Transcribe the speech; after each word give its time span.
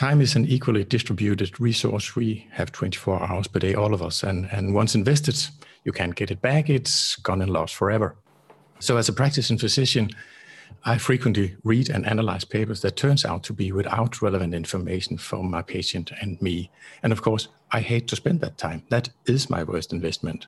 time 0.00 0.22
is 0.22 0.34
an 0.34 0.46
equally 0.46 0.82
distributed 0.82 1.60
resource. 1.60 2.16
We 2.16 2.48
have 2.52 2.72
24 2.72 3.22
hours 3.22 3.46
per 3.46 3.58
day, 3.58 3.74
all 3.74 3.92
of 3.92 4.00
us. 4.00 4.22
And, 4.22 4.48
and 4.50 4.72
once 4.72 4.94
invested, 4.94 5.36
you 5.84 5.92
can't 5.92 6.14
get 6.14 6.30
it 6.30 6.40
back. 6.40 6.70
It's 6.70 7.16
gone 7.16 7.42
and 7.42 7.50
lost 7.50 7.74
forever. 7.74 8.16
So 8.78 8.96
as 8.96 9.10
a 9.10 9.12
practicing 9.12 9.58
physician, 9.58 10.08
I 10.86 10.96
frequently 10.96 11.54
read 11.64 11.90
and 11.90 12.06
analyze 12.06 12.46
papers 12.46 12.80
that 12.80 12.96
turns 12.96 13.26
out 13.26 13.42
to 13.44 13.52
be 13.52 13.72
without 13.72 14.22
relevant 14.22 14.54
information 14.54 15.18
for 15.18 15.44
my 15.44 15.60
patient 15.60 16.12
and 16.22 16.40
me. 16.40 16.70
And 17.02 17.12
of 17.12 17.20
course, 17.20 17.48
I 17.70 17.80
hate 17.80 18.08
to 18.08 18.16
spend 18.16 18.40
that 18.40 18.56
time. 18.56 18.84
That 18.88 19.10
is 19.26 19.50
my 19.50 19.64
worst 19.64 19.92
investment. 19.92 20.46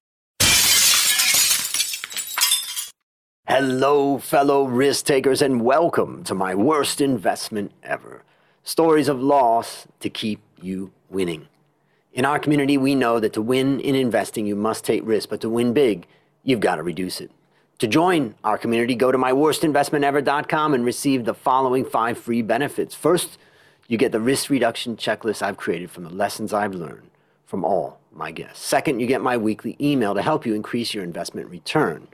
Hello, 3.47 4.17
fellow 4.17 4.65
risk 4.65 5.05
takers, 5.05 5.43
and 5.43 5.61
welcome 5.61 6.25
to 6.25 6.35
my 6.35 6.55
worst 6.55 7.03
investment 7.03 7.73
ever. 7.83 8.25
Stories 8.65 9.09
of 9.09 9.21
loss 9.21 9.89
to 10.01 10.09
keep 10.09 10.41
you 10.61 10.93
winning. 11.11 11.49
In 12.13 12.25
our 12.25 12.39
community, 12.39 12.79
we 12.79 12.95
know 12.95 13.19
that 13.19 13.33
to 13.33 13.43
win 13.43 13.81
in 13.81 13.95
investing, 13.95 14.47
you 14.47 14.55
must 14.55 14.85
take 14.85 15.03
risk, 15.05 15.31
but 15.31 15.41
to 15.41 15.49
win 15.49 15.73
big, 15.73 16.07
you've 16.45 16.61
got 16.61 16.77
to 16.77 16.83
reduce 16.83 17.21
it. 17.21 17.31
To 17.79 17.89
join 17.89 18.37
our 18.45 18.57
community, 18.57 18.95
go 18.95 19.11
to 19.11 19.19
myworstinvestmentever.com 19.19 20.75
and 20.75 20.85
receive 20.85 21.25
the 21.25 21.35
following 21.35 21.85
five 21.85 22.17
free 22.17 22.43
benefits. 22.43 22.95
First, 22.95 23.39
you 23.89 23.99
get 23.99 24.13
the 24.13 24.21
risk 24.21 24.51
reduction 24.51 24.97
checklist 24.97 25.43
I've 25.43 25.57
created 25.57 25.91
from 25.91 26.05
the 26.05 26.11
lessons 26.11 26.53
I've 26.53 26.75
learned 26.75 27.11
from 27.47 27.65
all 27.65 27.99
my 28.13 28.31
guests. 28.31 28.65
Second, 28.65 29.01
you 29.01 29.07
get 29.07 29.21
my 29.21 29.37
weekly 29.37 29.77
email 29.81 30.15
to 30.15 30.23
help 30.23 30.47
you 30.47 30.55
increase 30.55 30.95
your 30.95 31.03
investment 31.03 31.49
return. 31.51 32.07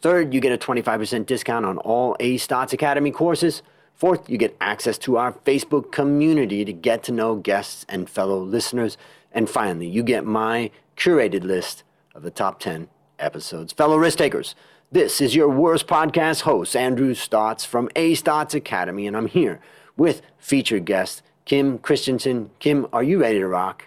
Third, 0.00 0.32
you 0.32 0.40
get 0.40 0.52
a 0.52 0.58
25% 0.58 1.26
discount 1.26 1.66
on 1.66 1.78
all 1.78 2.16
A 2.18 2.38
Stotz 2.38 2.72
Academy 2.72 3.10
courses. 3.10 3.62
Fourth, 3.94 4.28
you 4.28 4.36
get 4.36 4.56
access 4.60 4.98
to 4.98 5.16
our 5.16 5.32
Facebook 5.32 5.92
community 5.92 6.64
to 6.64 6.72
get 6.72 7.02
to 7.04 7.12
know 7.12 7.36
guests 7.36 7.86
and 7.88 8.10
fellow 8.10 8.40
listeners. 8.40 8.98
And 9.30 9.48
finally, 9.48 9.86
you 9.86 10.02
get 10.02 10.24
my 10.24 10.70
curated 10.96 11.44
list 11.44 11.84
of 12.14 12.22
the 12.22 12.30
top 12.30 12.58
10 12.60 12.88
episodes. 13.18 13.72
Fellow 13.72 13.96
risk 13.96 14.18
takers, 14.18 14.54
this 14.90 15.20
is 15.20 15.34
your 15.34 15.48
worst 15.48 15.86
podcast 15.86 16.42
host, 16.42 16.76
Andrew 16.76 17.14
Stotz 17.14 17.64
from 17.64 17.88
A 17.96 18.14
Stotz 18.14 18.54
Academy, 18.54 19.06
and 19.06 19.16
I'm 19.16 19.26
here 19.28 19.60
with 19.96 20.20
featured 20.36 20.84
guest 20.84 21.22
Kim 21.44 21.78
Christensen. 21.78 22.50
Kim, 22.58 22.86
are 22.92 23.02
you 23.02 23.20
ready 23.20 23.38
to 23.38 23.46
rock? 23.46 23.86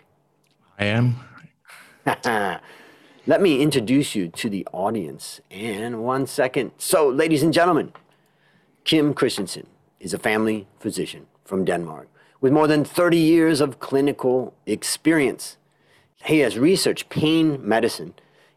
I 0.80 0.86
am. 0.86 1.16
Let 3.28 3.42
me 3.42 3.62
introduce 3.62 4.16
you 4.16 4.30
to 4.30 4.50
the 4.50 4.68
audience 4.72 5.42
in 5.50 6.02
one 6.02 6.28
second. 6.28 6.72
So, 6.78 7.10
ladies 7.10 7.44
and 7.44 7.54
gentlemen, 7.54 7.92
Kim 8.84 9.14
Christensen 9.14 9.68
is 10.06 10.14
a 10.14 10.20
family 10.20 10.68
physician 10.80 11.26
from 11.44 11.66
Denmark 11.66 12.08
with 12.40 12.54
more 12.54 12.68
than 12.68 12.86
30 12.86 13.18
years 13.18 13.60
of 13.60 13.80
clinical 13.80 14.54
experience. 14.66 15.58
He 16.24 16.40
has 16.40 16.58
researched 16.58 17.10
pain 17.10 17.60
medicine 17.62 18.14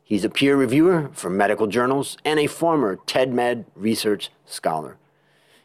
He's 0.09 0.25
a 0.25 0.31
peer 0.31 0.57
reviewer 0.57 1.11
for 1.13 1.29
medical 1.29 1.67
journals 1.67 2.17
and 2.25 2.41
a 2.41 2.47
former 2.47 2.97
TEDMed 2.97 3.67
research 3.75 4.31
scholar. 4.47 4.97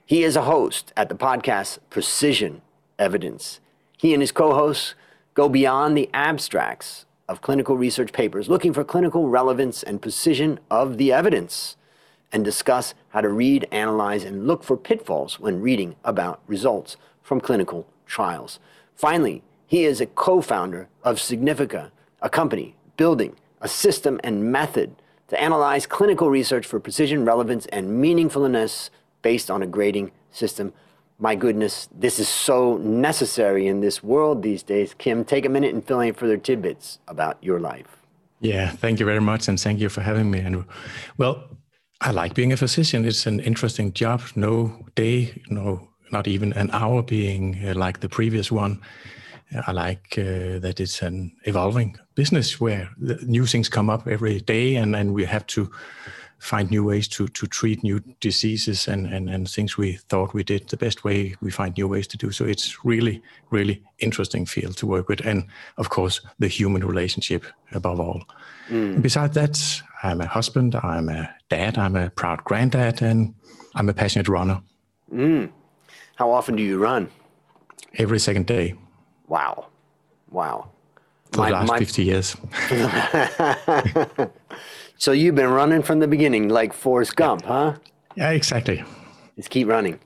He 0.06 0.22
is 0.22 0.36
a 0.36 0.42
host 0.42 0.92
at 0.98 1.08
the 1.08 1.16
podcast 1.16 1.78
Precision 1.90 2.62
Evidence. 3.00 3.62
He 3.98 4.12
and 4.14 4.22
his 4.22 4.34
co 4.34 4.54
hosts 4.54 4.96
go 5.34 5.48
beyond 5.48 5.96
the 5.98 6.10
abstracts 6.14 7.06
of 7.30 7.40
clinical 7.40 7.78
research 7.78 8.12
papers, 8.12 8.50
looking 8.50 8.74
for 8.74 8.84
clinical 8.84 9.30
relevance 9.30 9.82
and 9.82 10.02
precision 10.02 10.60
of 10.70 10.98
the 10.98 11.14
evidence, 11.14 11.78
and 12.34 12.44
discuss 12.44 12.94
how 13.10 13.22
to 13.22 13.30
read, 13.30 13.68
analyze, 13.72 14.24
and 14.26 14.48
look 14.48 14.64
for 14.64 14.76
pitfalls 14.76 15.40
when 15.40 15.62
reading 15.62 15.96
about 16.04 16.42
results 16.48 16.98
from 17.22 17.40
clinical 17.40 17.88
trials. 18.06 18.60
Finally, 18.96 19.44
he 19.68 19.86
is 19.86 20.02
a 20.02 20.06
co 20.06 20.42
founder 20.42 20.90
of 21.04 21.18
Significa, 21.18 21.92
a 22.22 22.30
company 22.30 22.76
building 22.98 23.36
a 23.62 23.68
system 23.68 24.20
and 24.24 24.52
method 24.52 24.94
to 25.30 25.42
analyze 25.42 25.88
clinical 25.88 26.30
research 26.30 26.68
for 26.68 26.80
precision, 26.80 27.26
relevance, 27.26 27.66
and 27.68 28.04
meaningfulness 28.04 28.90
based 29.22 29.50
on 29.50 29.64
a 29.64 29.68
grading 29.68 30.12
system. 30.32 30.74
My 31.18 31.34
goodness, 31.36 31.88
this 31.96 32.20
is 32.20 32.28
so 32.28 32.78
necessary 32.78 33.68
in 33.68 33.80
this 33.80 34.04
world 34.04 34.44
these 34.44 34.62
days. 34.62 34.94
Kim, 34.98 35.24
take 35.24 35.46
a 35.46 35.50
minute 35.50 35.74
and 35.74 35.84
fill 35.84 36.02
in 36.02 36.14
further 36.14 36.38
tidbits 36.38 37.00
about 37.08 37.38
your 37.42 37.60
life. 37.60 37.98
Yeah, 38.42 38.70
thank 38.70 39.00
you 39.00 39.06
very 39.06 39.22
much, 39.22 39.48
and 39.48 39.58
thank 39.58 39.80
you 39.80 39.88
for 39.88 40.02
having 40.02 40.30
me, 40.30 40.42
Andrew. 40.42 40.66
Well, 41.18 41.46
I 42.06 42.12
like 42.12 42.34
being 42.34 42.52
a 42.52 42.58
physician. 42.58 43.06
It's 43.06 43.26
an 43.26 43.40
interesting 43.40 43.94
job. 43.94 44.22
No 44.36 44.86
day, 44.96 45.42
no, 45.50 45.88
not 46.12 46.28
even 46.28 46.52
an 46.54 46.70
hour 46.72 47.02
being 47.02 47.58
uh, 47.66 47.76
like 47.76 48.02
the 48.02 48.10
previous 48.10 48.52
one. 48.52 48.82
I 49.68 49.72
like 49.72 50.18
uh, 50.18 50.60
that 50.60 50.80
it's 50.80 51.02
an 51.02 51.32
evolving 51.46 51.98
business 52.16 52.60
where 52.60 52.90
new 53.26 53.46
things 53.46 53.70
come 53.70 53.90
up 53.90 54.06
every 54.06 54.42
day, 54.42 54.76
and, 54.76 54.96
and 54.96 55.14
we 55.14 55.24
have 55.26 55.46
to 55.48 55.72
find 56.40 56.70
new 56.70 56.84
ways 56.84 57.08
to, 57.08 57.30
to 57.30 57.48
treat 57.48 57.84
new 57.84 58.02
diseases 58.20 58.88
and, 58.90 59.08
and, 59.08 59.30
and 59.30 59.50
things 59.50 59.78
we 59.78 59.94
thought 60.10 60.34
we 60.34 60.44
did 60.44 60.68
the 60.68 60.78
best 60.78 61.06
way. 61.06 61.36
We 61.42 61.52
find 61.52 61.78
new 61.78 61.88
ways 61.88 62.08
to 62.08 62.18
do 62.18 62.32
so. 62.32 62.44
It's 62.44 62.84
really, 62.84 63.22
really 63.50 63.82
interesting 64.00 64.46
field 64.46 64.76
to 64.78 64.88
work 64.88 65.08
with, 65.08 65.26
and 65.26 65.46
of 65.78 65.88
course 65.88 66.20
the 66.40 66.50
human 66.50 66.86
relationship 66.86 67.46
above 67.72 68.02
all. 68.02 68.24
Mm. 68.70 69.02
Besides 69.02 69.36
that, 69.36 69.82
I'm 70.04 70.20
a 70.20 70.28
husband, 70.28 70.76
I'm 70.76 71.08
a 71.08 71.34
dad, 71.50 71.78
I'm 71.78 71.96
a 71.96 72.10
proud 72.10 72.44
granddad, 72.44 73.02
and 73.02 73.34
I'm 73.74 73.88
a 73.88 73.94
passionate 73.94 74.28
runner. 74.28 74.62
Mm. 75.12 75.50
How 76.18 76.30
often 76.30 76.58
do 76.58 76.64
you 76.64 76.78
run? 76.78 77.10
Every 77.98 78.20
second 78.20 78.46
day. 78.46 78.76
Wow. 79.28 79.68
Wow. 80.30 80.70
For 81.32 81.40
my, 81.40 81.48
the 81.48 81.54
last 81.54 81.68
my, 81.70 81.80
50 81.80 82.04
years. 82.04 82.36
so 84.98 85.14
you've 85.14 85.36
been 85.36 85.50
running 85.50 85.82
from 85.82 86.00
the 86.00 86.08
beginning, 86.08 86.50
like 86.50 86.74
Forrest 86.74 87.16
Gump, 87.16 87.44
yeah. 87.44 87.48
huh? 87.48 87.74
Yeah, 88.16 88.32
exactly. 88.32 88.84
Just 89.38 89.50
keep 89.50 89.68
running. 89.68 90.00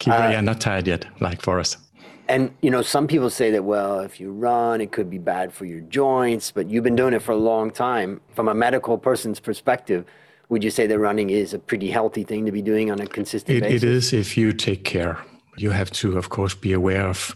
Keep 0.00 0.14
uh, 0.14 0.28
yeah, 0.30 0.40
not 0.40 0.60
tired 0.60 0.86
yet, 0.86 1.06
like 1.20 1.42
Forrest. 1.42 1.78
And 2.28 2.54
you 2.60 2.70
know, 2.70 2.82
some 2.82 3.06
people 3.06 3.30
say 3.30 3.50
that 3.52 3.64
well, 3.64 4.00
if 4.00 4.20
you 4.20 4.32
run, 4.32 4.80
it 4.80 4.92
could 4.92 5.08
be 5.08 5.18
bad 5.18 5.52
for 5.52 5.64
your 5.64 5.80
joints, 5.80 6.50
but 6.50 6.68
you've 6.68 6.84
been 6.84 6.96
doing 6.96 7.14
it 7.14 7.22
for 7.22 7.32
a 7.32 7.36
long 7.36 7.70
time. 7.70 8.20
From 8.34 8.48
a 8.48 8.54
medical 8.54 8.98
person's 8.98 9.40
perspective, 9.40 10.04
would 10.48 10.62
you 10.62 10.70
say 10.70 10.86
that 10.86 10.98
running 10.98 11.30
is 11.30 11.54
a 11.54 11.58
pretty 11.58 11.90
healthy 11.90 12.24
thing 12.24 12.44
to 12.44 12.52
be 12.52 12.62
doing 12.62 12.90
on 12.90 13.00
a 13.00 13.06
consistent 13.06 13.58
it, 13.58 13.60
basis? 13.62 13.82
It 13.82 13.88
is 13.88 14.12
if 14.12 14.36
you 14.36 14.52
take 14.52 14.84
care. 14.84 15.18
You 15.56 15.70
have 15.70 15.90
to, 15.90 16.16
of 16.16 16.28
course, 16.28 16.54
be 16.54 16.72
aware 16.72 17.06
of 17.06 17.34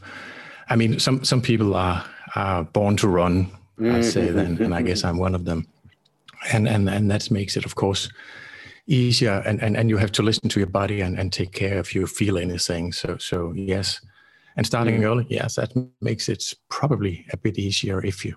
I 0.72 0.77
mean, 0.77 0.99
some 0.99 1.22
some 1.22 1.43
people 1.43 1.75
are 1.75 2.04
are 2.34 2.65
born 2.65 2.97
to 2.97 3.09
run. 3.09 3.50
I'd 3.78 4.04
say 4.04 4.28
mm-hmm. 4.28 4.37
then, 4.37 4.62
and 4.62 4.75
I 4.75 4.83
guess 4.83 5.04
I'm 5.09 5.19
one 5.19 5.34
of 5.34 5.44
them. 5.44 5.66
And 6.53 6.66
and 6.66 6.89
and 6.89 7.10
that 7.10 7.31
makes 7.31 7.56
it, 7.56 7.66
of 7.66 7.75
course, 7.75 8.10
easier. 8.87 9.43
And 9.44 9.62
and 9.62 9.77
and 9.77 9.91
you 9.91 9.99
have 9.99 10.12
to 10.12 10.22
listen 10.22 10.49
to 10.49 10.60
your 10.60 10.71
body 10.71 11.03
and 11.03 11.19
and 11.19 11.31
take 11.33 11.53
care 11.53 11.78
if 11.78 11.94
you 11.94 12.06
feel 12.06 12.39
anything. 12.39 12.93
So 12.93 13.19
so 13.19 13.53
yes, 13.53 14.00
and 14.57 14.67
starting 14.67 15.01
mm. 15.01 15.05
early, 15.05 15.27
yes, 15.29 15.57
that 15.57 15.73
makes 16.01 16.29
it 16.29 16.55
probably 16.69 17.27
a 17.33 17.37
bit 17.37 17.59
easier 17.59 18.05
if 18.05 18.25
you 18.25 18.37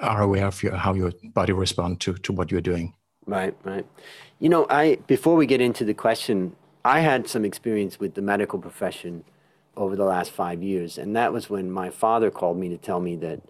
are 0.00 0.22
aware 0.22 0.46
of 0.46 0.62
your, 0.62 0.74
how 0.76 0.94
your 0.94 1.12
body 1.34 1.52
responds 1.52 1.98
to 2.04 2.14
to 2.14 2.32
what 2.32 2.50
you're 2.50 2.60
doing. 2.60 2.94
Right, 3.26 3.54
right. 3.64 3.86
You 4.38 4.48
know, 4.48 4.66
I 4.70 4.96
before 5.06 5.36
we 5.36 5.46
get 5.46 5.60
into 5.60 5.84
the 5.84 5.94
question, 5.94 6.56
I 6.84 7.00
had 7.00 7.28
some 7.28 7.44
experience 7.44 8.00
with 8.00 8.14
the 8.14 8.22
medical 8.22 8.58
profession 8.58 9.24
over 9.76 9.96
the 9.96 10.04
last 10.04 10.30
five 10.30 10.62
years. 10.62 10.98
And 10.98 11.14
that 11.16 11.32
was 11.32 11.50
when 11.50 11.70
my 11.70 11.90
father 11.90 12.30
called 12.30 12.58
me 12.58 12.68
to 12.70 12.76
tell 12.76 13.00
me 13.00 13.16
that, 13.16 13.40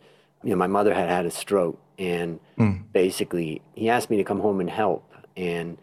you 0.42 0.50
know, 0.50 0.56
my 0.56 0.66
mother 0.66 0.94
had 0.94 1.08
had 1.08 1.26
a 1.26 1.30
stroke. 1.30 1.80
And 1.98 2.40
mm. 2.58 2.82
basically, 2.92 3.62
he 3.74 3.88
asked 3.88 4.10
me 4.10 4.16
to 4.16 4.24
come 4.24 4.40
home 4.40 4.60
and 4.60 4.70
help. 4.70 5.12
And 5.36 5.78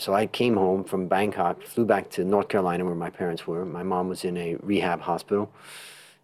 so 0.00 0.14
I 0.14 0.26
came 0.26 0.56
home 0.56 0.84
from 0.84 1.06
Bangkok, 1.06 1.62
flew 1.62 1.84
back 1.84 2.10
to 2.10 2.24
North 2.24 2.48
Carolina 2.48 2.84
where 2.84 2.94
my 2.94 3.10
parents 3.10 3.46
were. 3.46 3.64
My 3.64 3.82
mom 3.82 4.08
was 4.08 4.24
in 4.24 4.36
a 4.36 4.56
rehab 4.56 5.00
hospital. 5.00 5.52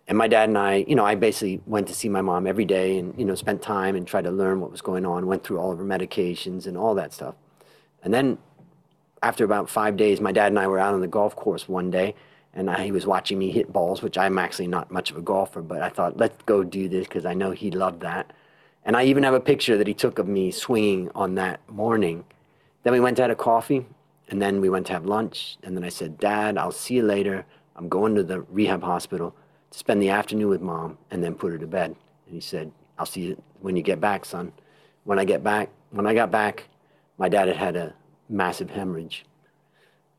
And 0.08 0.16
my 0.16 0.28
dad 0.28 0.48
and 0.48 0.56
I, 0.56 0.84
you 0.88 0.94
know, 0.94 1.04
I 1.04 1.14
basically 1.16 1.60
went 1.66 1.88
to 1.88 1.94
see 1.94 2.08
my 2.08 2.22
mom 2.22 2.46
every 2.46 2.64
day 2.64 2.98
and, 2.98 3.18
you 3.18 3.24
know, 3.24 3.34
spent 3.34 3.60
time 3.60 3.96
and 3.96 4.06
tried 4.06 4.24
to 4.24 4.30
learn 4.30 4.60
what 4.60 4.70
was 4.70 4.80
going 4.80 5.04
on, 5.04 5.26
went 5.26 5.44
through 5.44 5.58
all 5.58 5.72
of 5.72 5.78
her 5.78 5.84
medications 5.84 6.66
and 6.66 6.76
all 6.76 6.94
that 6.94 7.12
stuff. 7.12 7.34
And 8.02 8.14
then 8.14 8.38
after 9.22 9.44
about 9.44 9.68
five 9.68 9.96
days, 9.96 10.20
my 10.20 10.32
dad 10.32 10.48
and 10.48 10.58
I 10.58 10.68
were 10.68 10.78
out 10.78 10.94
on 10.94 11.00
the 11.00 11.08
golf 11.08 11.34
course 11.34 11.68
one 11.68 11.90
day 11.90 12.14
and 12.54 12.70
I, 12.70 12.84
he 12.84 12.92
was 12.92 13.06
watching 13.06 13.38
me 13.38 13.50
hit 13.50 13.72
balls, 13.72 14.00
which 14.00 14.16
I'm 14.16 14.38
actually 14.38 14.68
not 14.68 14.90
much 14.90 15.10
of 15.10 15.18
a 15.18 15.20
golfer, 15.20 15.60
but 15.60 15.82
I 15.82 15.90
thought, 15.90 16.16
let's 16.16 16.42
go 16.46 16.64
do 16.64 16.88
this 16.88 17.06
because 17.06 17.26
I 17.26 17.34
know 17.34 17.50
he 17.50 17.70
loved 17.70 18.00
that. 18.00 18.32
And 18.84 18.96
I 18.96 19.04
even 19.04 19.24
have 19.24 19.34
a 19.34 19.40
picture 19.40 19.76
that 19.76 19.86
he 19.86 19.92
took 19.92 20.18
of 20.18 20.26
me 20.26 20.50
swinging 20.50 21.10
on 21.14 21.34
that 21.34 21.60
morning. 21.68 22.24
Then 22.86 22.92
we 22.92 23.00
went 23.00 23.16
to 23.16 23.22
have 23.22 23.32
a 23.32 23.34
coffee, 23.34 23.84
and 24.28 24.40
then 24.40 24.60
we 24.60 24.68
went 24.68 24.86
to 24.86 24.92
have 24.92 25.06
lunch. 25.06 25.58
And 25.64 25.76
then 25.76 25.82
I 25.82 25.88
said, 25.88 26.18
Dad, 26.18 26.56
I'll 26.56 26.70
see 26.70 26.94
you 26.94 27.02
later. 27.02 27.44
I'm 27.74 27.88
going 27.88 28.14
to 28.14 28.22
the 28.22 28.42
rehab 28.42 28.80
hospital 28.84 29.34
to 29.72 29.76
spend 29.76 30.00
the 30.00 30.10
afternoon 30.10 30.50
with 30.50 30.60
mom 30.60 30.96
and 31.10 31.20
then 31.20 31.34
put 31.34 31.50
her 31.50 31.58
to 31.58 31.66
bed. 31.66 31.96
And 32.26 32.34
he 32.36 32.40
said, 32.40 32.70
I'll 32.96 33.04
see 33.04 33.22
you 33.22 33.42
when 33.60 33.74
you 33.74 33.82
get 33.82 34.00
back, 34.00 34.24
son. 34.24 34.52
When 35.02 35.18
I 35.18 35.24
get 35.24 35.42
back, 35.42 35.70
when 35.90 36.06
I 36.06 36.14
got 36.14 36.30
back, 36.30 36.68
my 37.18 37.28
dad 37.28 37.48
had 37.48 37.56
had 37.56 37.74
a 37.74 37.92
massive 38.28 38.70
hemorrhage. 38.70 39.24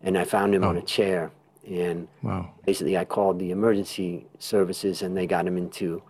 And 0.01 0.17
I 0.17 0.25
found 0.25 0.53
him 0.53 0.65
oh. 0.65 0.67
on 0.67 0.75
a 0.75 0.81
oh. 0.81 0.83
chair 0.83 1.31
And 1.65 2.09
wow. 2.21 2.51
basically, 2.65 2.97
I 2.97 3.05
called 3.05 3.39
the 3.39 3.51
emergency 3.51 4.27
services 4.39 5.03
and 5.03 5.15
they 5.15 5.25
got 5.25 5.47
him 5.47 5.57
into 5.57 6.03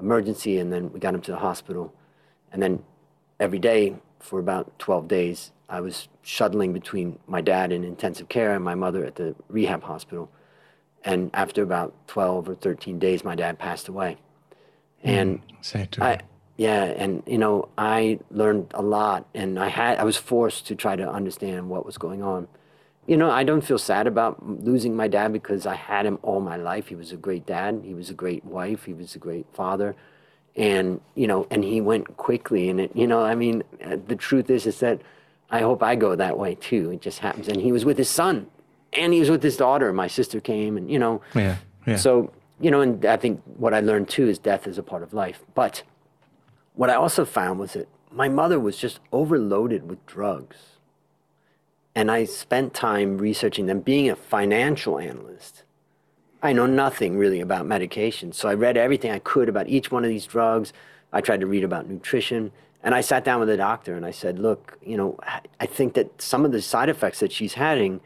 emergency, 0.00 0.58
and 0.58 0.72
then 0.72 0.92
we 0.92 0.98
got 0.98 1.14
him 1.14 1.20
to 1.20 1.30
the 1.30 1.38
hospital. 1.38 1.94
And 2.50 2.60
then 2.60 2.82
every 3.38 3.60
day 3.60 3.94
for 4.20 4.38
about 4.38 4.78
12 4.78 5.08
days, 5.08 5.52
I 5.68 5.80
was 5.80 6.08
shuttling 6.22 6.72
between 6.72 7.18
my 7.26 7.40
dad 7.40 7.72
in 7.72 7.84
intensive 7.84 8.28
care 8.28 8.54
and 8.54 8.64
my 8.64 8.74
mother 8.74 9.04
at 9.04 9.16
the 9.16 9.34
rehab 9.48 9.82
hospital. 9.82 10.30
And 11.04 11.30
after 11.32 11.62
about 11.62 11.94
12 12.08 12.48
or 12.48 12.54
13 12.54 12.98
days, 12.98 13.24
my 13.24 13.34
dad 13.34 13.58
passed 13.58 13.88
away. 13.88 14.18
And 15.02 15.40
mm, 15.40 15.62
I, 16.02 16.20
yeah, 16.60 16.84
and 16.84 17.22
you 17.26 17.38
know, 17.38 17.70
I 17.78 18.18
learned 18.30 18.72
a 18.74 18.82
lot, 18.82 19.26
and 19.34 19.58
I 19.58 19.68
had 19.68 19.98
I 19.98 20.04
was 20.04 20.18
forced 20.18 20.66
to 20.66 20.74
try 20.74 20.94
to 20.94 21.10
understand 21.10 21.70
what 21.70 21.86
was 21.86 21.96
going 21.96 22.22
on. 22.22 22.48
You 23.06 23.16
know, 23.16 23.30
I 23.30 23.44
don't 23.44 23.62
feel 23.62 23.78
sad 23.78 24.06
about 24.06 24.46
losing 24.46 24.94
my 24.94 25.08
dad 25.08 25.32
because 25.32 25.64
I 25.64 25.74
had 25.74 26.04
him 26.04 26.18
all 26.20 26.40
my 26.40 26.56
life. 26.56 26.88
He 26.88 26.94
was 26.94 27.12
a 27.12 27.16
great 27.16 27.46
dad. 27.46 27.80
He 27.82 27.94
was 27.94 28.10
a 28.10 28.14
great 28.14 28.44
wife. 28.44 28.84
He 28.84 28.92
was 28.92 29.14
a 29.14 29.18
great 29.18 29.46
father, 29.54 29.96
and 30.56 31.00
you 31.14 31.26
know, 31.26 31.46
and 31.50 31.64
he 31.64 31.80
went 31.80 32.16
quickly. 32.16 32.68
And 32.68 32.80
it, 32.80 32.94
you 32.94 33.06
know, 33.06 33.22
I 33.22 33.34
mean, 33.34 33.62
the 34.06 34.16
truth 34.16 34.50
is, 34.50 34.66
is 34.66 34.80
that 34.80 35.00
I 35.50 35.60
hope 35.60 35.82
I 35.82 35.96
go 35.96 36.14
that 36.16 36.38
way 36.38 36.54
too. 36.54 36.90
It 36.90 37.00
just 37.00 37.20
happens. 37.20 37.48
And 37.48 37.60
he 37.60 37.72
was 37.72 37.84
with 37.84 37.98
his 37.98 38.08
son, 38.08 38.46
and 38.92 39.12
he 39.12 39.20
was 39.20 39.30
with 39.30 39.42
his 39.42 39.56
daughter. 39.56 39.92
My 39.92 40.08
sister 40.08 40.40
came, 40.40 40.76
and 40.76 40.90
you 40.90 40.98
know, 40.98 41.20
yeah, 41.34 41.56
yeah. 41.86 41.96
So 41.96 42.32
you 42.60 42.70
know, 42.70 42.80
and 42.80 43.04
I 43.04 43.16
think 43.16 43.42
what 43.56 43.74
I 43.74 43.80
learned 43.80 44.08
too 44.08 44.28
is 44.28 44.38
death 44.38 44.66
is 44.66 44.78
a 44.78 44.82
part 44.82 45.02
of 45.02 45.12
life, 45.14 45.42
but 45.54 45.82
what 46.74 46.90
I 46.90 46.94
also 46.94 47.24
found 47.24 47.58
was 47.58 47.74
that 47.74 47.88
my 48.10 48.28
mother 48.28 48.58
was 48.58 48.76
just 48.76 49.00
overloaded 49.12 49.88
with 49.88 50.04
drugs. 50.06 50.56
And 51.94 52.10
I 52.10 52.24
spent 52.24 52.72
time 52.72 53.18
researching 53.18 53.66
them. 53.66 53.80
Being 53.80 54.08
a 54.08 54.16
financial 54.16 54.98
analyst, 54.98 55.64
I 56.42 56.52
know 56.52 56.66
nothing 56.66 57.16
really 57.16 57.40
about 57.40 57.66
medication. 57.66 58.32
So 58.32 58.48
I 58.48 58.54
read 58.54 58.76
everything 58.76 59.10
I 59.10 59.18
could 59.18 59.48
about 59.48 59.68
each 59.68 59.90
one 59.90 60.04
of 60.04 60.10
these 60.10 60.26
drugs. 60.26 60.72
I 61.12 61.20
tried 61.20 61.40
to 61.40 61.46
read 61.46 61.64
about 61.64 61.88
nutrition. 61.88 62.52
And 62.82 62.94
I 62.94 63.02
sat 63.02 63.24
down 63.24 63.40
with 63.40 63.50
a 63.50 63.56
doctor 63.56 63.94
and 63.94 64.06
I 64.06 64.10
said, 64.10 64.38
look, 64.38 64.78
you 64.82 64.96
know, 64.96 65.18
I 65.60 65.66
think 65.66 65.94
that 65.94 66.20
some 66.20 66.44
of 66.46 66.52
the 66.52 66.62
side 66.62 66.88
effects 66.88 67.20
that 67.20 67.30
she's 67.30 67.54
having 67.54 68.00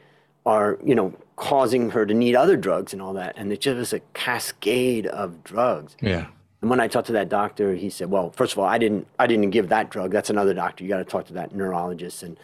are, 0.44 0.78
you 0.84 0.94
know, 0.94 1.14
causing 1.36 1.90
her 1.90 2.04
to 2.04 2.14
need 2.14 2.34
other 2.34 2.56
drugs 2.56 2.92
and 2.92 3.00
all 3.00 3.12
that. 3.14 3.34
And 3.36 3.52
it's 3.52 3.64
just 3.64 3.76
was 3.76 3.92
a 3.92 4.00
cascade 4.14 5.06
of 5.06 5.44
drugs. 5.44 5.96
Yeah. 6.00 6.26
And 6.60 6.70
when 6.70 6.81
I 6.81 6.88
talked 6.88 7.08
to 7.08 7.12
that 7.12 7.28
doctor, 7.28 7.75
he 7.75 7.90
said, 7.90 8.10
"Well, 8.10 8.31
first 8.31 8.54
of 8.54 8.58
all, 8.58 8.64
I 8.64 8.78
didn't 8.78 9.06
I 9.19 9.26
didn't 9.26 9.50
give 9.50 9.69
that 9.69 9.90
drug. 9.90 10.12
That's 10.12 10.31
another 10.31 10.54
doctor. 10.54 10.82
You 10.82 10.88
got 10.88 10.96
to 10.96 11.04
talk 11.04 11.26
to 11.26 11.34
that 11.34 11.54
neurologist." 11.54 12.22
And 12.22 12.38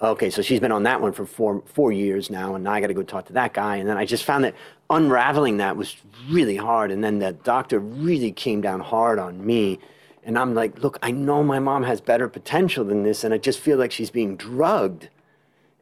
okay, 0.00 0.30
so 0.30 0.40
she's 0.40 0.60
been 0.60 0.72
on 0.72 0.84
that 0.84 1.02
one 1.02 1.12
for 1.12 1.26
four 1.26 1.62
four 1.66 1.92
years 1.92 2.30
now, 2.30 2.54
and 2.54 2.64
now 2.64 2.72
I 2.72 2.80
got 2.80 2.86
to 2.86 2.94
go 2.94 3.02
talk 3.02 3.26
to 3.26 3.34
that 3.34 3.52
guy. 3.52 3.76
And 3.76 3.86
then 3.86 3.98
I 3.98 4.06
just 4.06 4.24
found 4.24 4.44
that 4.44 4.54
unraveling 4.90 5.56
that 5.58 5.76
was 5.76 5.96
really 6.28 6.56
hard. 6.56 6.90
And 6.90 7.02
then 7.02 7.18
the 7.18 7.32
doctor 7.32 7.78
really 7.78 8.32
came 8.32 8.60
down 8.60 8.80
hard 8.80 9.18
on 9.18 9.44
me. 9.44 9.78
And 10.24 10.38
I'm 10.38 10.54
like, 10.54 10.82
look, 10.82 10.98
I 11.02 11.12
know 11.12 11.42
my 11.42 11.58
mom 11.58 11.84
has 11.84 12.00
better 12.00 12.28
potential 12.28 12.84
than 12.84 13.04
this, 13.04 13.22
and 13.22 13.32
I 13.32 13.38
just 13.38 13.60
feel 13.60 13.78
like 13.78 13.92
she's 13.92 14.10
being 14.10 14.36
drugged. 14.36 15.08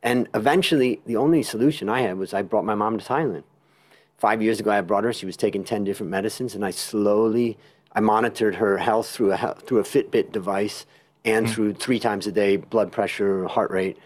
And 0.03 0.29
eventually, 0.35 1.01
the 1.07 1.17
only 1.17 1.43
solution 1.43 1.89
I 1.89 2.03
had 2.03 2.19
was 2.19 2.35
I 2.35 2.43
brought 2.43 2.67
my 2.67 2.75
mom 2.75 2.99
to 2.99 3.05
Thailand. 3.05 3.45
Five 4.19 4.43
years 4.43 4.61
ago, 4.61 4.71
I 4.71 4.83
brought 4.83 5.05
her. 5.05 5.15
She 5.15 5.25
was 5.25 5.37
taking 5.37 5.65
10 5.65 5.85
different 5.85 6.11
medicines, 6.11 6.55
and 6.55 6.65
I 6.65 6.73
slowly 6.73 7.57
I 7.95 8.01
monitored 8.01 8.57
her 8.57 8.79
health 8.79 9.09
through 9.09 9.33
a 9.33 9.55
through 9.55 9.79
a 9.79 9.85
Fitbit 9.85 10.33
device 10.33 10.85
and 11.25 11.47
mm. 11.47 11.51
through 11.51 11.75
three 11.75 11.99
times 11.99 12.27
a 12.27 12.33
day 12.33 12.57
blood 12.57 12.93
pressure, 12.93 13.47
heart 13.47 13.71
rate, 13.71 13.97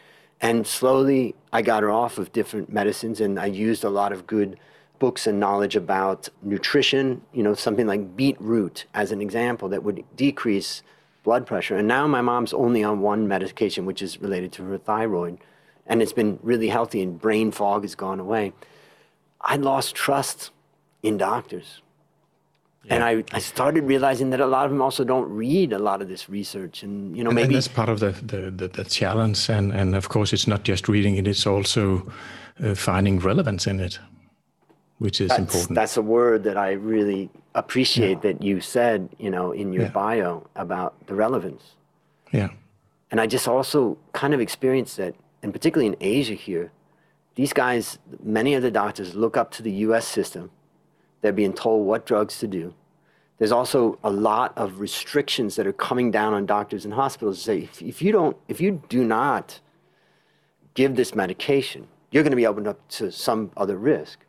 and 0.41 0.67
slowly 0.67 1.35
I 1.53 1.63
got 1.63 1.83
her 1.83 1.91
off 1.91 2.19
of 2.19 2.33
different 2.33 2.71
medicines, 2.73 3.21
and 3.21 3.39
I 3.41 3.47
used 3.47 3.85
a 3.85 3.91
lot 3.91 4.13
of 4.13 4.27
good 4.27 4.59
books 4.99 5.27
and 5.27 5.39
knowledge 5.39 5.77
about 5.77 6.29
nutrition. 6.43 7.23
You 7.33 7.43
know, 7.43 7.55
something 7.55 7.87
like 7.87 8.17
beetroot 8.17 8.87
as 8.95 9.13
an 9.13 9.21
example 9.21 9.69
that 9.71 9.83
would 9.83 10.05
decrease 10.17 10.83
blood 11.23 11.47
pressure. 11.47 11.77
And 11.77 11.89
now 11.89 12.07
my 12.07 12.21
mom's 12.21 12.53
only 12.53 12.83
on 12.83 13.01
one 13.01 13.29
medication, 13.29 13.87
which 13.87 14.03
is 14.03 14.21
related 14.21 14.53
to 14.53 14.65
her 14.65 14.79
thyroid, 14.79 15.39
and 15.87 16.03
it's 16.03 16.13
been 16.13 16.39
really 16.43 16.69
healthy, 16.69 17.03
and 17.03 17.21
brain 17.21 17.51
fog 17.51 17.83
has 17.83 17.95
gone 17.95 18.21
away. 18.21 18.53
I 19.41 19.57
lost 19.57 19.95
trust 19.95 20.51
in 21.03 21.17
doctors 21.17 21.81
yeah. 22.89 22.95
And 22.95 23.05
I, 23.05 23.25
I 23.37 23.41
started 23.41 23.85
realizing 23.85 24.31
that 24.31 24.41
a 24.41 24.47
lot 24.47 24.65
of 24.65 24.71
them 24.71 24.81
also 24.81 25.05
don't 25.05 25.29
read 25.29 25.73
a 25.73 25.79
lot 25.79 26.01
of 26.01 26.09
this 26.09 26.29
research, 26.29 26.83
and 26.83 27.17
you 27.17 27.23
know 27.23 27.31
and, 27.31 27.35
maybe 27.35 27.47
and 27.47 27.57
that's 27.57 27.69
part 27.69 27.89
of 27.89 28.01
the, 28.01 28.13
the, 28.13 28.51
the, 28.51 28.69
the, 28.69 28.85
challenge. 28.85 29.51
And, 29.51 29.73
and 29.73 29.95
of 29.95 30.09
course, 30.09 30.33
it's 30.33 30.47
not 30.47 30.63
just 30.63 30.89
reading 30.89 31.17
it; 31.17 31.27
it's 31.27 31.47
also 31.47 32.11
uh, 32.65 32.75
finding 32.75 33.19
relevance 33.19 33.67
in 33.67 33.81
it, 33.81 33.99
which 34.99 35.21
is 35.21 35.29
that's, 35.29 35.41
important. 35.41 35.75
That's 35.75 35.97
a 35.97 36.03
word 36.03 36.45
that 36.45 36.57
I 36.57 36.73
really 36.73 37.31
appreciate 37.55 38.19
yeah. 38.19 38.33
that 38.33 38.43
you 38.43 38.61
said, 38.61 39.09
you 39.19 39.31
know, 39.31 39.53
in 39.53 39.73
your 39.73 39.85
yeah. 39.85 39.91
bio 39.91 40.47
about 40.57 41.07
the 41.07 41.15
relevance. 41.15 41.75
Yeah. 42.33 42.51
And 43.11 43.21
I 43.21 43.27
just 43.27 43.49
also 43.49 43.97
kind 44.13 44.35
of 44.35 44.41
experienced 44.41 44.97
that, 44.99 45.15
and 45.43 45.53
particularly 45.53 45.87
in 45.87 45.97
Asia 46.01 46.35
here, 46.35 46.73
these 47.37 47.53
guys, 47.53 47.99
many 48.23 48.55
of 48.55 48.63
the 48.63 48.71
doctors 48.71 49.15
look 49.15 49.37
up 49.37 49.51
to 49.53 49.63
the 49.63 49.71
U.S. 49.71 50.07
system 50.07 50.51
they're 51.21 51.33
being 51.33 51.53
told 51.53 51.87
what 51.87 52.07
drugs 52.07 52.39
to 52.39 52.47
do. 52.47 52.75
There's 53.39 53.53
also 53.53 53.99
a 54.03 54.11
lot 54.11 54.53
of 54.57 54.81
restrictions 54.81 55.57
that 55.57 55.67
are 55.67 55.73
coming 55.73 56.11
down 56.11 56.35
on 56.35 56.47
doctors 56.47 56.85
and 56.85 56.95
hospitals 56.95 57.39
to 57.39 57.43
say 57.45 57.59
if, 57.59 57.83
if 57.83 58.03
you 58.03 58.13
don't, 58.13 58.37
if 58.49 58.61
you 58.61 58.83
do 58.89 59.05
not 59.05 59.61
give 60.75 60.97
this 60.97 61.15
medication, 61.15 61.87
you're 62.11 62.23
going 62.23 62.33
to 62.33 62.37
be 62.37 62.47
opened 62.47 62.67
up 62.67 62.87
to 62.89 63.13
some 63.13 63.53
other 63.57 63.77
risk. 63.77 64.21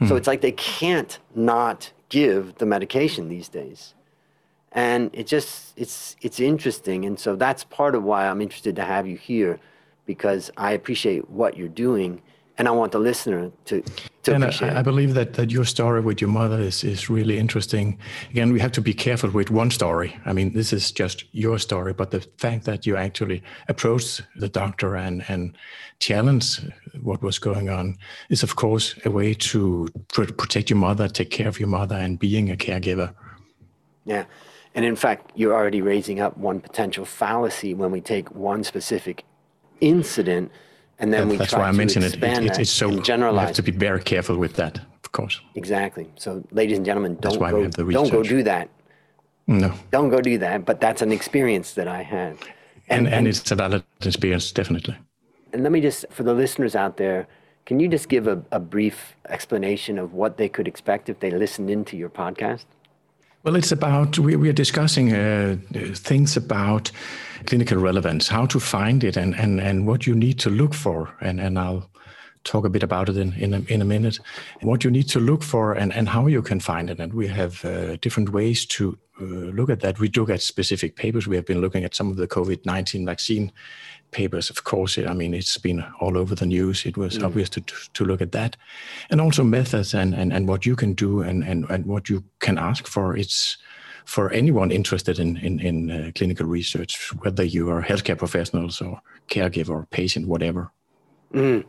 Hmm. 0.00 0.08
So 0.08 0.16
it's 0.16 0.26
like 0.26 0.40
they 0.40 0.52
can't 0.52 1.18
not 1.34 1.92
give 2.08 2.56
the 2.56 2.66
medication 2.66 3.28
these 3.28 3.48
days. 3.48 3.94
And 4.72 5.10
it 5.12 5.26
just 5.26 5.72
it's 5.76 6.16
it's 6.20 6.40
interesting 6.40 7.04
and 7.04 7.18
so 7.18 7.34
that's 7.36 7.64
part 7.64 7.94
of 7.94 8.04
why 8.04 8.28
I'm 8.28 8.40
interested 8.40 8.76
to 8.76 8.84
have 8.84 9.06
you 9.06 9.16
here 9.16 9.58
because 10.06 10.50
I 10.56 10.72
appreciate 10.72 11.28
what 11.30 11.56
you're 11.56 11.68
doing 11.68 12.22
and 12.60 12.68
I 12.68 12.72
want 12.72 12.92
the 12.92 12.98
listener 12.98 13.50
to, 13.64 13.82
to 14.24 14.34
and 14.34 14.44
appreciate. 14.44 14.74
I, 14.74 14.80
I 14.80 14.82
believe 14.82 15.14
that, 15.14 15.32
that 15.32 15.50
your 15.50 15.64
story 15.64 16.02
with 16.02 16.20
your 16.20 16.28
mother 16.28 16.60
is, 16.60 16.84
is 16.84 17.08
really 17.08 17.38
interesting. 17.38 17.98
Again, 18.28 18.52
we 18.52 18.60
have 18.60 18.72
to 18.72 18.82
be 18.82 18.92
careful 18.92 19.30
with 19.30 19.50
one 19.50 19.70
story. 19.70 20.14
I 20.26 20.34
mean, 20.34 20.52
this 20.52 20.70
is 20.70 20.92
just 20.92 21.24
your 21.32 21.58
story, 21.58 21.94
but 21.94 22.10
the 22.10 22.20
fact 22.36 22.66
that 22.66 22.84
you 22.84 22.98
actually 22.98 23.42
approached 23.68 24.20
the 24.36 24.50
doctor 24.50 24.94
and, 24.94 25.24
and 25.26 25.56
challenge 26.00 26.60
what 27.00 27.22
was 27.22 27.38
going 27.38 27.70
on 27.70 27.96
is, 28.28 28.42
of 28.42 28.56
course, 28.56 28.94
a 29.06 29.10
way 29.10 29.32
to 29.32 29.88
protect 30.08 30.68
your 30.68 30.78
mother, 30.78 31.08
take 31.08 31.30
care 31.30 31.48
of 31.48 31.58
your 31.58 31.70
mother, 31.70 31.96
and 31.96 32.18
being 32.18 32.50
a 32.50 32.56
caregiver. 32.56 33.14
Yeah. 34.04 34.26
And 34.74 34.84
in 34.84 34.96
fact, 34.96 35.32
you're 35.34 35.54
already 35.54 35.80
raising 35.80 36.20
up 36.20 36.36
one 36.36 36.60
potential 36.60 37.06
fallacy 37.06 37.72
when 37.72 37.90
we 37.90 38.02
take 38.02 38.30
one 38.32 38.64
specific 38.64 39.24
incident 39.80 40.52
and 41.00 41.12
then 41.12 41.28
we 41.28 41.36
that's 41.36 41.52
why 41.52 41.68
I 41.68 41.72
mentioned 41.72 42.04
it. 42.04 42.14
it, 42.14 42.22
it 42.22 42.58
it's 42.58 42.70
so 42.70 43.00
generalized. 43.00 43.42
You 43.42 43.46
have 43.46 43.56
to 43.56 43.62
be 43.62 43.72
very 43.72 44.02
careful 44.02 44.36
with 44.36 44.54
that, 44.54 44.78
of 44.78 45.12
course. 45.12 45.40
Exactly. 45.54 46.10
So, 46.16 46.44
ladies 46.52 46.76
and 46.76 46.86
gentlemen, 46.86 47.16
don't 47.20 47.38
go, 47.38 47.68
don't 47.68 48.10
go 48.10 48.22
do 48.22 48.42
that. 48.44 48.68
No. 49.46 49.72
Don't 49.90 50.10
go 50.10 50.20
do 50.20 50.38
that. 50.38 50.64
But 50.64 50.80
that's 50.80 51.02
an 51.02 51.10
experience 51.10 51.72
that 51.74 51.88
I 51.88 52.02
had. 52.02 52.36
And, 52.88 53.06
and, 53.06 53.14
and 53.14 53.28
it's 53.28 53.50
a 53.50 53.56
valid 53.56 53.82
experience, 54.02 54.52
definitely. 54.52 54.96
And 55.52 55.62
let 55.62 55.72
me 55.72 55.80
just, 55.80 56.04
for 56.10 56.22
the 56.22 56.34
listeners 56.34 56.76
out 56.76 56.96
there, 56.96 57.26
can 57.66 57.80
you 57.80 57.88
just 57.88 58.08
give 58.08 58.26
a, 58.26 58.42
a 58.52 58.60
brief 58.60 59.16
explanation 59.28 59.98
of 59.98 60.12
what 60.12 60.36
they 60.36 60.48
could 60.48 60.68
expect 60.68 61.08
if 61.08 61.20
they 61.20 61.30
listened 61.30 61.70
into 61.70 61.96
your 61.96 62.08
podcast? 62.08 62.64
Well, 63.42 63.56
it's 63.56 63.72
about, 63.72 64.18
we, 64.18 64.36
we 64.36 64.48
are 64.48 64.52
discussing 64.52 65.12
uh, 65.12 65.56
things 65.94 66.36
about 66.36 66.92
clinical 67.46 67.78
relevance, 67.78 68.28
how 68.28 68.46
to 68.46 68.60
find 68.60 69.04
it, 69.04 69.16
and, 69.16 69.34
and, 69.34 69.60
and 69.60 69.86
what 69.86 70.06
you 70.06 70.14
need 70.14 70.38
to 70.40 70.50
look 70.50 70.74
for. 70.74 71.14
And, 71.20 71.40
and 71.40 71.58
I'll 71.58 71.90
talk 72.44 72.64
a 72.64 72.70
bit 72.70 72.82
about 72.82 73.08
it 73.08 73.16
in, 73.16 73.32
in, 73.34 73.54
a, 73.54 73.60
in 73.68 73.82
a 73.82 73.84
minute. 73.84 74.18
What 74.62 74.84
you 74.84 74.90
need 74.90 75.08
to 75.08 75.20
look 75.20 75.42
for 75.42 75.72
and, 75.72 75.92
and 75.92 76.08
how 76.08 76.26
you 76.26 76.42
can 76.42 76.60
find 76.60 76.90
it. 76.90 76.98
And 76.98 77.12
we 77.12 77.28
have 77.28 77.64
uh, 77.64 77.96
different 77.96 78.30
ways 78.30 78.64
to 78.66 78.98
uh, 79.20 79.24
look 79.24 79.70
at 79.70 79.80
that. 79.80 79.98
We 79.98 80.08
look 80.08 80.30
at 80.30 80.40
specific 80.40 80.96
papers. 80.96 81.26
We 81.26 81.36
have 81.36 81.46
been 81.46 81.60
looking 81.60 81.84
at 81.84 81.94
some 81.94 82.10
of 82.10 82.16
the 82.16 82.26
COVID 82.26 82.64
19 82.64 83.04
vaccine 83.04 83.52
papers, 84.10 84.50
of 84.50 84.64
course. 84.64 84.98
I 84.98 85.12
mean, 85.12 85.34
it's 85.34 85.58
been 85.58 85.84
all 86.00 86.16
over 86.16 86.34
the 86.34 86.46
news. 86.46 86.86
It 86.86 86.96
was 86.96 87.18
mm. 87.18 87.24
obvious 87.24 87.48
to, 87.50 87.60
to 87.60 88.04
look 88.04 88.20
at 88.20 88.32
that. 88.32 88.56
And 89.10 89.20
also 89.20 89.44
methods 89.44 89.94
and, 89.94 90.14
and, 90.14 90.32
and 90.32 90.48
what 90.48 90.66
you 90.66 90.76
can 90.76 90.94
do 90.94 91.20
and, 91.20 91.44
and, 91.44 91.68
and 91.70 91.86
what 91.86 92.08
you 92.08 92.24
can 92.40 92.58
ask 92.58 92.86
for. 92.86 93.16
It's 93.16 93.56
for 94.10 94.28
anyone 94.32 94.72
interested 94.72 95.20
in, 95.20 95.36
in, 95.36 95.60
in 95.60 95.90
uh, 95.90 96.10
clinical 96.16 96.44
research, 96.44 97.12
whether 97.22 97.44
you 97.44 97.70
are 97.70 97.80
healthcare 97.80 98.18
professionals 98.18 98.80
or 98.80 99.00
caregiver 99.28 99.70
or 99.70 99.86
patient, 99.90 100.26
whatever. 100.26 100.72
Mm. 101.32 101.64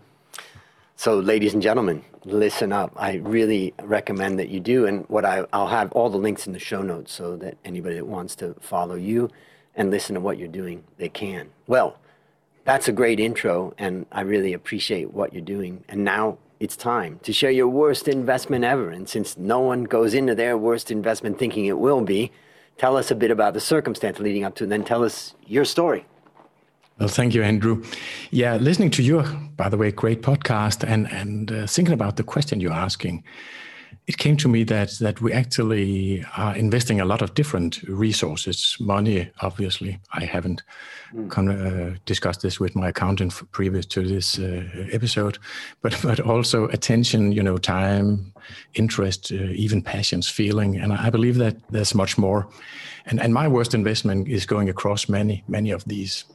So, 0.95 1.19
ladies 1.19 1.53
and 1.53 1.62
gentlemen, 1.62 2.03
listen 2.25 2.74
up. 2.74 2.93
I 2.95 3.17
really 3.17 3.75
recommend 3.83 4.39
that 4.39 4.50
you 4.50 4.60
do. 4.60 4.88
And 4.88 5.05
what 5.07 5.24
I, 5.24 5.45
I'll 5.53 5.67
have 5.67 5.91
all 5.91 6.10
the 6.10 6.17
links 6.17 6.48
in 6.48 6.53
the 6.53 6.60
show 6.60 6.81
notes 6.81 7.13
so 7.13 7.38
that 7.38 7.60
anybody 7.63 7.98
that 7.98 8.07
wants 8.07 8.33
to 8.38 8.55
follow 8.60 8.95
you 8.95 9.29
and 9.75 9.91
listen 9.91 10.15
to 10.15 10.19
what 10.19 10.39
you're 10.39 10.48
doing, 10.48 10.83
they 10.98 11.10
can. 11.10 11.48
Well, 11.67 12.00
that's 12.63 12.88
a 12.88 12.91
great 12.91 13.19
intro, 13.19 13.75
and 13.77 14.07
I 14.12 14.21
really 14.21 14.53
appreciate 14.53 15.13
what 15.13 15.31
you're 15.31 15.43
doing. 15.43 15.83
And 15.89 16.03
now 16.03 16.39
it's 16.62 16.77
time 16.77 17.20
to 17.24 17.34
share 17.34 17.50
your 17.50 17.68
worst 17.68 18.08
investment 18.08 18.63
ever. 18.63 18.91
And 18.91 19.10
since 19.10 19.36
no 19.36 19.60
one 19.60 19.84
goes 19.84 20.13
into 20.13 20.36
their 20.36 20.56
worst 20.56 20.91
investment 20.91 21.39
thinking 21.39 21.65
it 21.65 21.80
will 21.80 22.01
be, 22.01 22.32
tell 22.77 22.96
us 22.96 23.10
a 23.10 23.15
bit 23.15 23.32
about 23.32 23.56
the 23.56 23.60
circumstance 23.60 24.20
leading 24.20 24.44
up 24.44 24.53
to, 24.56 24.63
and 24.65 24.72
then 24.72 24.84
tell 24.84 25.03
us 25.03 25.34
your 25.48 25.65
story. 25.65 26.06
Well, 27.00 27.10
thank 27.10 27.34
you, 27.34 27.41
Andrew. 27.41 27.84
Yeah, 28.30 28.58
listening 28.58 28.91
to 28.91 29.01
your, 29.01 29.24
by 29.58 29.70
the 29.70 29.77
way, 29.77 29.91
great 29.91 30.22
podcast, 30.22 30.88
and 30.88 31.12
and 31.12 31.51
uh, 31.51 31.65
thinking 31.65 31.96
about 31.96 32.18
the 32.18 32.24
question 32.24 32.60
you're 32.60 32.72
asking, 32.72 33.24
it 34.07 34.17
came 34.17 34.38
to 34.38 34.48
me 34.48 34.63
that 34.63 34.91
that 35.00 35.21
we 35.21 35.33
actually 35.33 36.25
are 36.38 36.55
investing 36.55 37.00
a 37.00 37.05
lot 37.05 37.21
of 37.21 37.33
different 37.33 37.81
resources, 37.83 38.77
money. 38.79 39.29
Obviously, 39.41 40.00
I 40.13 40.25
haven't 40.25 40.63
mm. 41.13 41.29
come, 41.29 41.50
uh, 41.50 41.98
discussed 42.05 42.41
this 42.41 42.60
with 42.60 42.75
my 42.75 42.89
accountant 42.89 43.33
previous 43.51 43.86
to 43.88 44.07
this 44.07 44.39
uh, 44.39 44.63
episode, 44.91 45.38
but 45.81 46.00
but 46.03 46.19
also 46.19 46.67
attention, 46.67 47.31
you 47.31 47.43
know, 47.43 47.57
time, 47.57 48.33
interest, 48.74 49.31
uh, 49.31 49.36
even 49.53 49.81
passions, 49.81 50.27
feeling, 50.27 50.77
and 50.77 50.93
I 50.93 51.10
believe 51.10 51.38
that 51.38 51.55
there's 51.69 51.95
much 51.95 52.17
more. 52.17 52.48
And 53.05 53.19
and 53.21 53.33
my 53.33 53.48
worst 53.48 53.74
investment 53.74 54.27
is 54.27 54.45
going 54.45 54.69
across 54.69 55.10
many 55.10 55.43
many 55.48 55.71
of 55.71 55.83
these 55.86 56.25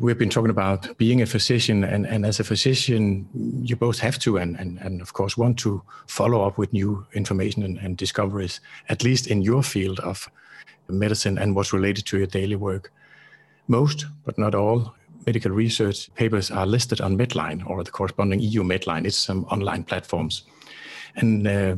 we've 0.00 0.18
been 0.18 0.30
talking 0.30 0.50
about 0.50 0.96
being 0.98 1.20
a 1.22 1.26
physician 1.26 1.84
and, 1.84 2.06
and 2.06 2.24
as 2.24 2.40
a 2.40 2.44
physician 2.44 3.28
you 3.62 3.76
both 3.76 3.98
have 3.98 4.18
to 4.18 4.36
and, 4.36 4.58
and, 4.58 4.78
and 4.78 5.00
of 5.00 5.12
course 5.12 5.36
want 5.36 5.58
to 5.58 5.82
follow 6.06 6.46
up 6.46 6.58
with 6.58 6.72
new 6.72 7.06
information 7.12 7.62
and, 7.62 7.78
and 7.78 7.96
discoveries 7.96 8.60
at 8.88 9.02
least 9.02 9.26
in 9.26 9.42
your 9.42 9.62
field 9.62 10.00
of 10.00 10.30
medicine 10.88 11.38
and 11.38 11.54
what's 11.54 11.72
related 11.72 12.06
to 12.06 12.16
your 12.16 12.26
daily 12.26 12.56
work. 12.56 12.92
Most 13.66 14.06
but 14.24 14.38
not 14.38 14.54
all 14.54 14.94
medical 15.26 15.50
research 15.50 16.12
papers 16.14 16.50
are 16.50 16.66
listed 16.66 17.00
on 17.00 17.18
medline 17.18 17.68
or 17.68 17.84
the 17.84 17.90
corresponding 17.90 18.40
eu 18.40 18.62
medline. 18.62 19.06
It's 19.06 19.16
some 19.16 19.44
online 19.44 19.84
platforms. 19.84 20.44
And 21.16 21.46
uh, 21.46 21.76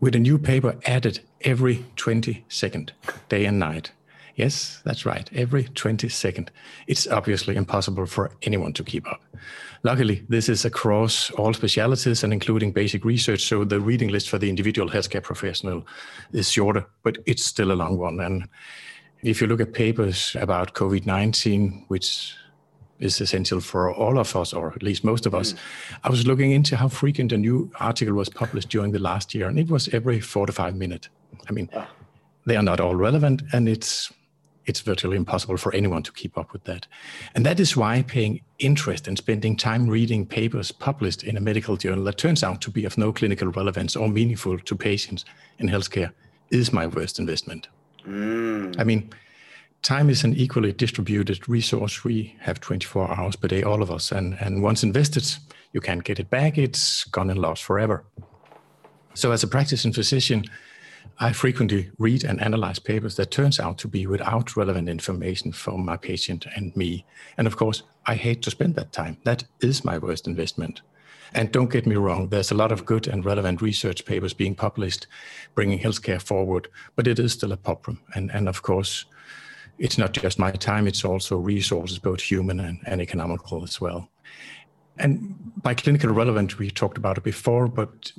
with 0.00 0.14
a 0.14 0.18
new 0.18 0.38
paper 0.38 0.76
added 0.86 1.20
every 1.42 1.84
20 1.96 2.44
second 2.48 2.92
day 3.28 3.44
and 3.44 3.58
night 3.58 3.92
Yes, 4.36 4.80
that's 4.84 5.04
right. 5.04 5.28
Every 5.34 5.64
20 5.64 6.08
second. 6.08 6.50
It's 6.86 7.06
obviously 7.06 7.56
impossible 7.56 8.06
for 8.06 8.30
anyone 8.42 8.72
to 8.74 8.84
keep 8.84 9.06
up. 9.06 9.20
Luckily, 9.82 10.24
this 10.28 10.48
is 10.48 10.64
across 10.64 11.30
all 11.32 11.54
specialities 11.54 12.22
and 12.22 12.32
including 12.32 12.72
basic 12.72 13.04
research, 13.04 13.42
so 13.42 13.64
the 13.64 13.80
reading 13.80 14.10
list 14.10 14.28
for 14.28 14.38
the 14.38 14.48
individual 14.48 14.88
healthcare 14.88 15.22
professional 15.22 15.86
is 16.32 16.50
shorter, 16.50 16.86
but 17.02 17.18
it's 17.26 17.44
still 17.44 17.72
a 17.72 17.74
long 17.74 17.96
one. 17.98 18.20
And 18.20 18.48
if 19.22 19.40
you 19.40 19.46
look 19.46 19.60
at 19.60 19.72
papers 19.72 20.36
about 20.38 20.74
COVID 20.74 21.06
19, 21.06 21.86
which 21.88 22.34
is 23.00 23.20
essential 23.20 23.60
for 23.60 23.92
all 23.92 24.18
of 24.18 24.36
us, 24.36 24.52
or 24.52 24.72
at 24.74 24.82
least 24.82 25.04
most 25.04 25.26
of 25.26 25.34
us. 25.34 25.54
Mm. 25.54 25.58
I 26.04 26.10
was 26.10 26.26
looking 26.26 26.52
into 26.52 26.76
how 26.76 26.88
frequent 26.88 27.32
a 27.32 27.38
new 27.38 27.70
article 27.80 28.14
was 28.14 28.28
published 28.28 28.68
during 28.68 28.92
the 28.92 28.98
last 28.98 29.34
year, 29.34 29.48
and 29.48 29.58
it 29.58 29.68
was 29.68 29.88
every 29.88 30.20
four 30.20 30.46
to 30.46 30.52
five 30.52 30.76
minutes. 30.76 31.08
I 31.48 31.52
mean, 31.52 31.70
ah. 31.74 31.88
they 32.44 32.56
are 32.56 32.62
not 32.62 32.78
all 32.78 32.94
relevant, 32.94 33.42
and 33.52 33.68
it's 33.68 34.12
it's 34.66 34.80
virtually 34.80 35.16
impossible 35.16 35.56
for 35.56 35.74
anyone 35.74 36.02
to 36.02 36.12
keep 36.12 36.36
up 36.36 36.52
with 36.52 36.64
that. 36.64 36.86
And 37.34 37.44
that 37.46 37.58
is 37.60 37.76
why 37.76 38.02
paying 38.02 38.40
interest 38.58 39.08
and 39.08 39.16
spending 39.16 39.56
time 39.56 39.88
reading 39.88 40.26
papers 40.26 40.70
published 40.70 41.22
in 41.24 41.36
a 41.36 41.40
medical 41.40 41.76
journal 41.76 42.04
that 42.04 42.18
turns 42.18 42.44
out 42.44 42.60
to 42.62 42.70
be 42.70 42.84
of 42.84 42.98
no 42.98 43.12
clinical 43.12 43.48
relevance 43.48 43.96
or 43.96 44.08
meaningful 44.08 44.58
to 44.58 44.76
patients 44.76 45.24
in 45.58 45.68
healthcare 45.68 46.12
is 46.50 46.72
my 46.72 46.86
worst 46.86 47.18
investment. 47.18 47.68
Mm. 48.06 48.78
I 48.78 48.84
mean, 48.84 49.10
time 49.82 50.10
is 50.10 50.24
an 50.24 50.34
equally 50.34 50.72
distributed 50.72 51.48
resource. 51.48 52.04
We 52.04 52.36
have 52.40 52.60
24 52.60 53.18
hours 53.18 53.36
per 53.36 53.48
day, 53.48 53.62
all 53.62 53.82
of 53.82 53.90
us. 53.90 54.12
And, 54.12 54.36
and 54.40 54.62
once 54.62 54.82
invested, 54.82 55.24
you 55.72 55.80
can't 55.80 56.04
get 56.04 56.20
it 56.20 56.30
back. 56.30 56.58
It's 56.58 57.04
gone 57.04 57.30
and 57.30 57.38
lost 57.38 57.62
forever. 57.62 58.04
So, 59.14 59.32
as 59.32 59.42
a 59.42 59.48
practicing 59.48 59.92
physician, 59.92 60.44
I 61.18 61.32
frequently 61.32 61.90
read 61.98 62.24
and 62.24 62.40
analyze 62.40 62.78
papers 62.78 63.16
that 63.16 63.30
turns 63.30 63.60
out 63.60 63.76
to 63.78 63.88
be 63.88 64.06
without 64.06 64.56
relevant 64.56 64.88
information 64.88 65.52
for 65.52 65.78
my 65.78 65.96
patient 65.96 66.46
and 66.56 66.74
me. 66.74 67.04
And 67.36 67.46
of 67.46 67.56
course, 67.56 67.82
I 68.06 68.14
hate 68.14 68.40
to 68.42 68.50
spend 68.50 68.74
that 68.76 68.92
time. 68.92 69.18
That 69.24 69.44
is 69.60 69.84
my 69.84 69.98
worst 69.98 70.26
investment. 70.26 70.80
And 71.34 71.52
don't 71.52 71.70
get 71.70 71.86
me 71.86 71.96
wrong, 71.96 72.28
there's 72.28 72.50
a 72.50 72.56
lot 72.56 72.72
of 72.72 72.84
good 72.84 73.06
and 73.06 73.24
relevant 73.24 73.62
research 73.62 74.04
papers 74.04 74.32
being 74.32 74.54
published, 74.54 75.06
bringing 75.54 75.78
healthcare 75.78 76.20
forward, 76.20 76.68
but 76.96 77.06
it 77.06 77.18
is 77.18 77.32
still 77.32 77.52
a 77.52 77.56
problem. 77.56 78.00
And, 78.14 78.30
and 78.32 78.48
of 78.48 78.62
course, 78.62 79.04
it's 79.78 79.96
not 79.96 80.12
just 80.12 80.38
my 80.38 80.50
time, 80.50 80.86
it's 80.86 81.04
also 81.04 81.36
resources, 81.38 81.98
both 81.98 82.20
human 82.20 82.60
and, 82.60 82.80
and 82.86 83.00
economical 83.00 83.62
as 83.62 83.80
well. 83.80 84.10
And 85.00 85.34
by 85.62 85.74
clinical 85.74 86.10
relevant, 86.10 86.58
we 86.58 86.70
talked 86.70 86.98
about 86.98 87.18
it 87.18 87.24
before, 87.24 87.68
but 87.68 88.12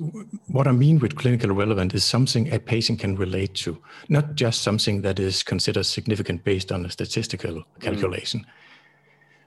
what 0.48 0.66
I 0.66 0.72
mean 0.72 0.98
with 0.98 1.16
clinical 1.16 1.50
relevant 1.52 1.94
is 1.94 2.04
something 2.04 2.52
a 2.52 2.58
patient 2.58 3.00
can 3.00 3.16
relate 3.16 3.54
to, 3.56 3.80
not 4.08 4.34
just 4.34 4.62
something 4.62 5.02
that 5.02 5.18
is 5.18 5.42
considered 5.42 5.84
significant 5.84 6.44
based 6.44 6.72
on 6.72 6.84
a 6.84 6.90
statistical 6.90 7.54
mm. 7.54 7.64
calculation, 7.80 8.40
mm. 8.40 8.46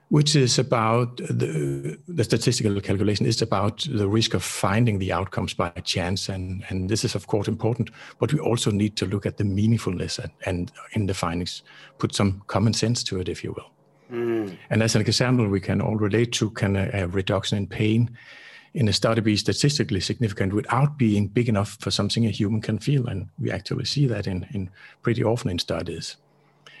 which 0.08 0.34
is 0.34 0.58
about 0.58 1.18
the, 1.18 1.98
the 2.08 2.24
statistical 2.24 2.80
calculation 2.80 3.26
is 3.26 3.42
about 3.42 3.86
the 3.90 4.08
risk 4.08 4.34
of 4.34 4.42
finding 4.42 4.98
the 4.98 5.12
outcomes 5.12 5.54
by 5.54 5.70
chance. 5.84 6.28
And, 6.28 6.64
and 6.70 6.88
this 6.88 7.04
is, 7.04 7.14
of 7.14 7.26
course, 7.26 7.48
important, 7.48 7.90
but 8.18 8.32
we 8.32 8.40
also 8.40 8.70
need 8.70 8.96
to 8.96 9.06
look 9.06 9.26
at 9.26 9.36
the 9.36 9.44
meaningfulness 9.44 10.18
and, 10.18 10.32
and 10.46 10.72
in 10.92 11.06
the 11.06 11.14
findings, 11.14 11.62
put 11.98 12.14
some 12.14 12.42
common 12.46 12.72
sense 12.72 13.02
to 13.04 13.20
it, 13.20 13.28
if 13.28 13.44
you 13.44 13.52
will. 13.52 13.70
Mm. 14.10 14.56
And 14.70 14.82
as 14.82 14.94
an 14.94 15.00
example, 15.00 15.48
we 15.48 15.60
can 15.60 15.80
all 15.80 15.96
relate 15.96 16.32
to 16.32 16.50
can 16.50 16.76
a, 16.76 16.90
a, 16.92 17.06
reduction 17.08 17.58
in 17.58 17.66
pain 17.66 18.16
in 18.74 18.88
a 18.88 18.92
study 18.92 19.20
be 19.20 19.36
statistically 19.36 20.00
significant 20.00 20.52
without 20.52 20.98
being 20.98 21.28
big 21.28 21.48
enough 21.48 21.76
for 21.80 21.90
something 21.90 22.26
a 22.26 22.30
human 22.30 22.60
can 22.60 22.78
feel? 22.78 23.06
And 23.06 23.28
we 23.38 23.50
actually 23.50 23.86
see 23.86 24.06
that 24.06 24.26
in, 24.26 24.46
in 24.52 24.70
pretty 25.02 25.24
often 25.24 25.50
in 25.50 25.58
studies. 25.58 26.16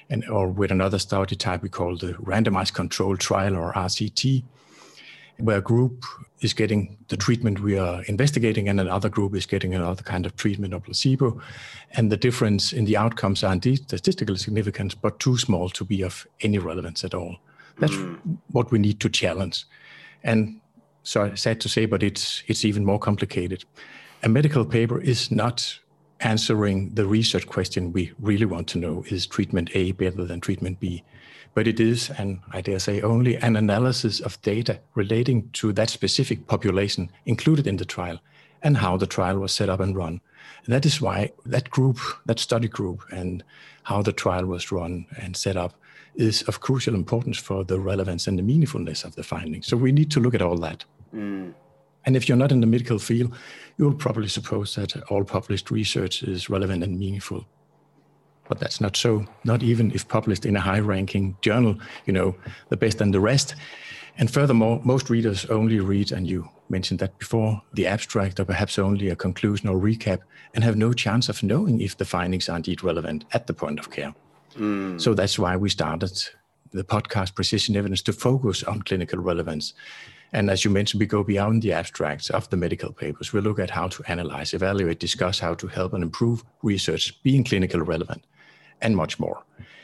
And 0.08 0.28
or 0.28 0.48
with 0.48 0.70
another 0.70 1.00
study 1.00 1.34
type 1.34 1.62
we 1.62 1.68
call 1.68 1.96
the 1.96 2.12
randomized 2.12 2.74
control 2.74 3.16
trial 3.16 3.56
or 3.56 3.72
RCT, 3.72 4.44
where 5.38 5.58
a 5.58 5.62
group 5.62 6.04
is 6.40 6.52
getting 6.52 6.96
the 7.08 7.16
treatment 7.16 7.60
we 7.60 7.78
are 7.78 8.02
investigating 8.04 8.68
and 8.68 8.80
another 8.80 9.08
group 9.08 9.34
is 9.34 9.46
getting 9.46 9.74
another 9.74 10.02
kind 10.02 10.26
of 10.26 10.36
treatment 10.36 10.74
or 10.74 10.80
placebo. 10.80 11.40
And 11.92 12.12
the 12.12 12.16
difference 12.16 12.72
in 12.72 12.84
the 12.84 12.96
outcomes 12.96 13.42
are 13.42 13.52
indeed 13.52 13.82
statistically 13.84 14.36
significant, 14.36 15.00
but 15.00 15.18
too 15.18 15.38
small 15.38 15.68
to 15.70 15.84
be 15.84 16.02
of 16.02 16.26
any 16.40 16.58
relevance 16.58 17.04
at 17.04 17.14
all. 17.14 17.36
That's 17.78 17.94
mm. 17.94 18.38
what 18.52 18.70
we 18.70 18.78
need 18.78 19.00
to 19.00 19.08
challenge. 19.08 19.64
And 20.22 20.60
so 21.02 21.34
sad 21.34 21.60
to 21.60 21.68
say, 21.68 21.86
but 21.86 22.02
it's 22.02 22.42
it's 22.46 22.64
even 22.64 22.84
more 22.84 22.98
complicated. 22.98 23.64
A 24.22 24.28
medical 24.28 24.64
paper 24.64 25.00
is 25.00 25.30
not 25.30 25.78
answering 26.20 26.94
the 26.94 27.06
research 27.06 27.46
question 27.46 27.92
we 27.92 28.12
really 28.18 28.46
want 28.46 28.66
to 28.68 28.78
know 28.78 29.04
is 29.08 29.26
treatment 29.26 29.70
A 29.74 29.92
better 29.92 30.24
than 30.24 30.40
treatment 30.40 30.80
B? 30.80 31.04
But 31.56 31.66
it 31.66 31.80
is, 31.80 32.10
and 32.18 32.40
I 32.52 32.60
dare 32.60 32.78
say 32.78 33.00
only, 33.00 33.36
an 33.36 33.56
analysis 33.56 34.20
of 34.20 34.38
data 34.42 34.78
relating 34.94 35.48
to 35.52 35.72
that 35.72 35.88
specific 35.88 36.46
population 36.46 37.10
included 37.24 37.66
in 37.66 37.78
the 37.78 37.86
trial 37.86 38.20
and 38.62 38.76
how 38.76 38.98
the 38.98 39.06
trial 39.06 39.38
was 39.38 39.52
set 39.52 39.70
up 39.70 39.80
and 39.80 39.96
run. 39.96 40.20
And 40.66 40.74
that 40.74 40.84
is 40.84 41.00
why 41.00 41.32
that 41.46 41.70
group, 41.70 41.98
that 42.26 42.38
study 42.40 42.68
group, 42.68 43.00
and 43.10 43.42
how 43.84 44.02
the 44.02 44.12
trial 44.12 44.44
was 44.44 44.70
run 44.70 45.06
and 45.18 45.34
set 45.34 45.56
up 45.56 45.72
is 46.14 46.42
of 46.42 46.60
crucial 46.60 46.94
importance 46.94 47.38
for 47.38 47.64
the 47.64 47.80
relevance 47.80 48.26
and 48.26 48.38
the 48.38 48.42
meaningfulness 48.42 49.06
of 49.06 49.14
the 49.14 49.22
findings. 49.22 49.66
So 49.66 49.78
we 49.78 49.92
need 49.92 50.10
to 50.10 50.20
look 50.20 50.34
at 50.34 50.42
all 50.42 50.58
that. 50.58 50.84
Mm. 51.14 51.54
And 52.04 52.16
if 52.16 52.28
you're 52.28 52.36
not 52.36 52.52
in 52.52 52.60
the 52.60 52.66
medical 52.66 52.98
field, 52.98 53.34
you'll 53.78 53.94
probably 53.94 54.28
suppose 54.28 54.74
that 54.74 54.94
all 55.10 55.24
published 55.24 55.70
research 55.70 56.22
is 56.22 56.50
relevant 56.50 56.84
and 56.84 56.98
meaningful 56.98 57.46
but 58.48 58.58
that's 58.58 58.80
not 58.80 58.96
so, 58.96 59.24
not 59.44 59.62
even 59.62 59.90
if 59.92 60.08
published 60.08 60.46
in 60.46 60.56
a 60.56 60.60
high 60.60 60.80
ranking 60.80 61.36
journal, 61.40 61.76
you 62.06 62.12
know, 62.12 62.34
the 62.68 62.76
best 62.76 63.00
and 63.00 63.12
the 63.12 63.20
rest. 63.20 63.54
And 64.18 64.30
furthermore, 64.30 64.80
most 64.82 65.10
readers 65.10 65.44
only 65.46 65.78
read, 65.80 66.10
and 66.12 66.26
you 66.26 66.48
mentioned 66.68 67.00
that 67.00 67.18
before, 67.18 67.62
the 67.74 67.86
abstract 67.86 68.40
or 68.40 68.44
perhaps 68.44 68.78
only 68.78 69.08
a 69.08 69.16
conclusion 69.16 69.68
or 69.68 69.78
recap 69.78 70.20
and 70.54 70.64
have 70.64 70.76
no 70.76 70.92
chance 70.92 71.28
of 71.28 71.42
knowing 71.42 71.80
if 71.80 71.96
the 71.96 72.04
findings 72.04 72.48
are 72.48 72.56
indeed 72.56 72.82
relevant 72.82 73.24
at 73.32 73.46
the 73.46 73.52
point 73.52 73.78
of 73.78 73.90
care. 73.90 74.14
Mm. 74.56 75.00
So 75.00 75.12
that's 75.12 75.38
why 75.38 75.56
we 75.56 75.68
started 75.68 76.18
the 76.72 76.84
podcast 76.84 77.34
Precision 77.34 77.76
Evidence 77.76 78.02
to 78.02 78.12
focus 78.12 78.62
on 78.64 78.82
clinical 78.82 79.18
relevance. 79.18 79.74
And 80.32 80.50
as 80.50 80.64
you 80.64 80.70
mentioned, 80.70 81.00
we 81.00 81.06
go 81.06 81.22
beyond 81.22 81.62
the 81.62 81.72
abstracts 81.72 82.30
of 82.30 82.48
the 82.50 82.56
medical 82.56 82.92
papers. 82.92 83.32
We 83.32 83.40
look 83.40 83.58
at 83.58 83.70
how 83.70 83.88
to 83.88 84.02
analyze, 84.08 84.54
evaluate, 84.54 84.98
discuss 84.98 85.38
how 85.38 85.54
to 85.54 85.66
help 85.66 85.92
and 85.92 86.02
improve 86.02 86.42
research 86.62 87.22
being 87.22 87.44
clinical 87.44 87.80
relevant 87.80 88.24
and 88.80 88.96
much 88.96 89.18
more. 89.18 89.42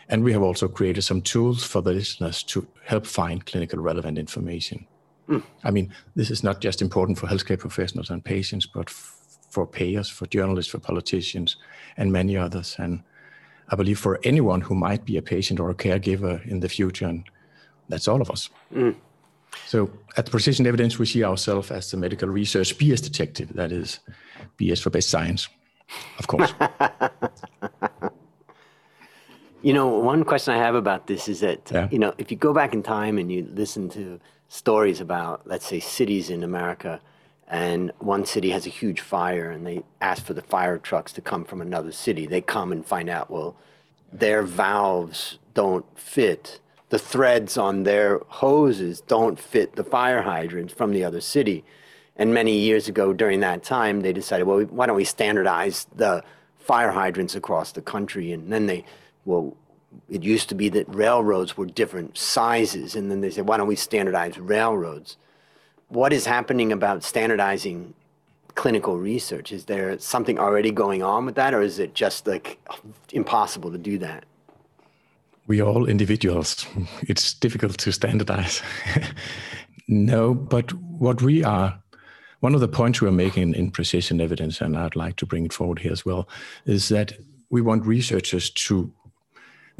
And 0.08 0.24
we 0.24 0.32
have 0.32 0.42
also 0.42 0.68
created 0.68 1.02
some 1.02 1.22
tools 1.22 1.64
for 1.64 1.80
the 1.80 1.92
listeners 1.92 2.42
to 2.44 2.66
help 2.84 3.06
find 3.06 3.46
clinical 3.46 3.78
relevant 3.78 4.18
information. 4.18 4.86
Mm. 5.28 5.42
I 5.64 5.70
mean, 5.70 5.92
this 6.16 6.30
is 6.30 6.42
not 6.42 6.60
just 6.60 6.82
important 6.82 7.18
for 7.18 7.26
healthcare 7.26 7.58
professionals 7.58 8.10
and 8.10 8.24
patients, 8.24 8.66
but 8.66 8.88
f- 8.88 9.18
for 9.50 9.66
payers, 9.66 10.08
for 10.08 10.26
journalists, 10.26 10.70
for 10.70 10.78
politicians, 10.78 11.56
and 11.96 12.12
many 12.12 12.36
others. 12.36 12.76
And 12.78 13.02
I 13.68 13.76
believe 13.76 13.98
for 13.98 14.20
anyone 14.24 14.60
who 14.60 14.74
might 14.74 15.04
be 15.04 15.16
a 15.16 15.22
patient 15.22 15.60
or 15.60 15.70
a 15.70 15.74
caregiver 15.74 16.44
in 16.46 16.60
the 16.60 16.68
future, 16.68 17.06
and 17.06 17.24
that's 17.88 18.08
all 18.08 18.20
of 18.20 18.30
us. 18.30 18.50
Mm. 18.74 18.96
So 19.66 19.90
at 20.16 20.30
Precision 20.30 20.66
Evidence, 20.66 20.98
we 20.98 21.06
see 21.06 21.24
ourselves 21.24 21.70
as 21.70 21.90
the 21.90 21.96
medical 21.96 22.28
research 22.28 22.76
BS 22.78 23.02
detective. 23.02 23.52
That 23.54 23.70
is 23.72 24.00
BS 24.58 24.82
for 24.82 24.90
best 24.90 25.10
science, 25.10 25.48
of 26.18 26.26
course. 26.26 26.52
you 29.62 29.72
know, 29.72 29.88
one 29.88 30.24
question 30.24 30.54
I 30.54 30.58
have 30.58 30.74
about 30.74 31.06
this 31.06 31.28
is 31.28 31.40
that, 31.40 31.70
yeah. 31.70 31.88
you 31.90 31.98
know, 31.98 32.14
if 32.18 32.30
you 32.30 32.36
go 32.36 32.52
back 32.52 32.72
in 32.74 32.82
time 32.82 33.18
and 33.18 33.30
you 33.30 33.48
listen 33.52 33.88
to 33.90 34.20
stories 34.48 35.00
about, 35.00 35.46
let's 35.46 35.66
say, 35.66 35.80
cities 35.80 36.30
in 36.30 36.42
America, 36.42 37.00
and 37.48 37.92
one 37.98 38.24
city 38.24 38.50
has 38.50 38.66
a 38.66 38.70
huge 38.70 39.00
fire 39.00 39.50
and 39.50 39.66
they 39.66 39.82
ask 40.00 40.24
for 40.24 40.34
the 40.34 40.42
fire 40.42 40.78
trucks 40.78 41.12
to 41.12 41.20
come 41.20 41.44
from 41.44 41.60
another 41.60 41.92
city, 41.92 42.26
they 42.26 42.40
come 42.40 42.72
and 42.72 42.84
find 42.84 43.08
out, 43.08 43.30
well, 43.30 43.56
their 44.12 44.42
valves 44.42 45.38
don't 45.54 45.86
fit 45.98 46.60
the 46.92 46.98
threads 46.98 47.56
on 47.56 47.84
their 47.84 48.20
hoses 48.28 49.00
don't 49.00 49.40
fit 49.40 49.76
the 49.76 49.82
fire 49.82 50.20
hydrants 50.20 50.74
from 50.74 50.92
the 50.92 51.02
other 51.02 51.22
city. 51.22 51.64
And 52.16 52.34
many 52.34 52.58
years 52.58 52.86
ago, 52.86 53.14
during 53.14 53.40
that 53.40 53.62
time, 53.62 54.02
they 54.02 54.12
decided, 54.12 54.46
well, 54.46 54.60
why 54.64 54.84
don't 54.84 54.96
we 54.96 55.04
standardize 55.04 55.86
the 55.96 56.22
fire 56.58 56.90
hydrants 56.90 57.34
across 57.34 57.72
the 57.72 57.80
country? 57.80 58.30
And 58.30 58.52
then 58.52 58.66
they, 58.66 58.84
well, 59.24 59.56
it 60.10 60.22
used 60.22 60.48
to 60.48 60.54
be 60.54 60.68
that 60.70 60.88
railroads 60.88 61.56
were 61.56 61.66
different 61.66 62.16
sizes. 62.16 62.96
And 62.96 63.10
then 63.10 63.20
they 63.20 63.30
said, 63.30 63.46
why 63.46 63.56
don't 63.56 63.68
we 63.68 63.76
standardize 63.76 64.38
railroads? 64.38 65.16
What 65.88 66.12
is 66.12 66.26
happening 66.26 66.72
about 66.72 67.04
standardizing 67.04 67.94
clinical 68.54 68.98
research? 68.98 69.52
Is 69.52 69.66
there 69.66 69.98
something 69.98 70.38
already 70.38 70.70
going 70.70 71.02
on 71.02 71.26
with 71.26 71.34
that, 71.34 71.52
or 71.52 71.62
is 71.62 71.78
it 71.78 71.94
just 71.94 72.26
like 72.26 72.58
impossible 73.12 73.70
to 73.72 73.78
do 73.78 73.98
that? 73.98 74.24
we 75.46 75.60
are 75.60 75.68
all 75.68 75.86
individuals. 75.86 76.66
It's 77.02 77.34
difficult 77.34 77.78
to 77.78 77.92
standardize. 77.92 78.62
no, 79.88 80.34
but 80.34 80.72
what 80.72 81.20
we 81.22 81.44
are, 81.44 81.78
one 82.40 82.54
of 82.54 82.60
the 82.60 82.68
points 82.68 83.00
we 83.00 83.08
are 83.08 83.12
making 83.12 83.54
in 83.54 83.70
precision 83.70 84.20
evidence, 84.20 84.60
and 84.60 84.76
I'd 84.76 84.96
like 84.96 85.16
to 85.16 85.26
bring 85.26 85.44
it 85.44 85.52
forward 85.52 85.80
here 85.80 85.92
as 85.92 86.04
well, 86.04 86.28
is 86.64 86.88
that 86.88 87.12
we 87.50 87.60
want 87.60 87.86
researchers 87.86 88.50
to, 88.50 88.92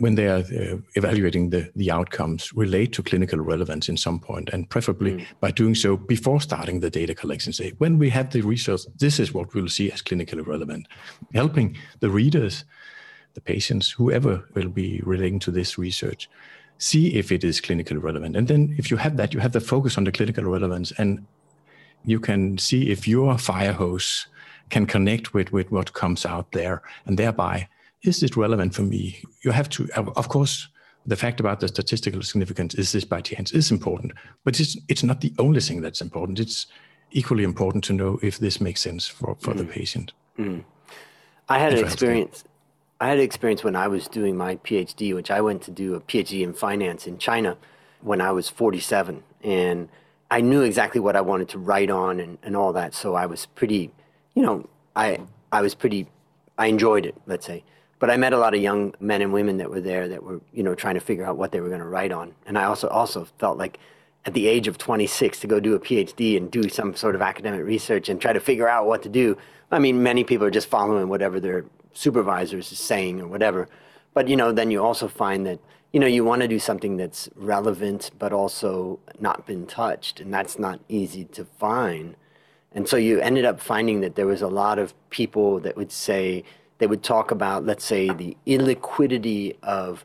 when 0.03 0.17
they 0.17 0.27
are 0.27 0.39
uh, 0.39 0.77
evaluating 0.97 1.51
the, 1.51 1.71
the 1.77 1.91
outcomes, 1.91 2.53
relate 2.55 2.93
to 2.93 3.03
clinical 3.03 3.39
relevance 3.39 3.89
in 3.89 3.97
some 3.97 4.19
point, 4.19 4.51
and 4.53 4.69
preferably 4.69 5.13
mm. 5.13 5.27
by 5.39 5.51
doing 5.53 5.77
so 5.77 5.97
before 5.97 6.41
starting 6.41 6.81
the 6.81 6.91
data 6.91 7.15
collection. 7.15 7.53
Say, 7.53 7.73
when 7.79 7.99
we 7.99 8.11
have 8.11 8.31
the 8.31 8.43
research, 8.43 8.81
this 8.99 9.21
is 9.21 9.33
what 9.33 9.55
we'll 9.55 9.69
see 9.69 9.93
as 9.93 10.03
clinically 10.03 10.45
relevant, 10.45 10.89
helping 11.33 11.77
the 12.01 12.11
readers 12.11 12.65
the 13.35 13.41
patients, 13.41 13.91
whoever 13.91 14.45
will 14.55 14.69
be 14.69 15.01
relating 15.05 15.39
to 15.39 15.51
this 15.51 15.79
research, 15.79 16.29
see 16.79 17.15
if 17.15 17.33
it 17.33 17.45
is 17.45 17.61
clinically 17.61 18.03
relevant. 18.03 18.37
And 18.37 18.49
then 18.49 18.75
if 18.79 18.91
you 18.91 18.97
have 18.97 19.17
that, 19.17 19.33
you 19.33 19.41
have 19.41 19.53
the 19.53 19.61
focus 19.61 19.97
on 19.97 20.05
the 20.05 20.13
clinical 20.13 20.45
relevance 20.45 20.93
and 20.99 21.25
you 22.05 22.19
can 22.19 22.59
see 22.59 22.91
if 22.91 23.07
your 23.07 23.39
fire 23.39 23.73
hose 23.73 24.27
can 24.71 24.87
connect 24.87 25.33
with, 25.33 25.53
with 25.53 25.71
what 25.71 25.93
comes 25.93 26.27
out 26.27 26.53
there 26.53 26.83
and 27.07 27.19
thereby 27.19 27.69
is 28.03 28.23
it 28.23 28.37
relevant 28.37 28.75
for 28.75 28.83
me 28.83 29.23
you 29.43 29.51
have 29.51 29.69
to 29.69 29.89
of 29.95 30.29
course 30.29 30.69
the 31.05 31.17
fact 31.17 31.41
about 31.41 31.61
the 31.61 31.69
statistical 31.69 32.23
significance 32.23 32.75
is 32.75 32.93
this 32.93 33.05
by 33.05 33.21
chance 33.21 33.53
is 33.53 33.71
important 33.71 34.13
but 34.45 34.59
it's 34.61 34.77
it's 34.89 35.03
not 35.03 35.21
the 35.21 35.33
only 35.39 35.61
thing 35.61 35.81
that's 35.81 36.01
important 36.01 36.41
it's 36.41 36.67
equally 37.11 37.45
important 37.45 37.85
to 37.85 37.93
know 37.93 38.19
if 38.23 38.39
this 38.39 38.61
makes 38.61 38.81
sense 38.81 39.07
for, 39.07 39.37
for 39.41 39.53
mm. 39.53 39.59
the 39.59 39.65
patient 39.65 40.13
mm. 40.39 40.65
i 41.49 41.59
had 41.59 41.73
an 41.73 41.85
experience 41.85 42.45
I 43.03 43.09
had 43.09 43.19
an 43.19 43.25
experience 43.25 43.65
when 43.65 43.75
I 43.75 43.89
was 43.89 44.07
doing 44.07 44.37
my 44.37 44.55
PhD, 44.55 45.13
which 45.13 45.29
I 45.29 45.41
went 45.41 45.63
to 45.63 45.73
do 45.73 45.97
a 45.97 46.01
PhD 46.01 46.43
in 46.43 46.53
finance 46.53 47.09
in 47.09 47.19
China 47.19 47.57
when 48.01 48.21
I 48.21 48.31
was 48.31 48.49
47. 48.49 49.25
And 49.43 49.89
I 50.31 50.41
knew 50.41 50.63
exactly 50.63 51.01
what 51.01 51.17
I 51.17 51.21
wanted 51.21 51.49
to 51.49 51.59
write 51.59 51.91
on 51.91 52.21
and, 52.21 52.39
and 52.45 52.57
all 52.57 52.73
that. 52.75 52.95
So 52.95 53.17
I 53.17 53.27
was 53.27 53.47
pretty, 53.47 53.91
you 54.37 54.43
know, 54.45 54.69
I, 54.95 55.19
I 55.51 55.63
was 55.63 55.75
pretty, 55.75 56.07
I 56.57 56.67
enjoyed 56.67 57.05
it, 57.05 57.17
let's 57.27 57.45
say. 57.45 57.65
But 58.03 58.11
I 58.11 58.17
met 58.17 58.33
a 58.33 58.37
lot 58.37 58.53
of 58.53 58.61
young 58.61 58.97
men 58.99 59.23
and 59.23 59.33
women 59.33 59.59
that 59.59 59.71
were 59.71 59.81
there 59.81 60.09
that 60.09 60.25
were, 60.25 60.41
you 60.53 60.65
know, 60.65 60.75
trying 60.75 60.95
to 60.95 61.01
figure 61.01 61.25
out 61.25 61.37
what 61.37 61.53
they 61.53 61.61
were 61.61 61.69
going 61.69 61.79
to 61.81 61.87
write 61.87 62.11
on. 62.11 62.35
And 62.47 62.59
I 62.59 62.65
also, 62.65 62.89
also 62.89 63.29
felt 63.39 63.59
like 63.59 63.79
at 64.25 64.35
the 64.35 64.49
age 64.49 64.67
of 64.67 64.77
26 64.77 65.39
to 65.39 65.47
go 65.47 65.61
do 65.61 65.77
a 65.77 65.79
PhD 65.79 66.37
and 66.37 66.51
do 66.51 66.69
some 66.69 66.97
sort 66.97 67.15
of 67.15 67.23
academic 67.23 67.65
research 67.65 68.09
and 68.09 68.21
try 68.21 68.33
to 68.33 68.41
figure 68.41 68.69
out 68.69 68.87
what 68.87 69.05
to 69.05 69.09
do. 69.09 69.39
I 69.71 69.79
mean, 69.79 70.03
many 70.03 70.25
people 70.25 70.45
are 70.45 70.51
just 70.51 70.67
following 70.67 71.09
whatever 71.09 71.39
their 71.39 71.65
supervisors 71.93 72.73
is 72.73 72.81
saying 72.81 73.21
or 73.21 73.29
whatever. 73.29 73.69
But 74.15 74.27
you 74.27 74.35
know, 74.35 74.51
then 74.51 74.73
you 74.73 74.83
also 74.83 75.07
find 75.07 75.47
that 75.47 75.61
you 75.93 76.01
know 76.01 76.09
you 76.09 76.25
want 76.25 76.43
to 76.43 76.49
do 76.49 76.59
something 76.59 76.97
that's 76.97 77.29
relevant 77.37 78.11
but 78.19 78.33
also 78.33 78.99
not 79.21 79.47
been 79.47 79.65
touched, 79.65 80.19
and 80.19 80.35
that's 80.35 80.59
not 80.59 80.81
easy 80.89 81.27
to 81.27 81.45
find. 81.45 82.17
And 82.73 82.89
so 82.89 82.97
you 82.97 83.21
ended 83.21 83.45
up 83.45 83.61
finding 83.61 84.01
that 84.01 84.17
there 84.17 84.27
was 84.27 84.43
a 84.43 84.49
lot 84.49 84.81
of 84.81 84.93
people 85.11 85.61
that 85.61 85.77
would 85.77 85.93
say 85.93 86.43
they 86.83 86.87
would 86.87 87.03
talk 87.03 87.31
about, 87.31 87.65
let's 87.65 87.85
say, 87.85 88.11
the 88.11 88.37
illiquidity 88.47 89.57
of 89.63 90.05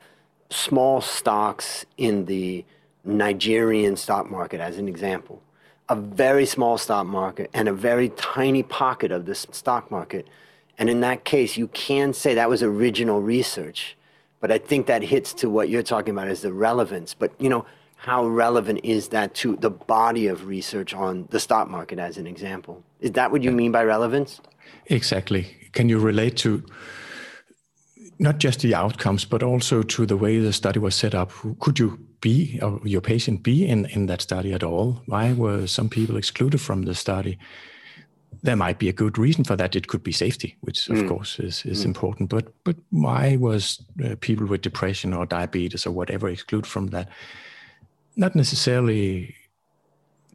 small 0.49 1.01
stocks 1.01 1.85
in 1.97 2.25
the 2.25 2.63
Nigerian 3.03 3.95
stock 3.95 4.29
market, 4.29 4.59
as 4.59 4.77
an 4.77 4.87
example. 4.87 5.41
A 5.89 5.95
very 5.95 6.45
small 6.45 6.77
stock 6.77 7.07
market 7.07 7.49
and 7.53 7.67
a 7.67 7.73
very 7.73 8.09
tiny 8.09 8.63
pocket 8.63 9.11
of 9.11 9.25
this 9.25 9.47
stock 9.51 9.89
market 9.89 10.27
and 10.77 10.89
in 10.89 11.01
that 11.01 11.23
case, 11.23 11.57
you 11.57 11.67
can 11.69 12.13
say 12.13 12.35
that 12.35 12.49
was 12.49 12.61
original 12.61 13.21
research. 13.21 13.97
But 14.39 14.51
I 14.51 14.59
think 14.59 14.85
that 14.85 15.01
hits 15.01 15.33
to 15.35 15.49
what 15.49 15.69
you're 15.69 15.83
talking 15.83 16.11
about 16.11 16.27
as 16.27 16.41
the 16.41 16.53
relevance. 16.53 17.15
But, 17.15 17.31
you 17.39 17.49
know, 17.49 17.65
how 17.95 18.25
relevant 18.27 18.81
is 18.83 19.07
that 19.07 19.33
to 19.35 19.55
the 19.55 19.71
body 19.71 20.27
of 20.27 20.45
research 20.45 20.93
on 20.93 21.27
the 21.31 21.39
stock 21.39 21.67
market, 21.69 21.97
as 21.97 22.17
an 22.17 22.27
example? 22.27 22.83
Is 23.01 23.13
that 23.13 23.31
what 23.31 23.41
you 23.41 23.51
mean 23.51 23.71
by 23.71 23.83
relevance? 23.83 24.39
Exactly. 24.85 25.47
Can 25.77 25.89
you 25.89 25.99
relate 25.99 26.35
to 26.37 26.63
not 28.17 28.39
just 28.39 28.61
the 28.61 28.73
outcomes, 28.73 29.25
but 29.25 29.43
also 29.43 29.83
to 29.83 30.05
the 30.07 30.17
way 30.17 30.39
the 30.39 30.51
study 30.51 30.79
was 30.79 30.95
set 30.95 31.13
up? 31.13 31.31
Could 31.59 31.77
you 31.77 31.99
be, 32.19 32.59
or 32.63 32.81
your 32.83 33.01
patient 33.01 33.43
be 33.43 33.67
in, 33.67 33.85
in 33.85 34.07
that 34.07 34.23
study 34.23 34.53
at 34.53 34.63
all? 34.63 35.03
Why 35.05 35.33
were 35.33 35.67
some 35.67 35.87
people 35.87 36.17
excluded 36.17 36.61
from 36.61 36.81
the 36.83 36.95
study? 36.95 37.37
there 38.43 38.55
might 38.55 38.79
be 38.79 38.89
a 38.89 38.93
good 38.93 39.17
reason 39.17 39.43
for 39.43 39.55
that. 39.55 39.75
It 39.75 39.87
could 39.87 40.03
be 40.03 40.11
safety, 40.11 40.55
which 40.61 40.89
of 40.89 40.97
mm. 40.97 41.07
course 41.07 41.39
is, 41.39 41.65
is 41.65 41.81
mm. 41.81 41.85
important. 41.85 42.29
But 42.29 42.53
but 42.63 42.75
why 42.91 43.37
was 43.37 43.83
uh, 44.03 44.15
people 44.19 44.45
with 44.45 44.61
depression 44.61 45.13
or 45.13 45.25
diabetes 45.25 45.85
or 45.85 45.91
whatever 45.91 46.29
excluded 46.29 46.67
from 46.67 46.87
that? 46.87 47.09
Not 48.15 48.35
necessarily 48.35 49.35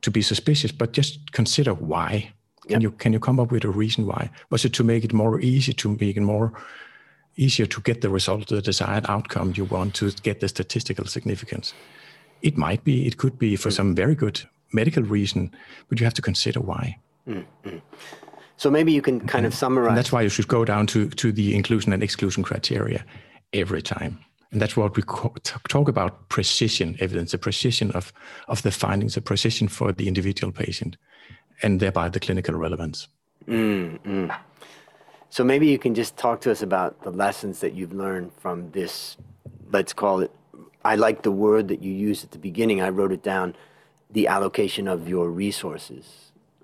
to 0.00 0.10
be 0.10 0.22
suspicious, 0.22 0.72
but 0.72 0.92
just 0.92 1.32
consider 1.32 1.74
why. 1.74 2.32
Can 2.68 2.80
you 2.80 2.92
can 2.92 3.12
you 3.12 3.20
come 3.20 3.40
up 3.40 3.50
with 3.50 3.64
a 3.64 3.70
reason 3.70 4.06
why? 4.06 4.30
Was 4.50 4.64
it 4.64 4.72
to 4.74 4.84
make 4.84 5.04
it 5.04 5.12
more 5.12 5.40
easy 5.40 5.72
to 5.72 5.88
make 6.00 6.16
it 6.16 6.20
more 6.20 6.52
easier 7.36 7.66
to 7.66 7.80
get 7.80 8.00
the 8.00 8.10
result, 8.10 8.48
the 8.48 8.62
desired 8.62 9.04
outcome 9.08 9.52
you 9.56 9.64
want 9.64 9.94
to 9.94 10.10
get 10.22 10.40
the 10.40 10.48
statistical 10.48 11.06
significance? 11.06 11.74
It 12.42 12.56
might 12.56 12.84
be. 12.84 13.06
It 13.06 13.16
could 13.16 13.38
be 13.38 13.56
for 13.56 13.70
mm. 13.70 13.76
some 13.76 13.94
very 13.94 14.14
good 14.14 14.42
medical 14.72 15.02
reason, 15.02 15.50
but 15.88 16.00
you 16.00 16.06
have 16.06 16.14
to 16.14 16.22
consider 16.22 16.60
why. 16.60 16.98
Mm-hmm. 17.28 17.78
So 18.56 18.70
maybe 18.70 18.92
you 18.92 19.02
can 19.02 19.26
kind 19.26 19.46
of 19.46 19.54
summarize. 19.54 19.88
And 19.88 19.96
that's 19.96 20.12
why 20.12 20.22
you 20.22 20.28
should 20.28 20.48
go 20.48 20.64
down 20.64 20.86
to, 20.88 21.08
to 21.08 21.32
the 21.32 21.54
inclusion 21.54 21.92
and 21.92 22.02
exclusion 22.02 22.42
criteria 22.42 23.04
every 23.52 23.82
time. 23.82 24.18
And 24.52 24.60
that's 24.60 24.76
what 24.76 24.96
we 24.96 25.02
talk 25.02 25.88
about 25.88 26.28
precision 26.28 26.96
evidence, 27.00 27.32
the 27.32 27.38
precision 27.38 27.90
of, 27.92 28.12
of 28.48 28.62
the 28.62 28.70
findings, 28.70 29.14
the 29.14 29.22
precision 29.22 29.66
for 29.66 29.92
the 29.92 30.06
individual 30.06 30.52
patient, 30.52 30.96
and 31.62 31.80
thereby 31.80 32.08
the 32.08 32.20
clinical 32.20 32.54
relevance. 32.54 33.08
Mm-hmm. 33.46 34.30
So 35.30 35.44
maybe 35.44 35.66
you 35.66 35.78
can 35.78 35.94
just 35.94 36.16
talk 36.16 36.40
to 36.42 36.50
us 36.50 36.62
about 36.62 37.02
the 37.02 37.10
lessons 37.10 37.60
that 37.60 37.72
you've 37.72 37.92
learned 37.92 38.32
from 38.34 38.70
this, 38.72 39.16
let's 39.70 39.92
call 39.92 40.20
it, 40.20 40.30
I 40.84 40.96
like 40.96 41.22
the 41.22 41.30
word 41.30 41.68
that 41.68 41.82
you 41.82 41.92
used 41.92 42.24
at 42.24 42.32
the 42.32 42.38
beginning. 42.38 42.82
I 42.82 42.88
wrote 42.90 43.12
it 43.12 43.22
down 43.22 43.54
the 44.10 44.26
allocation 44.26 44.88
of 44.88 45.08
your 45.08 45.30
resources 45.30 46.22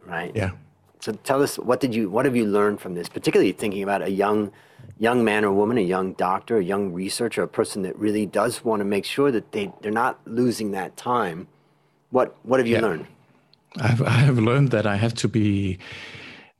right? 0.08 0.32
Yeah. 0.34 0.52
So 1.00 1.12
tell 1.12 1.42
us 1.42 1.58
what 1.58 1.80
did 1.80 1.94
you 1.94 2.10
what 2.10 2.24
have 2.24 2.34
you 2.34 2.46
learned 2.46 2.80
from 2.80 2.94
this, 2.94 3.08
particularly 3.08 3.52
thinking 3.52 3.82
about 3.82 4.02
a 4.02 4.10
young 4.10 4.50
young 4.98 5.24
man 5.24 5.44
or 5.44 5.52
woman, 5.52 5.78
a 5.78 5.82
young 5.82 6.14
doctor, 6.14 6.56
a 6.58 6.64
young 6.64 6.92
researcher, 6.92 7.42
a 7.42 7.48
person 7.48 7.82
that 7.82 7.96
really 7.96 8.26
does 8.26 8.64
want 8.64 8.80
to 8.80 8.84
make 8.84 9.04
sure 9.04 9.30
that 9.30 9.52
they 9.52 9.70
they're 9.80 9.92
not 9.92 10.18
losing 10.26 10.72
that 10.72 10.96
time. 10.96 11.46
What 12.10 12.36
what 12.42 12.58
have 12.58 12.66
you 12.66 12.76
yeah. 12.76 12.82
learned? 12.82 13.06
I've, 13.76 14.02
I 14.02 14.10
have 14.10 14.38
learned 14.38 14.70
that 14.70 14.86
I 14.86 14.96
have 14.96 15.14
to 15.14 15.28
be 15.28 15.78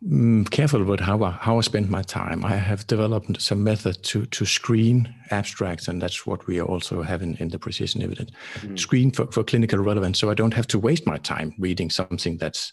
mm, 0.07 0.49
careful 0.51 0.85
with 0.85 1.01
how 1.01 1.23
I, 1.23 1.31
how 1.31 1.59
I 1.59 1.63
spend 1.63 1.91
my 1.91 2.03
time. 2.03 2.45
I 2.45 2.57
have 2.57 2.87
developed 2.87 3.41
some 3.41 3.65
method 3.65 4.03
to 4.05 4.27
to 4.27 4.45
screen 4.45 5.15
abstracts, 5.31 5.89
and 5.89 6.01
that's 6.03 6.27
what 6.27 6.47
we 6.47 6.61
are 6.61 6.67
also 6.67 7.03
have 7.03 7.23
in, 7.23 7.37
in 7.37 7.49
the 7.49 7.59
precision 7.59 8.03
evidence. 8.03 8.31
Mm. 8.61 8.79
Screen 8.79 9.11
for, 9.11 9.27
for 9.33 9.45
clinical 9.45 9.79
relevance, 9.79 10.19
so 10.19 10.31
I 10.31 10.35
don't 10.35 10.55
have 10.55 10.67
to 10.69 10.79
waste 10.79 11.07
my 11.07 11.19
time 11.19 11.55
reading 11.59 11.91
something 11.91 12.39
that's 12.39 12.73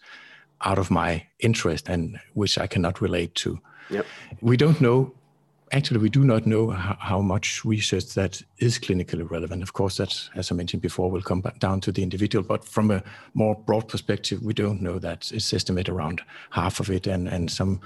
out 0.62 0.80
of 0.80 0.90
my 0.90 1.26
interest 1.40 1.90
and 1.90 2.20
which 2.34 2.58
I 2.58 2.68
cannot 2.68 3.02
relate 3.02 3.36
to. 3.36 3.60
Yep. 3.90 4.06
We 4.42 4.58
don't 4.58 4.80
know 4.82 5.14
actually, 5.72 6.00
we 6.00 6.10
do 6.10 6.24
not 6.24 6.46
know 6.46 6.70
how, 6.70 7.22
much 7.22 7.64
research 7.66 8.14
that 8.14 8.42
is 8.60 8.78
clinically 8.78 9.30
relevant. 9.30 9.64
Of 9.64 9.74
course, 9.74 9.98
that, 9.98 10.30
as 10.36 10.52
I 10.52 10.56
mentioned 10.56 10.82
before, 10.82 11.10
will 11.10 11.22
come 11.22 11.42
back 11.42 11.60
down 11.60 11.82
to 11.82 11.92
the 11.92 12.04
individual. 12.04 12.44
But 12.44 12.66
from 12.66 12.92
a 12.92 13.04
more 13.34 13.56
broad 13.56 13.88
perspective, 13.88 14.42
we 14.42 14.54
don't 14.54 14.82
know 14.82 15.00
that. 15.00 15.32
It's 15.32 15.54
estimated 15.54 15.94
around 15.94 16.22
half 16.52 16.80
of 16.80 16.90
it. 16.90 17.08
And, 17.08 17.28
and 17.28 17.50
some 17.50 17.82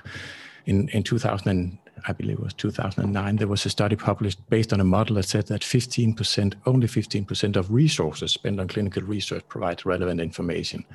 in, 0.65 0.89
in 0.89 1.03
2000, 1.03 1.77
I 2.07 2.13
believe 2.13 2.37
it 2.37 2.43
was 2.43 2.53
2009, 2.53 3.35
there 3.37 3.47
was 3.47 3.65
a 3.65 3.69
study 3.69 3.95
published 3.95 4.47
based 4.49 4.73
on 4.73 4.79
a 4.79 4.83
model 4.83 5.15
that 5.15 5.23
said 5.23 5.47
that 5.47 5.61
15%, 5.61 6.55
only 6.65 6.87
15% 6.87 7.55
of 7.55 7.71
resources 7.71 8.31
spent 8.31 8.59
on 8.59 8.67
clinical 8.67 9.03
research 9.03 9.47
provide 9.47 9.85
relevant 9.85 10.21
information. 10.21 10.85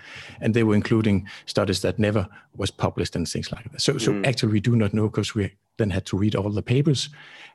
And 0.40 0.54
they 0.54 0.62
were 0.62 0.74
including 0.74 1.28
studies 1.46 1.82
that 1.82 1.98
never 1.98 2.28
was 2.56 2.70
published 2.70 3.16
and 3.16 3.28
things 3.28 3.52
like 3.52 3.70
that. 3.70 3.80
So, 3.80 3.98
so 3.98 4.12
mm. 4.12 4.26
actually, 4.26 4.52
we 4.52 4.60
do 4.60 4.76
not 4.76 4.94
know 4.94 5.08
because 5.08 5.34
we 5.34 5.52
then 5.76 5.90
had 5.90 6.06
to 6.06 6.16
read 6.16 6.36
all 6.36 6.50
the 6.50 6.62
papers 6.62 7.08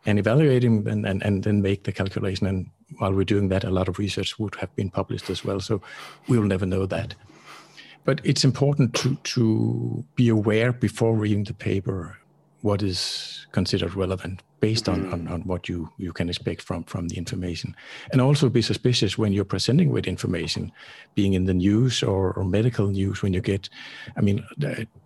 and 0.05 0.19
evaluate 0.19 0.63
them 0.63 0.87
and, 0.87 1.05
and, 1.05 1.23
and 1.23 1.43
then 1.43 1.61
make 1.61 1.83
the 1.83 1.91
calculation. 1.91 2.47
And 2.47 2.69
while 2.97 3.13
we're 3.13 3.23
doing 3.23 3.49
that, 3.49 3.63
a 3.63 3.69
lot 3.69 3.87
of 3.87 3.99
research 3.99 4.37
would 4.39 4.55
have 4.55 4.75
been 4.75 4.89
published 4.89 5.29
as 5.29 5.45
well. 5.45 5.59
So 5.59 5.81
we 6.27 6.37
will 6.37 6.45
never 6.45 6.65
know 6.65 6.85
that. 6.85 7.15
But 8.05 8.21
it's 8.23 8.43
important 8.43 8.93
to, 8.95 9.15
to 9.15 10.05
be 10.15 10.29
aware 10.29 10.71
before 10.73 11.15
reading 11.15 11.43
the 11.43 11.53
paper 11.53 12.18
what 12.61 12.81
is 12.81 13.47
considered 13.51 13.95
relevant 13.95 14.41
based 14.59 14.89
on, 14.89 15.03
mm-hmm. 15.03 15.13
on, 15.13 15.27
on, 15.29 15.41
what 15.41 15.69
you, 15.69 15.89
you 15.97 16.11
can 16.11 16.27
expect 16.27 16.61
from, 16.61 16.83
from 16.83 17.07
the 17.07 17.17
information. 17.17 17.73
And 18.11 18.19
also 18.19 18.49
be 18.49 18.61
suspicious 18.61 19.17
when 19.17 19.31
you're 19.31 19.45
presenting 19.45 19.89
with 19.91 20.05
information, 20.05 20.71
being 21.15 21.33
in 21.33 21.45
the 21.45 21.53
news 21.53 22.03
or, 22.03 22.33
or 22.33 22.43
medical 22.43 22.87
news 22.87 23.21
when 23.21 23.33
you 23.33 23.41
get, 23.41 23.69
I 24.17 24.21
mean, 24.21 24.45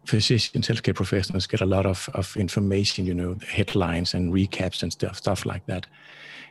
physicians, 0.05 0.67
healthcare 0.67 0.95
professionals 0.95 1.45
get 1.45 1.61
a 1.61 1.65
lot 1.65 1.85
of, 1.85 2.09
of 2.15 2.35
information, 2.35 3.05
you 3.05 3.13
know, 3.13 3.37
headlines 3.47 4.15
and 4.15 4.33
recaps 4.33 4.81
and 4.81 4.91
stuff, 4.91 5.17
stuff 5.17 5.45
like 5.45 5.65
that 5.67 5.85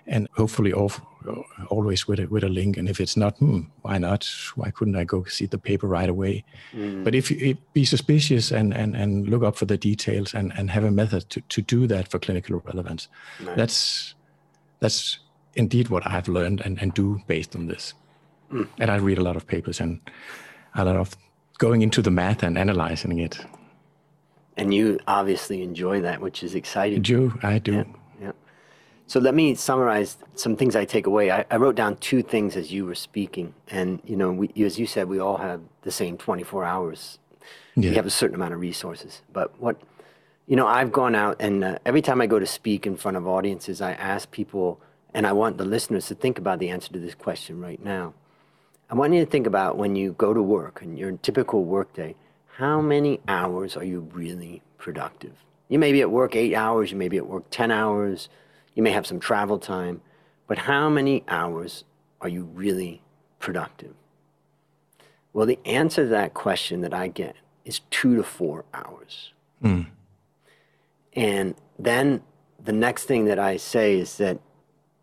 and 0.07 0.29
hopefully 0.37 0.73
always 0.73 2.09
with 2.09 2.21
a, 2.21 2.27
with 2.27 2.45
a 2.45 2.49
link. 2.49 2.77
And 2.77 2.89
if 2.89 3.01
it's 3.01 3.17
not, 3.17 3.37
hmm, 3.39 3.61
why 3.83 3.99
not? 3.99 4.29
Why 4.57 4.71
couldn't 4.71 4.97
I 4.97 5.05
go 5.05 5.25
see 5.25 5.47
the 5.47 5.59
paper 5.59 5.87
right 5.87 6.09
away? 6.09 6.45
Mm. 6.73 7.05
But 7.05 7.15
if 7.15 7.31
you 7.31 7.57
be 7.73 7.85
suspicious 7.85 8.51
and, 8.51 8.75
and, 8.75 8.97
and 8.97 9.29
look 9.29 9.43
up 9.43 9.57
for 9.57 9.65
the 9.65 9.77
details 9.77 10.35
and, 10.35 10.53
and 10.57 10.71
have 10.71 10.85
a 10.85 10.91
method 10.91 11.31
to, 11.31 11.41
to 11.41 11.63
do 11.63 11.87
that 11.87 12.09
for 12.09 12.19
clinical 12.19 12.61
relevance, 12.65 13.09
nice. 13.41 13.57
that's 13.57 14.15
that's 14.81 15.19
indeed 15.55 15.89
what 15.89 16.07
I've 16.07 16.29
learned 16.29 16.61
and, 16.63 16.81
and 16.83 16.93
do 16.95 17.23
based 17.27 17.55
on 17.55 17.67
this. 17.67 17.95
Mm. 18.53 18.69
And 18.79 18.91
I 18.91 18.97
read 18.97 19.19
a 19.19 19.23
lot 19.23 19.37
of 19.37 19.47
papers 19.47 19.81
and 19.81 20.01
a 20.75 20.85
lot 20.85 20.97
of 20.97 21.17
going 21.59 21.83
into 21.83 22.03
the 22.03 22.11
math 22.11 22.43
and 22.43 22.59
analyzing 22.59 23.19
it. 23.21 23.39
And 24.57 24.75
you 24.75 24.99
obviously 25.07 25.63
enjoy 25.63 26.01
that, 26.03 26.21
which 26.21 26.43
is 26.43 26.55
exciting. 26.55 26.99
I 26.99 27.03
do. 27.03 27.39
I 27.43 27.59
do. 27.59 27.73
Yeah. 27.73 27.85
So 29.13 29.21
let 29.21 29.35
me 29.35 29.55
summarize 29.55 30.17
some 30.37 30.57
things 30.57 30.75
I 30.75 30.87
take 30.87 31.07
away. 31.07 31.31
I, 31.31 31.45
I, 31.51 31.57
wrote 31.57 31.75
down 31.75 31.97
two 31.97 32.23
things 32.23 32.57
as 32.57 32.73
you 32.73 32.87
were 32.87 32.95
speaking, 32.95 33.53
and 33.69 34.01
you 34.07 34.17
know, 34.17 34.33
we, 34.33 34.65
as 34.65 34.79
you 34.79 34.87
said, 34.87 35.07
we 35.07 35.19
all 35.19 35.37
have 35.37 35.61
the 35.83 35.91
same 35.91 36.17
24 36.17 36.65
hours. 36.65 37.19
Yeah. 37.77 37.91
We 37.91 37.97
have 37.97 38.07
a 38.07 38.11
certain 38.11 38.37
amount 38.37 38.55
of 38.55 38.61
resources, 38.61 39.21
but 39.31 39.53
what 39.61 39.79
you 40.47 40.57
know, 40.57 40.67
I've 40.67 40.93
gone 40.93 41.15
out 41.15 41.37
and 41.41 41.63
uh, 41.63 41.79
every 41.85 42.01
time 42.01 42.23
I 42.23 42.27
go 42.27 42.39
to 42.39 42.47
speak 42.47 42.87
in 42.87 42.97
front 42.97 43.19
of 43.19 43.29
audiences, 43.29 43.83
I 43.83 43.93
ask 43.93 44.31
people, 44.31 44.81
and 45.13 45.27
I 45.27 45.33
want 45.33 45.59
the 45.59 45.67
listeners 45.67 46.07
to 46.07 46.15
think 46.15 46.39
about 46.39 46.59
the 46.59 46.71
answer 46.71 46.91
to 46.95 46.99
this 46.99 47.15
question 47.15 47.61
right 47.61 47.85
now. 47.85 48.15
I 48.89 48.95
want 48.95 49.13
you 49.13 49.23
to 49.23 49.31
think 49.31 49.47
about 49.47 49.77
when 49.77 49.95
you 49.95 50.13
go 50.13 50.33
to 50.33 50.43
work 50.43 50.81
and 50.81 50.99
your 50.99 51.13
typical 51.19 51.65
workday, 51.65 52.15
how 52.57 52.81
many 52.81 53.21
hours 53.29 53.77
are 53.77 53.85
you 53.85 54.09
really 54.15 54.63
productive? 54.79 55.35
You 55.69 55.79
may 55.79 55.93
be 55.93 56.01
at 56.01 56.11
work 56.11 56.35
eight 56.35 56.55
hours, 56.55 56.91
you 56.91 56.97
may 56.97 57.11
be 57.11 57.19
at 57.19 57.27
work 57.27 57.45
10 57.51 57.71
hours, 57.71 58.31
you 58.75 58.83
may 58.83 58.91
have 58.91 59.07
some 59.07 59.21
travel 59.21 59.59
time, 59.59 60.01
but 60.47 60.59
how 60.59 60.89
many 60.89 61.25
hours 61.29 61.85
are 62.21 62.29
you 62.29 62.45
really 62.45 63.03
productive? 63.39 63.95
Well, 65.33 65.47
the 65.47 65.59
answer 65.65 66.05
to 66.05 66.09
that 66.11 66.35
question 66.35 66.81
that 66.83 66.93
I 66.93 67.09
get 67.09 67.37
is 67.65 67.81
two 67.91 68.17
to 68.17 68.23
four 68.23 68.65
hours. 68.75 69.33
Mm. 69.63 69.87
And 71.15 71.55
then 71.79 72.23
the 72.63 72.73
next 72.73 73.05
thing 73.05 73.25
that 73.27 73.39
I 73.39 73.57
say 73.57 73.99
is 73.99 74.17
that 74.19 74.39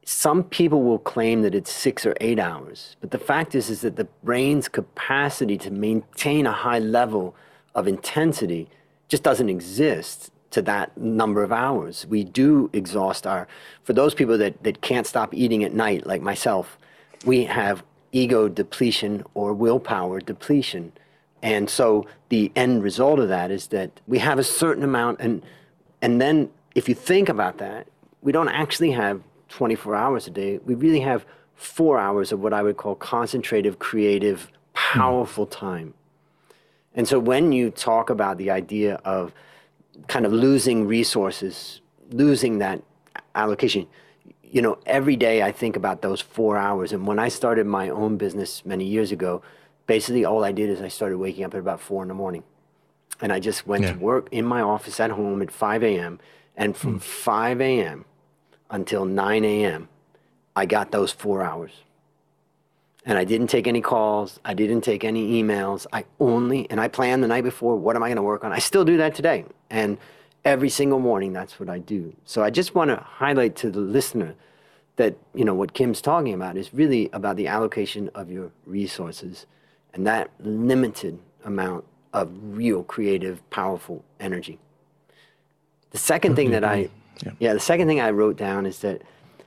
some 0.06 0.44
people 0.44 0.82
will 0.82 1.00
claim 1.00 1.44
that 1.44 1.54
it's 1.54 1.72
six 1.72 2.06
or 2.06 2.16
eight 2.20 2.40
hours, 2.40 2.96
but 3.00 3.12
the 3.12 3.20
fact 3.20 3.54
is, 3.54 3.70
is 3.70 3.82
that 3.82 3.96
the 3.96 4.08
brain's 4.24 4.68
capacity 4.68 5.58
to 5.60 5.72
maintain 5.72 6.48
a 6.48 6.52
high 6.52 6.80
level 6.80 7.36
of 7.76 7.88
intensity 7.88 8.68
just 9.08 9.22
doesn't 9.22 9.50
exist 9.50 10.32
to 10.52 10.62
that 10.64 10.98
number 10.98 11.44
of 11.44 11.52
hours. 11.52 12.06
We 12.08 12.24
do 12.24 12.70
exhaust 12.74 13.28
our, 13.28 13.48
for 13.84 13.94
those 13.94 14.14
people 14.14 14.38
that, 14.38 14.64
that 14.64 14.82
can't 14.82 15.06
stop 15.06 15.34
eating 15.34 15.64
at 15.64 15.74
night, 15.74 16.08
like 16.08 16.22
myself, 16.22 16.78
we 17.26 17.46
have 17.46 17.84
ego 18.12 18.48
depletion 18.48 19.24
or 19.34 19.54
willpower 19.54 20.20
depletion. 20.20 20.92
And 21.42 21.70
so 21.70 22.08
the 22.30 22.52
end 22.56 22.84
result 22.84 23.20
of 23.20 23.30
that 23.30 23.52
is 23.52 23.68
that 23.68 24.02
we 24.08 24.20
have 24.20 24.40
a 24.40 24.44
certain 24.44 24.84
amount, 24.84 25.20
and, 25.20 25.44
and 26.02 26.20
then 26.20 26.50
if 26.76 26.90
you 26.90 26.96
think 26.96 27.30
about 27.30 27.58
that, 27.60 27.88
we 28.22 28.32
don't 28.32 28.50
actually 28.50 28.92
have 28.92 29.22
24 29.50 29.96
hours 29.96 30.28
a 30.28 30.32
day. 30.32 30.60
We 30.66 30.76
really 30.76 31.00
have 31.00 31.26
four 31.56 32.00
hours 32.00 32.32
of 32.32 32.40
what 32.40 32.54
I 32.54 32.62
would 32.62 32.78
call 32.78 32.96
concentrative, 32.96 33.80
creative, 33.80 34.52
hmm. 34.76 35.00
powerful 35.00 35.46
time. 35.46 35.94
And 36.96 37.08
so 37.08 37.20
when 37.20 37.52
you 37.52 37.70
talk 37.70 38.10
about 38.10 38.38
the 38.38 38.50
idea 38.50 38.96
of 39.06 39.32
kind 40.08 40.26
of 40.26 40.34
losing 40.34 40.88
resources, 40.88 41.82
losing 42.12 42.60
that 42.60 42.82
allocation. 43.36 43.88
You 44.44 44.62
know, 44.62 44.80
every 44.86 45.16
day 45.16 45.44
I 45.44 45.52
think 45.52 45.76
about 45.76 46.02
those 46.02 46.22
four 46.22 46.58
hours. 46.58 46.92
And 46.92 47.06
when 47.06 47.20
I 47.20 47.30
started 47.30 47.68
my 47.68 47.90
own 47.90 48.18
business 48.18 48.66
many 48.66 48.86
years 48.86 49.12
ago, 49.12 49.42
basically 49.86 50.26
all 50.26 50.44
I 50.44 50.52
did 50.52 50.70
is 50.70 50.82
I 50.82 50.88
started 50.88 51.18
waking 51.18 51.44
up 51.44 51.54
at 51.54 51.60
about 51.60 51.80
four 51.80 52.02
in 52.02 52.08
the 52.08 52.14
morning. 52.14 52.44
And 53.22 53.34
I 53.34 53.40
just 53.40 53.68
went 53.68 53.84
yeah. 53.84 53.94
to 53.94 54.00
work 54.00 54.30
in 54.32 54.46
my 54.46 54.62
office 54.62 55.00
at 55.00 55.12
home 55.12 55.42
at 55.42 55.52
5 55.52 55.84
a.m. 55.84 56.20
And 56.56 56.76
from 56.76 57.00
mm. 57.00 57.04
5 57.04 57.62
a.m. 57.62 58.06
until 58.70 59.06
9 59.06 59.44
a.m., 59.44 59.90
I 60.56 60.66
got 60.66 60.92
those 60.92 61.12
four 61.12 61.44
hours 61.44 61.72
and 63.10 63.18
I 63.18 63.24
didn't 63.24 63.48
take 63.48 63.66
any 63.66 63.82
calls. 63.82 64.40
I 64.46 64.54
didn't 64.54 64.82
take 64.82 65.04
any 65.04 65.42
emails. 65.42 65.88
I 65.92 66.06
only, 66.20 66.70
and 66.70 66.80
I 66.80 66.88
planned 66.88 67.24
the 67.24 67.28
night 67.28 67.44
before, 67.44 67.76
what 67.76 67.96
am 67.96 68.04
I 68.04 68.08
going 68.08 68.18
to 68.18 68.22
work 68.22 68.44
on? 68.44 68.54
I 68.54 68.60
still 68.60 68.86
do 68.86 68.98
that 68.98 69.16
today. 69.16 69.46
And 69.72 69.98
every 70.46 70.70
single 70.70 71.00
morning, 71.00 71.34
that's 71.34 71.60
what 71.60 71.70
I 71.70 71.80
do. 71.80 72.16
So 72.26 72.44
I 72.44 72.52
just 72.52 72.76
want 72.76 72.90
to 72.90 72.98
highlight 72.98 73.56
to 73.58 73.72
the 73.72 73.80
listener 73.80 74.36
that, 74.98 75.18
you 75.34 75.44
know, 75.44 75.56
what 75.56 75.74
Kim's 75.74 76.02
talking 76.02 76.36
about 76.36 76.56
is 76.56 76.72
really 76.72 77.10
about 77.12 77.36
the 77.36 77.48
allocation 77.48 78.12
of 78.14 78.30
your 78.30 78.52
resources 78.68 79.48
and 79.96 80.06
that 80.06 80.30
limited 80.40 81.18
amount 81.46 81.86
of 82.14 82.30
real 82.44 82.84
creative, 82.84 83.48
powerful 83.50 84.06
energy. 84.20 84.60
The 85.90 85.98
second 85.98 86.36
thing 86.36 86.52
that 86.52 86.64
I, 86.64 86.84
mm-hmm. 86.84 87.30
yeah. 87.30 87.34
yeah, 87.40 87.54
the 87.54 87.60
second 87.60 87.88
thing 87.88 88.00
I 88.00 88.12
wrote 88.12 88.38
down 88.38 88.68
is 88.68 88.82
that 88.82 89.02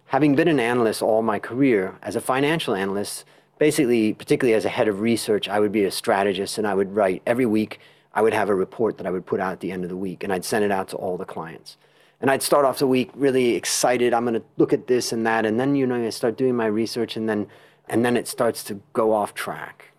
having 0.07 0.35
been 0.35 0.48
an 0.48 0.59
analyst 0.59 1.01
all 1.01 1.22
my 1.22 1.38
career 1.38 1.96
as 2.03 2.16
a 2.16 2.20
financial 2.20 2.75
analyst, 2.75 3.25
basically, 3.62 4.12
particularly 4.12 4.55
as 4.55 4.64
a 4.64 4.68
head 4.68 4.88
of 4.88 4.98
research, 5.01 5.48
I 5.48 5.61
would 5.61 5.70
be 5.70 5.85
a 5.85 5.90
strategist 5.92 6.59
and 6.59 6.66
I 6.66 6.75
would 6.75 6.96
write 6.96 7.22
every 7.25 7.46
week. 7.46 7.79
I 8.12 8.20
would 8.20 8.35
have 8.35 8.48
a 8.48 8.55
report 8.57 8.98
that 8.98 9.07
I 9.07 9.12
would 9.12 9.25
put 9.25 9.38
out 9.38 9.53
at 9.53 9.61
the 9.61 9.70
end 9.70 9.85
of 9.85 9.88
the 9.88 9.96
week 9.96 10.25
and 10.25 10.33
I'd 10.33 10.44
send 10.44 10.64
it 10.64 10.72
out 10.72 10.88
to 10.88 10.96
all 10.96 11.16
the 11.16 11.25
clients. 11.25 11.77
And 12.20 12.29
I'd 12.29 12.42
start 12.42 12.64
off 12.64 12.81
the 12.81 12.88
week 12.88 13.12
really 13.14 13.55
excited. 13.55 14.14
I'm 14.14 14.25
going 14.25 14.35
to 14.35 14.42
look 14.57 14.72
at 14.72 14.88
this 14.88 15.12
and 15.12 15.25
that. 15.27 15.46
And 15.46 15.61
then, 15.61 15.77
you 15.77 15.87
know, 15.87 15.94
I 15.94 16.11
start 16.11 16.37
doing 16.37 16.57
my 16.57 16.66
research 16.66 17.16
and 17.16 17.29
then, 17.29 17.46
and 17.88 18.05
then 18.05 18.16
it 18.16 18.27
starts 18.27 18.64
to 18.64 18.81
go 18.94 19.12
off 19.12 19.33
track. 19.33 19.92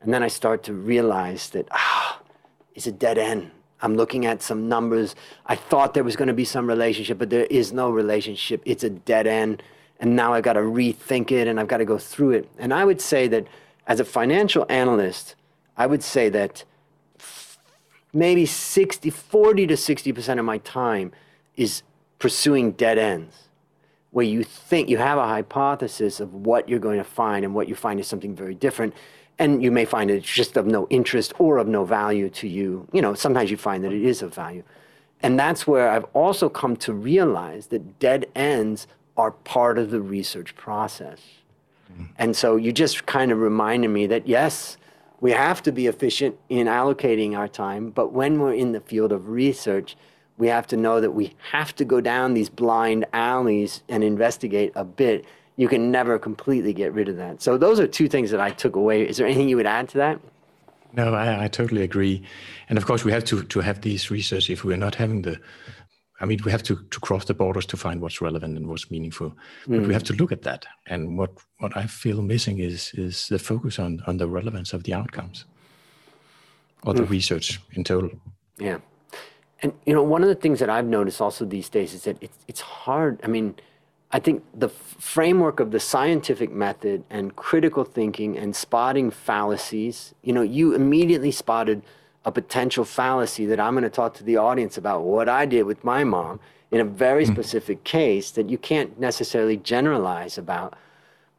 And 0.00 0.14
then 0.14 0.22
I 0.22 0.28
start 0.28 0.62
to 0.62 0.72
realize 0.72 1.50
that, 1.50 1.68
ah, 1.72 2.22
it's 2.74 2.86
a 2.86 2.92
dead 2.92 3.18
end. 3.18 3.50
I'm 3.82 3.96
looking 3.96 4.24
at 4.24 4.40
some 4.40 4.66
numbers. 4.66 5.14
I 5.44 5.56
thought 5.56 5.92
there 5.92 6.04
was 6.04 6.16
going 6.16 6.28
to 6.28 6.32
be 6.32 6.46
some 6.46 6.66
relationship, 6.66 7.18
but 7.18 7.28
there 7.28 7.44
is 7.50 7.70
no 7.70 7.90
relationship. 7.90 8.62
It's 8.64 8.82
a 8.82 8.88
dead 8.88 9.26
end 9.26 9.62
and 10.02 10.16
now 10.16 10.34
I've 10.34 10.42
got 10.42 10.54
to 10.54 10.60
rethink 10.60 11.30
it 11.30 11.46
and 11.46 11.60
I've 11.60 11.68
got 11.68 11.78
to 11.78 11.84
go 11.84 11.96
through 11.96 12.32
it. 12.32 12.50
And 12.58 12.74
I 12.74 12.84
would 12.84 13.00
say 13.00 13.28
that 13.28 13.46
as 13.86 14.00
a 14.00 14.04
financial 14.04 14.66
analyst, 14.68 15.36
I 15.76 15.86
would 15.86 16.02
say 16.02 16.28
that 16.28 16.64
maybe 18.12 18.44
60, 18.44 19.08
40 19.10 19.66
to 19.68 19.74
60% 19.74 20.38
of 20.40 20.44
my 20.44 20.58
time 20.58 21.12
is 21.56 21.82
pursuing 22.18 22.72
dead 22.72 22.98
ends, 22.98 23.48
where 24.10 24.26
you 24.26 24.42
think 24.42 24.88
you 24.88 24.98
have 24.98 25.18
a 25.18 25.26
hypothesis 25.26 26.18
of 26.18 26.34
what 26.34 26.68
you're 26.68 26.80
going 26.80 26.98
to 26.98 27.04
find, 27.04 27.44
and 27.44 27.54
what 27.54 27.68
you 27.68 27.76
find 27.76 28.00
is 28.00 28.08
something 28.08 28.34
very 28.34 28.56
different. 28.56 28.94
And 29.38 29.62
you 29.62 29.70
may 29.70 29.84
find 29.84 30.10
it's 30.10 30.26
just 30.26 30.56
of 30.56 30.66
no 30.66 30.88
interest 30.90 31.32
or 31.38 31.58
of 31.58 31.68
no 31.68 31.84
value 31.84 32.28
to 32.30 32.48
you. 32.48 32.88
You 32.92 33.02
know, 33.02 33.14
sometimes 33.14 33.52
you 33.52 33.56
find 33.56 33.84
that 33.84 33.92
it 33.92 34.02
is 34.02 34.20
of 34.20 34.34
value. 34.34 34.64
And 35.22 35.38
that's 35.38 35.64
where 35.64 35.88
I've 35.88 36.06
also 36.12 36.48
come 36.48 36.76
to 36.78 36.92
realize 36.92 37.68
that 37.68 38.00
dead 38.00 38.26
ends 38.34 38.88
are 39.16 39.30
part 39.30 39.78
of 39.78 39.90
the 39.90 40.00
research 40.00 40.54
process. 40.56 41.20
And 42.16 42.34
so 42.34 42.56
you 42.56 42.72
just 42.72 43.04
kind 43.06 43.30
of 43.30 43.38
reminded 43.38 43.88
me 43.88 44.06
that 44.06 44.26
yes, 44.26 44.78
we 45.20 45.30
have 45.32 45.62
to 45.64 45.72
be 45.72 45.86
efficient 45.86 46.36
in 46.48 46.66
allocating 46.66 47.36
our 47.36 47.48
time, 47.48 47.90
but 47.90 48.12
when 48.12 48.40
we're 48.40 48.54
in 48.54 48.72
the 48.72 48.80
field 48.80 49.12
of 49.12 49.28
research, 49.28 49.96
We 50.38 50.48
have 50.48 50.66
to 50.68 50.76
know 50.76 51.00
that 51.00 51.12
we 51.12 51.34
have 51.50 51.74
to 51.76 51.84
go 51.84 52.00
down 52.00 52.34
these 52.34 52.48
blind 52.48 53.06
alleys 53.12 53.82
and 53.88 54.02
investigate 54.02 54.72
a 54.74 54.84
bit. 54.84 55.24
You 55.56 55.68
can 55.68 55.90
never 55.90 56.18
completely 56.18 56.72
get 56.72 56.92
rid 56.92 57.08
of 57.08 57.16
that. 57.16 57.42
So 57.42 57.58
those 57.58 57.78
are 57.78 57.86
two 57.86 58.08
things 58.08 58.30
that 58.30 58.40
I 58.40 58.50
took 58.50 58.74
away. 58.74 59.06
Is 59.06 59.18
there 59.18 59.26
anything 59.26 59.48
you 59.48 59.56
would 59.56 59.66
add 59.66 59.88
to 59.90 59.98
that? 59.98 60.20
No, 60.94 61.14
I, 61.14 61.44
I 61.44 61.48
totally 61.48 61.82
agree. 61.82 62.22
And 62.68 62.76
of 62.76 62.86
course, 62.86 63.04
we 63.04 63.12
have 63.12 63.24
to, 63.26 63.44
to 63.44 63.60
have 63.60 63.82
these 63.82 64.10
research 64.10 64.50
if 64.50 64.64
we're 64.64 64.76
not 64.76 64.94
having 64.96 65.22
the, 65.22 65.38
I 66.22 66.24
mean, 66.24 66.38
we 66.44 66.52
have 66.52 66.62
to, 66.62 66.76
to 66.76 67.00
cross 67.00 67.24
the 67.24 67.34
borders 67.34 67.66
to 67.66 67.76
find 67.76 68.00
what's 68.00 68.20
relevant 68.20 68.56
and 68.56 68.68
what's 68.68 68.90
meaningful. 68.92 69.30
Mm. 69.30 69.36
But 69.66 69.78
we 69.80 69.84
hmm. 69.86 69.90
have 69.90 70.04
to 70.04 70.14
look 70.14 70.30
at 70.30 70.42
that. 70.42 70.64
And 70.86 71.18
what, 71.18 71.32
what 71.58 71.76
I 71.76 71.86
feel 71.86 72.22
missing 72.22 72.60
is, 72.60 72.92
is 72.94 73.28
the 73.28 73.40
focus 73.40 73.80
on, 73.80 74.00
on 74.06 74.18
the 74.18 74.28
relevance 74.28 74.72
of 74.72 74.84
the 74.84 74.94
outcomes 74.94 75.44
or 76.84 76.94
the 76.94 77.02
mm. 77.02 77.10
research 77.10 77.60
in 77.72 77.82
total. 77.82 78.10
Yeah. 78.56 78.78
And, 79.62 79.72
you 79.84 79.94
know, 79.94 80.02
one 80.02 80.22
of 80.22 80.28
the 80.28 80.36
things 80.36 80.60
that 80.60 80.70
I've 80.70 80.86
noticed 80.86 81.20
also 81.20 81.44
these 81.44 81.68
days 81.68 81.92
is 81.92 82.04
that 82.04 82.16
it's, 82.20 82.38
it's 82.46 82.60
hard. 82.60 83.20
I 83.24 83.26
mean, 83.26 83.56
I 84.12 84.20
think 84.20 84.44
the 84.54 84.68
framework 84.68 85.58
of 85.58 85.72
the 85.72 85.80
scientific 85.80 86.52
method 86.52 87.02
and 87.10 87.34
critical 87.34 87.82
thinking 87.82 88.38
and 88.38 88.54
spotting 88.54 89.10
fallacies, 89.10 90.14
you 90.22 90.32
know, 90.32 90.42
you 90.42 90.74
immediately 90.74 91.32
spotted 91.32 91.82
a 92.24 92.32
potential 92.32 92.84
fallacy 92.84 93.46
that 93.46 93.58
I'm 93.58 93.74
going 93.74 93.84
to 93.84 93.90
talk 93.90 94.14
to 94.14 94.24
the 94.24 94.36
audience 94.36 94.76
about 94.76 95.02
what 95.02 95.28
I 95.28 95.46
did 95.46 95.64
with 95.64 95.82
my 95.82 96.04
mom 96.04 96.40
in 96.70 96.80
a 96.80 96.84
very 96.84 97.24
hmm. 97.24 97.32
specific 97.32 97.84
case 97.84 98.30
that 98.32 98.48
you 98.48 98.58
can't 98.58 98.98
necessarily 98.98 99.56
generalize 99.56 100.38
about. 100.38 100.74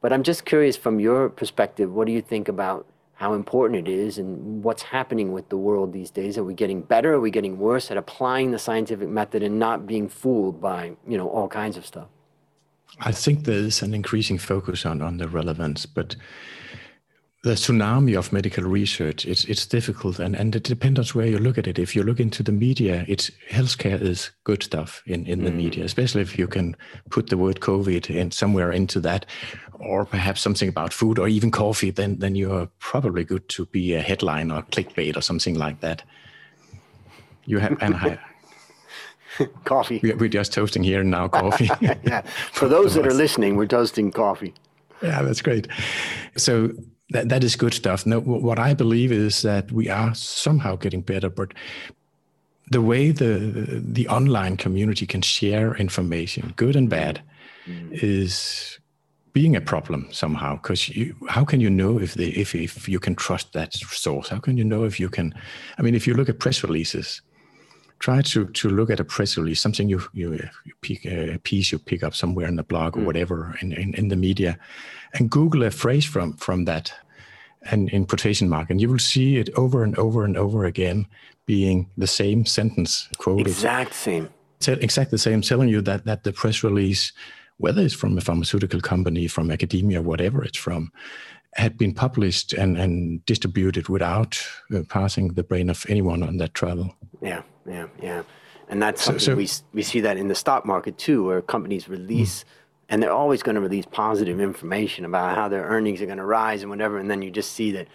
But 0.02 0.12
I'm 0.12 0.24
just 0.24 0.46
curious 0.46 0.76
from 0.76 1.00
your 1.00 1.30
perspective, 1.30 1.92
what 1.92 2.08
do 2.08 2.14
you 2.14 2.22
think 2.22 2.48
about 2.48 2.86
how 3.16 3.34
important 3.34 3.88
it 3.88 3.92
is 3.92 4.18
and 4.18 4.64
what's 4.64 4.82
happening 4.82 5.32
with 5.32 5.48
the 5.50 5.58
world 5.58 5.94
these 5.94 6.12
days? 6.12 6.38
Are 6.38 6.44
we 6.44 6.54
getting 6.54 6.82
better? 6.82 7.14
Are 7.14 7.20
we 7.20 7.32
getting 7.32 7.58
worse 7.58 7.90
at 7.90 7.96
applying 7.96 8.52
the 8.52 8.60
scientific 8.60 9.08
method 9.08 9.44
and 9.44 9.58
not 9.58 9.88
being 9.88 10.10
fooled 10.10 10.60
by, 10.60 10.92
you 11.08 11.18
know, 11.18 11.30
all 11.30 11.48
kinds 11.48 11.78
of 11.78 11.86
stuff? 11.86 12.08
I 13.00 13.12
think 13.12 13.46
there 13.46 13.56
is 13.56 13.82
an 13.82 13.94
increasing 13.94 14.38
focus 14.38 14.86
on, 14.86 15.02
on 15.02 15.18
the 15.18 15.28
relevance, 15.28 15.86
but 15.86 16.16
the 17.44 17.52
tsunami 17.52 18.18
of 18.18 18.32
medical 18.32 18.64
research, 18.64 19.26
it's 19.26 19.44
it's 19.46 19.66
difficult 19.66 20.18
and, 20.18 20.34
and 20.34 20.56
it 20.56 20.64
depends 20.64 21.00
on 21.00 21.06
where 21.20 21.28
you 21.28 21.38
look 21.38 21.58
at 21.58 21.68
it. 21.68 21.78
If 21.78 21.94
you 21.94 22.02
look 22.02 22.22
into 22.22 22.42
the 22.42 22.54
media, 22.54 23.04
it's 23.08 23.30
healthcare 23.52 24.02
is 24.02 24.32
good 24.46 24.64
stuff 24.64 25.04
in, 25.06 25.26
in 25.28 25.44
the 25.44 25.52
mm. 25.52 25.56
media, 25.56 25.84
especially 25.84 26.22
if 26.22 26.40
you 26.40 26.48
can 26.48 26.76
put 27.10 27.30
the 27.30 27.38
word 27.38 27.60
COVID 27.60 28.10
in 28.10 28.32
somewhere 28.32 28.72
into 28.72 29.02
that, 29.02 29.26
or 29.80 30.06
perhaps 30.06 30.42
something 30.42 30.70
about 30.70 30.94
food 30.94 31.20
or 31.20 31.28
even 31.28 31.52
coffee, 31.52 31.92
then 31.92 32.18
then 32.20 32.36
you're 32.36 32.70
probably 32.80 33.26
good 33.26 33.50
to 33.50 33.66
be 33.66 33.94
a 33.94 34.02
headline 34.02 34.50
or 34.50 34.64
clickbait 34.64 35.18
or 35.18 35.22
something 35.22 35.56
like 35.56 35.82
that. 35.82 36.02
You 37.46 37.60
have 37.60 37.78
and 37.82 37.96
I, 37.96 38.20
coffee. 39.66 40.00
We're 40.02 40.30
just 40.30 40.54
toasting 40.54 40.84
here 40.84 41.04
now 41.04 41.28
coffee. 41.28 41.70
yeah. 41.82 42.22
For 42.54 42.70
those 42.70 42.94
that 42.96 43.06
are 43.06 43.14
listening, 43.14 43.58
we're 43.58 43.68
toasting 43.68 44.12
coffee. 44.12 44.54
Yeah, 45.02 45.22
that's 45.24 45.42
great. 45.42 45.68
So 46.38 46.72
that, 47.14 47.30
that 47.30 47.44
is 47.44 47.56
good 47.56 47.74
stuff. 47.74 48.06
No, 48.06 48.20
what 48.20 48.60
I 48.60 48.74
believe 48.74 49.12
is 49.12 49.42
that 49.42 49.72
we 49.72 49.90
are 49.90 50.14
somehow 50.14 50.76
getting 50.76 51.02
better, 51.02 51.30
but 51.30 51.54
the 52.70 52.82
way 52.82 53.12
the 53.12 53.82
the 53.84 54.08
online 54.08 54.58
community 54.58 55.06
can 55.06 55.22
share 55.22 55.76
information, 55.76 56.54
good 56.56 56.76
and 56.76 56.90
bad, 56.90 57.22
mm. 57.68 57.92
is 57.92 58.80
being 59.34 59.56
a 59.56 59.62
problem 59.62 60.08
somehow. 60.12 60.56
Because 60.56 60.92
how 61.30 61.44
can 61.46 61.60
you 61.60 61.70
know 61.70 62.00
if 62.00 62.14
they 62.14 62.28
if 62.28 62.56
if 62.56 62.88
you 62.88 63.00
can 63.00 63.16
trust 63.16 63.54
that 63.54 63.74
source? 63.74 64.30
How 64.30 64.40
can 64.40 64.58
you 64.58 64.64
know 64.64 64.84
if 64.84 65.00
you 65.00 65.10
can? 65.10 65.34
I 65.78 65.82
mean, 65.82 65.96
if 65.96 66.08
you 66.08 66.14
look 66.14 66.30
at 66.30 66.40
press 66.40 66.64
releases, 66.64 67.22
try 68.00 68.22
to 68.22 68.46
to 68.46 68.70
look 68.70 68.90
at 68.90 69.00
a 69.00 69.06
press 69.06 69.38
release, 69.38 69.62
something 69.62 69.90
you 69.90 70.02
you, 70.14 70.34
you 70.66 70.74
pick 70.82 71.06
a 71.06 71.40
piece 71.44 71.72
you 71.72 71.80
pick 71.80 72.04
up 72.04 72.16
somewhere 72.16 72.48
in 72.48 72.56
the 72.56 72.64
blog 72.64 72.98
or 72.98 73.02
mm. 73.02 73.06
whatever 73.06 73.56
in, 73.62 73.74
in, 73.74 73.94
in 73.96 74.08
the 74.08 74.16
media, 74.16 74.58
and 75.14 75.30
Google 75.30 75.64
a 75.64 75.72
phrase 75.72 76.06
from 76.06 76.34
from 76.38 76.66
that, 76.66 76.94
and 77.72 77.90
in 77.90 78.06
quotation 78.06 78.50
mark, 78.50 78.70
and 78.70 78.82
you 78.82 78.90
will 78.90 79.00
see 79.00 79.38
it 79.38 79.50
over 79.56 79.84
and 79.84 79.98
over 79.98 80.26
and 80.26 80.38
over 80.38 80.66
again 80.66 81.08
being 81.46 81.90
the 81.98 82.08
same 82.08 82.46
sentence 82.46 83.10
quoted. 83.18 83.48
Exact 83.48 83.94
same. 83.94 84.30
Exact 84.66 85.12
the 85.12 85.18
same, 85.18 85.42
telling 85.42 85.68
you 85.68 85.82
that 85.82 86.06
that 86.06 86.24
the 86.24 86.32
press 86.32 86.64
release, 86.64 87.12
whether 87.58 87.82
it's 87.82 87.94
from 87.94 88.18
a 88.18 88.22
pharmaceutical 88.22 88.80
company, 88.80 89.28
from 89.28 89.52
academia, 89.52 90.02
whatever 90.02 90.44
it's 90.44 90.58
from, 90.58 90.92
had 91.56 91.78
been 91.78 91.94
published 91.94 92.54
and, 92.54 92.78
and 92.78 93.26
distributed 93.26 93.90
without 93.90 94.42
uh, 94.74 94.82
passing 94.88 95.34
the 95.34 95.44
brain 95.44 95.70
of 95.70 95.86
anyone 95.90 96.24
on 96.24 96.38
that 96.38 96.54
travel. 96.54 96.96
Yeah, 97.22 97.42
yeah, 97.68 97.88
yeah. 98.02 98.24
And 98.70 98.82
that's 98.82 99.04
something 99.04 99.20
so, 99.20 99.34
so, 99.34 99.36
we, 99.36 99.50
we 99.74 99.84
see 99.84 100.00
that 100.00 100.18
in 100.18 100.30
the 100.30 100.36
stock 100.36 100.66
market 100.66 100.98
too, 100.98 101.26
where 101.26 101.42
companies 101.42 101.90
release, 101.90 102.44
mm. 102.44 102.46
And 102.90 103.02
they're 103.02 103.12
always 103.12 103.44
going 103.44 103.56
to 103.56 103.62
release 103.62 103.86
positive 103.86 104.40
information 104.40 105.06
about 105.06 105.36
how 105.36 105.48
their 105.48 105.64
earnings 105.64 106.02
are 106.02 106.06
going 106.06 106.18
to 106.18 106.26
rise 106.26 106.62
and 106.62 106.70
whatever. 106.70 106.98
And 106.98 107.10
then 107.10 107.22
you 107.22 107.32
just 107.32 107.54
see 107.54 107.72
that 107.72 107.88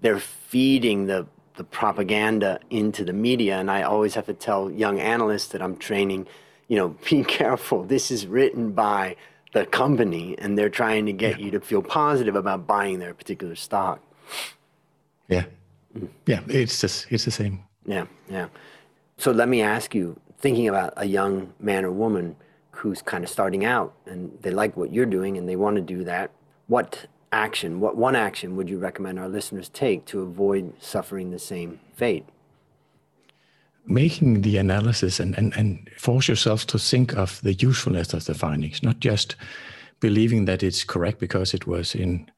they're 0.00 0.20
feeding 0.20 1.06
the, 1.06 1.26
the 1.56 1.64
propaganda 1.64 2.60
into 2.70 3.04
the 3.04 3.12
media. 3.12 3.58
And 3.58 3.70
I 3.70 3.82
always 3.82 4.14
have 4.14 4.26
to 4.26 4.34
tell 4.34 4.70
young 4.70 5.00
analysts 5.00 5.48
that 5.48 5.62
I'm 5.62 5.76
training, 5.76 6.26
you 6.68 6.76
know, 6.76 6.88
be 7.10 7.24
careful. 7.24 7.84
This 7.84 8.10
is 8.10 8.26
written 8.26 8.72
by 8.72 9.16
the 9.52 9.64
company 9.66 10.36
and 10.38 10.58
they're 10.58 10.68
trying 10.68 11.06
to 11.06 11.12
get 11.12 11.38
yeah. 11.38 11.46
you 11.46 11.50
to 11.52 11.60
feel 11.60 11.82
positive 11.82 12.36
about 12.36 12.66
buying 12.66 12.98
their 12.98 13.14
particular 13.14 13.54
stock. 13.54 14.00
Yeah. 15.28 15.44
Mm. 15.96 16.08
Yeah, 16.26 16.40
it's 16.48 16.80
just 16.80 17.06
it's 17.10 17.24
the 17.24 17.30
same. 17.30 17.64
Yeah, 17.86 18.06
yeah. 18.28 18.48
So 19.16 19.30
let 19.30 19.48
me 19.48 19.62
ask 19.62 19.94
you, 19.94 20.18
thinking 20.38 20.68
about 20.68 20.92
a 20.96 21.06
young 21.06 21.52
man 21.60 21.84
or 21.84 21.92
woman 21.92 22.36
who's 22.76 23.02
kind 23.02 23.24
of 23.24 23.30
starting 23.30 23.64
out 23.64 23.94
and 24.06 24.36
they 24.42 24.50
like 24.50 24.76
what 24.76 24.92
you're 24.92 25.06
doing 25.06 25.36
and 25.38 25.48
they 25.48 25.56
want 25.56 25.76
to 25.76 25.82
do 25.82 26.04
that, 26.04 26.30
what 26.66 27.06
action, 27.32 27.80
what 27.80 27.96
one 27.96 28.16
action 28.16 28.56
would 28.56 28.68
you 28.68 28.78
recommend 28.78 29.18
our 29.18 29.28
listeners 29.28 29.68
take 29.68 30.04
to 30.06 30.20
avoid 30.20 30.72
suffering 30.80 31.30
the 31.30 31.38
same 31.38 31.80
fate? 31.94 32.24
making 33.86 34.42
the 34.42 34.56
analysis 34.56 35.20
and, 35.20 35.36
and, 35.36 35.54
and 35.56 35.90
force 35.96 36.28
yourself 36.28 36.66
to 36.66 36.78
think 36.78 37.14
of 37.16 37.40
the 37.42 37.54
usefulness 37.54 38.14
of 38.14 38.24
the 38.24 38.34
findings, 38.34 38.82
not 38.82 39.00
just 39.00 39.36
believing 40.00 40.44
that 40.46 40.62
it's 40.62 40.84
correct 40.84 41.18
because 41.18 41.54
it 41.54 41.66
was 41.66 41.94
in 41.94 42.30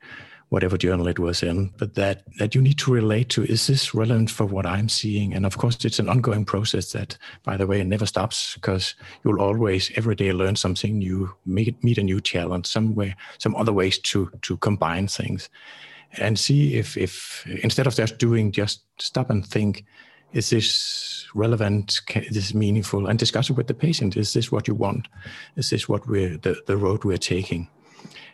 whatever 0.48 0.78
journal 0.78 1.08
it 1.08 1.18
was 1.18 1.42
in, 1.42 1.72
but 1.76 1.94
that, 1.94 2.22
that 2.38 2.54
you 2.54 2.62
need 2.62 2.78
to 2.78 2.92
relate 2.92 3.28
to 3.28 3.44
is 3.44 3.66
this 3.66 3.94
relevant 3.94 4.30
for 4.30 4.46
what 4.46 4.64
I'm 4.64 4.88
seeing? 4.88 5.34
And 5.34 5.44
of 5.44 5.58
course, 5.58 5.84
it's 5.84 5.98
an 5.98 6.08
ongoing 6.08 6.44
process 6.44 6.92
that, 6.92 7.18
by 7.42 7.56
the 7.56 7.66
way, 7.66 7.82
never 7.82 8.06
stops 8.06 8.54
because 8.54 8.94
you'll 9.24 9.40
always 9.40 9.90
every 9.96 10.14
day 10.14 10.32
learn 10.32 10.54
something 10.54 10.98
new, 10.98 11.34
meet, 11.46 11.82
meet 11.82 11.98
a 11.98 12.02
new 12.02 12.20
challenge, 12.20 12.66
some 12.66 12.94
way, 12.94 13.16
some 13.38 13.56
other 13.56 13.72
ways 13.72 13.98
to 13.98 14.30
to 14.42 14.56
combine 14.58 15.08
things, 15.08 15.48
and 16.18 16.38
see 16.38 16.76
if 16.76 16.96
if 16.96 17.44
instead 17.62 17.88
of 17.88 17.96
just 17.96 18.18
doing, 18.18 18.52
just 18.52 18.84
stop 18.98 19.30
and 19.30 19.44
think, 19.44 19.84
is 20.32 20.50
this 20.50 21.26
relevant? 21.34 22.00
Is 22.14 22.34
this 22.34 22.54
meaningful? 22.54 23.06
And 23.06 23.18
discuss 23.18 23.50
it 23.50 23.56
with 23.56 23.66
the 23.66 23.74
patient. 23.74 24.16
Is 24.16 24.32
this 24.32 24.52
what 24.52 24.68
you 24.68 24.74
want? 24.74 25.08
Is 25.56 25.70
this 25.70 25.88
what 25.88 26.06
we're 26.06 26.36
the, 26.36 26.56
the 26.66 26.76
road 26.76 27.04
we're 27.04 27.18
taking? 27.18 27.68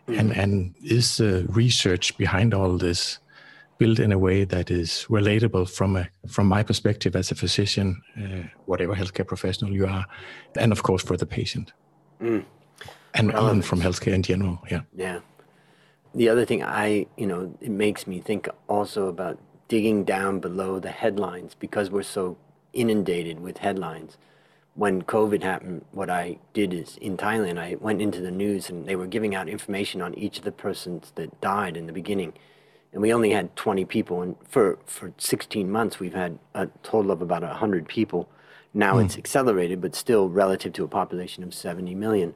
Mm-hmm. 0.09 0.21
And 0.21 0.37
and 0.37 0.75
is 0.83 1.17
the 1.17 1.47
research 1.49 2.17
behind 2.19 2.55
all 2.55 2.77
this 2.77 3.19
built 3.79 3.99
in 3.99 4.13
a 4.13 4.19
way 4.19 4.45
that 4.45 4.71
is 4.71 5.07
relatable 5.09 5.69
from 5.69 5.97
a 5.97 6.09
from 6.29 6.47
my 6.47 6.63
perspective 6.63 7.19
as 7.19 7.31
a 7.31 7.35
physician, 7.35 8.03
uh, 8.17 8.49
whatever 8.67 8.95
healthcare 8.95 9.27
professional 9.27 9.73
you 9.73 9.87
are, 9.87 10.05
and 10.57 10.73
of 10.73 10.83
course 10.83 11.03
for 11.03 11.17
the 11.17 11.27
patient, 11.27 11.73
mm. 12.21 12.45
and, 13.15 13.31
and 13.33 13.65
from 13.65 13.81
healthcare 13.81 14.15
in 14.15 14.23
general. 14.23 14.59
Yeah. 14.71 14.83
Yeah. 14.97 15.21
The 16.15 16.29
other 16.29 16.45
thing 16.45 16.63
I, 16.63 17.07
you 17.17 17.27
know, 17.27 17.57
it 17.61 17.71
makes 17.71 18.07
me 18.07 18.21
think 18.21 18.49
also 18.69 19.09
about 19.09 19.39
digging 19.69 20.05
down 20.05 20.41
below 20.41 20.79
the 20.79 20.91
headlines 20.91 21.55
because 21.59 21.91
we're 21.91 22.03
so 22.03 22.37
inundated 22.73 23.41
with 23.41 23.59
headlines. 23.59 24.19
When 24.75 25.03
COVID 25.03 25.43
happened, 25.43 25.85
what 25.93 26.09
I 26.09 26.39
did 26.55 26.73
is 26.73 26.97
in 26.97 27.17
Thailand, 27.17 27.59
I 27.59 27.77
went 27.79 28.01
into 28.01 28.21
the 28.21 28.31
news 28.31 28.71
and 28.71 28.87
they 28.87 28.97
were 28.97 29.07
giving 29.07 29.35
out 29.35 29.49
information 29.49 30.01
on 30.01 30.15
each 30.15 30.39
of 30.39 30.45
the 30.45 30.53
persons 30.53 31.13
that 31.17 31.41
died 31.41 31.77
in 31.77 31.87
the 31.87 31.93
beginning. 31.93 32.33
And 32.93 33.03
we 33.03 33.13
only 33.13 33.31
had 33.31 33.55
20 33.57 33.85
people. 33.85 34.23
And 34.23 34.37
for, 34.49 34.79
for 34.87 35.13
16 35.19 35.71
months, 35.71 35.99
we've 35.99 36.15
had 36.15 36.39
a 36.55 36.69
total 36.83 37.11
of 37.11 37.21
about 37.21 37.43
100 37.43 37.87
people. 37.87 38.29
Now 38.75 38.95
mm. 38.95 39.05
it's 39.05 39.19
accelerated, 39.19 39.81
but 39.81 39.95
still 39.95 40.29
relative 40.29 40.73
to 40.75 40.85
a 40.85 40.89
population 40.89 41.43
of 41.43 41.53
70 41.53 41.95
million. 41.95 42.35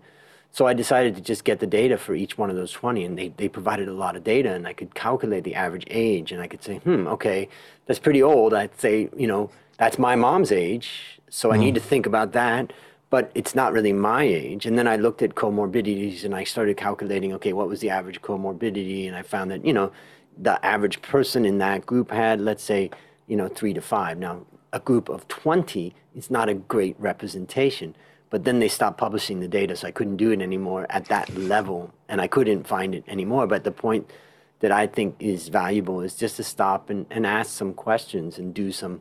So 0.52 0.66
I 0.66 0.72
decided 0.72 1.14
to 1.16 1.20
just 1.20 1.44
get 1.44 1.60
the 1.60 1.66
data 1.66 1.98
for 1.98 2.14
each 2.14 2.38
one 2.38 2.48
of 2.48 2.56
those 2.56 2.72
20, 2.72 3.04
and 3.04 3.18
they, 3.18 3.28
they 3.28 3.48
provided 3.48 3.88
a 3.88 3.92
lot 3.92 4.16
of 4.16 4.24
data, 4.24 4.52
and 4.52 4.66
I 4.66 4.72
could 4.72 4.94
calculate 4.94 5.44
the 5.44 5.54
average 5.54 5.84
age, 5.90 6.32
and 6.32 6.40
I 6.40 6.46
could 6.46 6.62
say, 6.62 6.78
hmm, 6.78 7.06
okay, 7.08 7.48
that's 7.84 7.98
pretty 7.98 8.22
old. 8.22 8.54
I'd 8.54 8.78
say, 8.80 9.10
you 9.16 9.26
know, 9.26 9.50
that's 9.78 9.98
my 9.98 10.16
mom's 10.16 10.52
age, 10.52 11.20
so 11.28 11.52
I 11.52 11.58
need 11.58 11.74
to 11.74 11.80
think 11.80 12.06
about 12.06 12.32
that, 12.32 12.72
but 13.10 13.30
it's 13.34 13.54
not 13.54 13.74
really 13.74 13.92
my 13.92 14.22
age. 14.22 14.64
And 14.64 14.78
then 14.78 14.88
I 14.88 14.96
looked 14.96 15.20
at 15.20 15.34
comorbidities, 15.34 16.24
and 16.24 16.34
I 16.34 16.44
started 16.44 16.78
calculating, 16.78 17.34
okay, 17.34 17.52
what 17.52 17.68
was 17.68 17.80
the 17.80 17.90
average 17.90 18.22
comorbidity, 18.22 19.06
and 19.06 19.14
I 19.14 19.22
found 19.22 19.50
that, 19.50 19.64
you 19.64 19.74
know, 19.74 19.92
the 20.38 20.64
average 20.64 21.02
person 21.02 21.44
in 21.44 21.58
that 21.58 21.84
group 21.84 22.10
had, 22.10 22.40
let's 22.40 22.62
say, 22.62 22.90
you 23.26 23.36
know, 23.36 23.48
three 23.48 23.74
to 23.74 23.80
five. 23.80 24.18
Now, 24.18 24.46
a 24.72 24.80
group 24.80 25.08
of 25.08 25.26
20 25.28 25.94
is 26.14 26.30
not 26.30 26.48
a 26.48 26.54
great 26.54 26.96
representation. 26.98 27.94
But 28.36 28.44
then 28.44 28.58
they 28.58 28.68
stopped 28.68 28.98
publishing 28.98 29.40
the 29.40 29.48
data, 29.48 29.74
so 29.76 29.88
I 29.88 29.92
couldn't 29.92 30.18
do 30.18 30.30
it 30.30 30.42
anymore 30.42 30.84
at 30.90 31.06
that 31.06 31.34
level, 31.38 31.90
and 32.06 32.20
I 32.20 32.26
couldn't 32.26 32.66
find 32.66 32.94
it 32.94 33.02
anymore. 33.08 33.46
But 33.46 33.64
the 33.64 33.72
point 33.72 34.12
that 34.60 34.70
I 34.70 34.86
think 34.88 35.16
is 35.20 35.48
valuable 35.48 36.02
is 36.02 36.14
just 36.14 36.36
to 36.36 36.44
stop 36.44 36.90
and, 36.90 37.06
and 37.08 37.24
ask 37.24 37.50
some 37.50 37.72
questions 37.72 38.36
and 38.36 38.52
do 38.52 38.72
some 38.72 39.00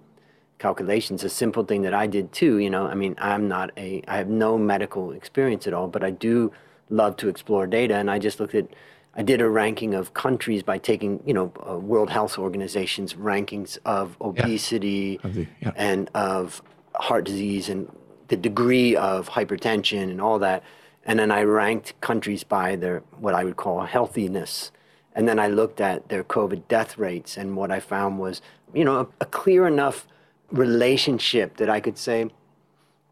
calculations. 0.57 1.25
A 1.25 1.29
simple 1.29 1.65
thing 1.65 1.81
that 1.81 1.93
I 1.93 2.07
did 2.07 2.31
too, 2.31 2.59
you 2.59 2.69
know, 2.69 2.87
I 2.87 2.95
mean, 2.95 3.13
I'm 3.17 3.49
not 3.49 3.71
a, 3.75 4.01
I 4.07 4.15
have 4.15 4.29
no 4.29 4.57
medical 4.57 5.11
experience 5.11 5.67
at 5.67 5.73
all, 5.73 5.89
but 5.89 6.01
I 6.01 6.11
do 6.11 6.53
love 6.89 7.17
to 7.17 7.27
explore 7.27 7.67
data. 7.67 7.95
And 7.95 8.09
I 8.09 8.19
just 8.19 8.39
looked 8.39 8.55
at, 8.55 8.69
I 9.17 9.21
did 9.21 9.41
a 9.41 9.49
ranking 9.49 9.95
of 9.95 10.13
countries 10.13 10.63
by 10.63 10.77
taking, 10.77 11.21
you 11.25 11.33
know, 11.33 11.51
uh, 11.69 11.77
World 11.77 12.09
Health 12.09 12.39
Organization's 12.39 13.15
rankings 13.15 13.79
of 13.83 14.15
obesity 14.21 15.19
yeah. 15.25 15.43
yeah. 15.59 15.71
and 15.75 16.09
of 16.15 16.61
heart 16.93 17.25
disease 17.25 17.67
and 17.67 17.91
the 18.27 18.37
degree 18.37 18.95
of 18.95 19.29
hypertension 19.29 20.03
and 20.03 20.21
all 20.21 20.39
that. 20.39 20.63
And 21.05 21.19
then 21.19 21.31
I 21.31 21.43
ranked 21.43 21.99
countries 22.01 22.43
by 22.43 22.75
their, 22.75 22.99
what 23.19 23.33
I 23.33 23.43
would 23.43 23.57
call 23.57 23.81
healthiness. 23.81 24.71
And 25.13 25.27
then 25.27 25.39
I 25.39 25.47
looked 25.47 25.79
at 25.79 26.09
their 26.09 26.23
COVID 26.23 26.67
death 26.67 26.97
rates. 26.97 27.37
And 27.37 27.55
what 27.55 27.71
I 27.71 27.79
found 27.79 28.19
was, 28.19 28.41
you 28.73 28.83
know, 28.83 28.99
a, 28.99 29.07
a 29.21 29.25
clear 29.25 29.67
enough 29.67 30.07
relationship 30.51 31.57
that 31.57 31.69
I 31.69 31.79
could 31.79 31.97
say, 31.97 32.29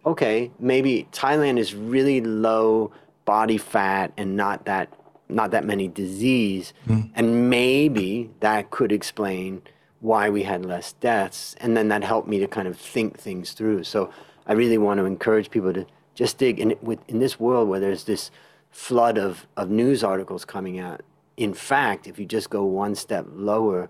okay, 0.05 0.51
maybe 0.59 1.07
Thailand 1.11 1.59
is 1.59 1.73
really 1.73 2.21
low 2.21 2.91
body 3.25 3.57
fat 3.57 4.11
and 4.17 4.35
not 4.35 4.65
that 4.65 4.93
not 5.29 5.51
that 5.51 5.65
many 5.65 5.87
disease, 5.87 6.73
mm. 6.87 7.09
and 7.15 7.49
maybe 7.49 8.29
that 8.41 8.69
could 8.69 8.91
explain 8.91 9.61
why 9.99 10.29
we 10.29 10.43
had 10.43 10.65
less 10.65 10.93
deaths, 10.93 11.55
and 11.59 11.77
then 11.77 11.87
that 11.87 12.03
helped 12.03 12.27
me 12.27 12.39
to 12.39 12.47
kind 12.47 12.67
of 12.67 12.77
think 12.77 13.17
things 13.17 13.53
through. 13.53 13.83
So 13.83 14.11
I 14.45 14.53
really 14.53 14.77
want 14.77 14.99
to 14.99 15.05
encourage 15.05 15.49
people 15.49 15.73
to 15.73 15.85
just 16.15 16.37
dig 16.37 16.59
in 16.59 16.75
with 16.81 16.99
in 17.07 17.19
this 17.19 17.39
world 17.39 17.69
where 17.69 17.79
there's 17.79 18.03
this 18.03 18.31
flood 18.69 19.17
of, 19.17 19.47
of 19.55 19.69
news 19.69 20.03
articles 20.03 20.45
coming 20.45 20.79
out. 20.79 21.01
In 21.37 21.53
fact, 21.53 22.07
if 22.07 22.19
you 22.19 22.25
just 22.25 22.49
go 22.49 22.63
one 22.63 22.95
step 22.95 23.25
lower 23.33 23.89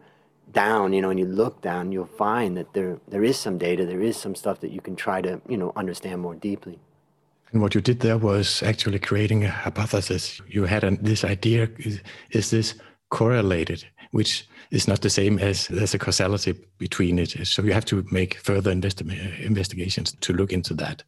down, 0.52 0.94
you 0.94 1.02
know, 1.02 1.10
and 1.10 1.20
you 1.20 1.26
look 1.26 1.62
down, 1.62 1.92
you'll 1.92 2.06
find 2.06 2.56
that 2.58 2.74
there 2.74 3.00
there 3.08 3.24
is 3.24 3.38
some 3.38 3.58
data, 3.58 3.86
there 3.86 4.02
is 4.02 4.18
some 4.18 4.36
stuff 4.36 4.60
that 4.60 4.72
you 4.72 4.82
can 4.82 4.96
try 4.96 5.22
to, 5.22 5.42
you 5.48 5.58
know, 5.58 5.72
understand 5.76 6.22
more 6.22 6.36
deeply. 6.36 6.80
And 7.52 7.62
what 7.62 7.76
you 7.76 7.82
did 7.82 8.00
there 8.00 8.18
was 8.18 8.64
actually 8.64 9.00
creating 9.00 9.44
a 9.44 9.50
hypothesis. 9.50 10.42
You 10.48 10.66
had 10.66 10.84
an, 10.84 10.98
this 11.02 11.24
idea: 11.24 11.70
is, 11.78 12.02
is 12.32 12.50
this 12.50 12.76
correlated? 13.10 13.86
Which 14.12 14.48
is 14.74 14.88
not 14.88 15.02
the 15.02 15.10
same 15.10 15.38
as 15.38 15.68
there's 15.68 15.94
a 15.94 16.00
causality 16.00 16.56
between 16.80 17.20
it. 17.20 17.48
So 17.48 17.62
you 17.62 17.74
have 17.74 17.86
to 17.86 18.04
make 18.12 18.40
further 18.40 18.74
investi- 18.74 19.40
investigations 19.40 20.18
to 20.22 20.34
look 20.34 20.52
into 20.52 20.74
that. 20.74 21.04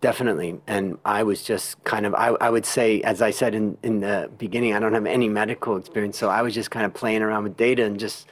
Definitely. 0.00 0.60
And 0.66 0.98
I 1.04 1.22
was 1.22 1.44
just 1.44 1.82
kind 1.84 2.04
of, 2.04 2.14
I, 2.14 2.28
I 2.40 2.50
would 2.50 2.66
say, 2.66 3.00
as 3.02 3.22
I 3.22 3.30
said 3.30 3.54
in, 3.54 3.78
in 3.84 4.00
the 4.00 4.28
beginning, 4.38 4.74
I 4.74 4.80
don't 4.80 4.92
have 4.92 5.06
any 5.06 5.28
medical 5.28 5.76
experience. 5.76 6.18
So 6.18 6.30
I 6.30 6.42
was 6.42 6.52
just 6.52 6.72
kind 6.72 6.84
of 6.84 6.92
playing 6.92 7.22
around 7.22 7.44
with 7.44 7.56
data 7.56 7.84
and 7.84 8.00
just, 8.00 8.26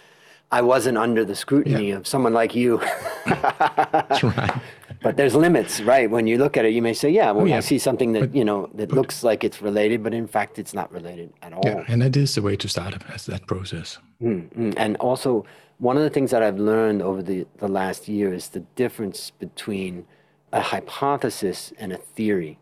I 0.50 0.62
wasn't 0.62 0.98
under 0.98 1.24
the 1.24 1.36
scrutiny 1.36 1.90
yeah. 1.90 1.96
of 1.96 2.06
someone 2.06 2.32
like 2.32 2.54
you. 2.56 2.80
That's 3.26 4.24
right. 4.24 4.60
But 5.02 5.16
there's 5.16 5.34
limits, 5.34 5.80
right? 5.80 6.10
When 6.10 6.26
you 6.26 6.38
look 6.38 6.56
at 6.56 6.64
it, 6.64 6.72
you 6.72 6.82
may 6.82 6.92
say, 6.92 7.10
"Yeah, 7.10 7.30
well, 7.30 7.44
oh, 7.44 7.48
yeah. 7.48 7.58
I 7.58 7.60
see 7.60 7.78
something 7.78 8.12
that 8.12 8.20
but, 8.20 8.34
you 8.34 8.44
know 8.44 8.68
that 8.74 8.88
but, 8.88 8.96
looks 8.96 9.22
like 9.22 9.44
it's 9.44 9.62
related, 9.62 10.02
but 10.02 10.12
in 10.14 10.26
fact, 10.26 10.58
it's 10.58 10.74
not 10.74 10.92
related 10.92 11.32
at 11.42 11.52
all." 11.52 11.62
Yeah, 11.64 11.84
and 11.88 12.02
that 12.02 12.16
is 12.16 12.34
the 12.34 12.42
way 12.42 12.56
to 12.56 12.68
start 12.68 12.94
as 13.12 13.26
that 13.26 13.46
process. 13.46 13.98
Mm-hmm. 14.22 14.72
And 14.76 14.96
also, 14.96 15.44
one 15.78 15.96
of 15.96 16.02
the 16.02 16.10
things 16.10 16.30
that 16.30 16.42
I've 16.42 16.58
learned 16.58 17.02
over 17.02 17.22
the 17.22 17.46
the 17.58 17.68
last 17.68 18.08
year 18.08 18.32
is 18.32 18.48
the 18.48 18.60
difference 18.76 19.30
between 19.30 20.06
a 20.52 20.60
hypothesis 20.60 21.72
and 21.78 21.92
a 21.92 21.98
theory. 21.98 22.58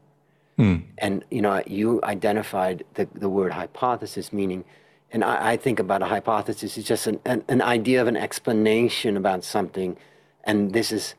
Mm. 0.58 0.84
And 0.98 1.24
you 1.30 1.42
know, 1.42 1.62
you 1.66 2.00
identified 2.02 2.84
the 2.94 3.08
the 3.14 3.28
word 3.28 3.52
hypothesis, 3.52 4.32
meaning 4.32 4.64
and 5.12 5.24
I, 5.24 5.52
I, 5.52 5.56
think 5.56 5.78
about 5.78 6.02
a 6.02 6.06
hypothesis 6.06 6.76
as 6.76 6.84
just 6.84 7.06
an, 7.06 7.20
an, 7.24 7.44
an, 7.48 7.62
idea 7.62 8.02
of 8.02 8.08
an 8.08 8.16
explanation 8.16 9.16
about 9.16 9.44
something. 9.44 9.96
And 10.44 10.72
this 10.72 10.90
is, 10.92 11.14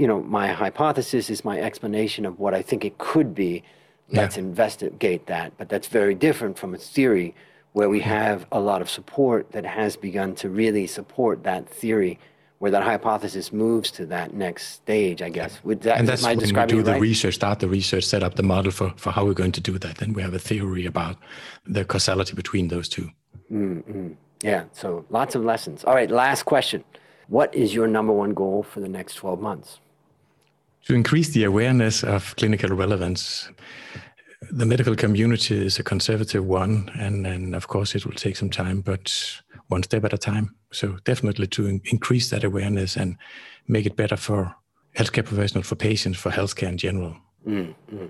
you 0.00 0.06
know, 0.06 0.22
my 0.22 0.48
hypothesis 0.48 1.28
is 1.28 1.44
my 1.44 1.60
explanation 1.60 2.24
of 2.24 2.38
what 2.38 2.54
I 2.54 2.62
think 2.62 2.86
it 2.86 2.96
could 2.96 3.34
be. 3.34 3.62
Let's 4.10 4.36
yeah. 4.36 4.44
investigate 4.44 5.26
that. 5.26 5.52
But 5.58 5.68
that's 5.68 5.88
very 5.88 6.14
different 6.14 6.58
from 6.58 6.74
a 6.74 6.78
theory 6.78 7.34
where 7.72 7.90
we 7.90 8.00
have 8.00 8.46
a 8.50 8.60
lot 8.60 8.80
of 8.80 8.88
support 8.88 9.52
that 9.52 9.66
has 9.66 9.96
begun 9.96 10.34
to 10.36 10.48
really 10.48 10.86
support 10.86 11.44
that 11.44 11.68
theory 11.68 12.18
where 12.60 12.70
that 12.70 12.82
hypothesis 12.82 13.52
moves 13.52 13.90
to 13.90 14.06
that 14.06 14.32
next 14.32 14.64
stage, 14.68 15.20
I 15.20 15.28
guess. 15.28 15.62
Would 15.64 15.82
that, 15.82 15.98
and 15.98 16.08
that's 16.08 16.22
when 16.22 16.38
we 16.38 16.66
do 16.66 16.82
the 16.82 16.92
right? 16.92 17.00
research, 17.00 17.34
start 17.34 17.58
the 17.60 17.68
research, 17.68 18.04
set 18.04 18.22
up 18.22 18.36
the 18.36 18.42
model 18.42 18.72
for, 18.72 18.94
for 18.96 19.10
how 19.10 19.26
we're 19.26 19.34
going 19.34 19.52
to 19.52 19.60
do 19.60 19.78
that. 19.78 19.98
Then 19.98 20.14
we 20.14 20.22
have 20.22 20.32
a 20.32 20.38
theory 20.38 20.86
about 20.86 21.16
the 21.66 21.84
causality 21.84 22.34
between 22.34 22.68
those 22.68 22.88
2 22.88 23.10
mm-hmm. 23.52 24.12
Yeah, 24.42 24.64
so 24.72 25.04
lots 25.10 25.34
of 25.34 25.44
lessons. 25.44 25.84
All 25.84 25.94
right, 25.94 26.10
last 26.10 26.44
question. 26.44 26.84
What 27.28 27.54
is 27.54 27.74
your 27.74 27.86
number 27.86 28.14
one 28.14 28.32
goal 28.32 28.62
for 28.62 28.80
the 28.80 28.88
next 28.88 29.14
12 29.16 29.40
months? 29.40 29.78
To 30.86 30.94
increase 30.94 31.30
the 31.30 31.44
awareness 31.44 32.02
of 32.02 32.34
clinical 32.36 32.70
relevance. 32.70 33.48
The 34.50 34.66
medical 34.66 34.96
community 34.96 35.66
is 35.66 35.78
a 35.78 35.82
conservative 35.82 36.44
one, 36.44 36.90
and, 36.98 37.26
and 37.26 37.54
of 37.54 37.68
course, 37.68 37.94
it 37.94 38.06
will 38.06 38.14
take 38.14 38.36
some 38.36 38.50
time, 38.50 38.80
but 38.80 39.40
one 39.68 39.82
step 39.82 40.04
at 40.04 40.12
a 40.12 40.18
time. 40.18 40.56
So 40.72 40.96
definitely 41.04 41.46
to 41.48 41.66
increase 41.66 42.30
that 42.30 42.44
awareness 42.44 42.96
and 42.96 43.16
make 43.68 43.86
it 43.86 43.96
better 43.96 44.16
for 44.16 44.54
healthcare 44.96 45.24
professionals, 45.24 45.66
for 45.66 45.76
patients, 45.76 46.18
for 46.18 46.30
healthcare 46.30 46.68
in 46.68 46.78
general. 46.78 47.16
Mm-hmm. 47.46 48.06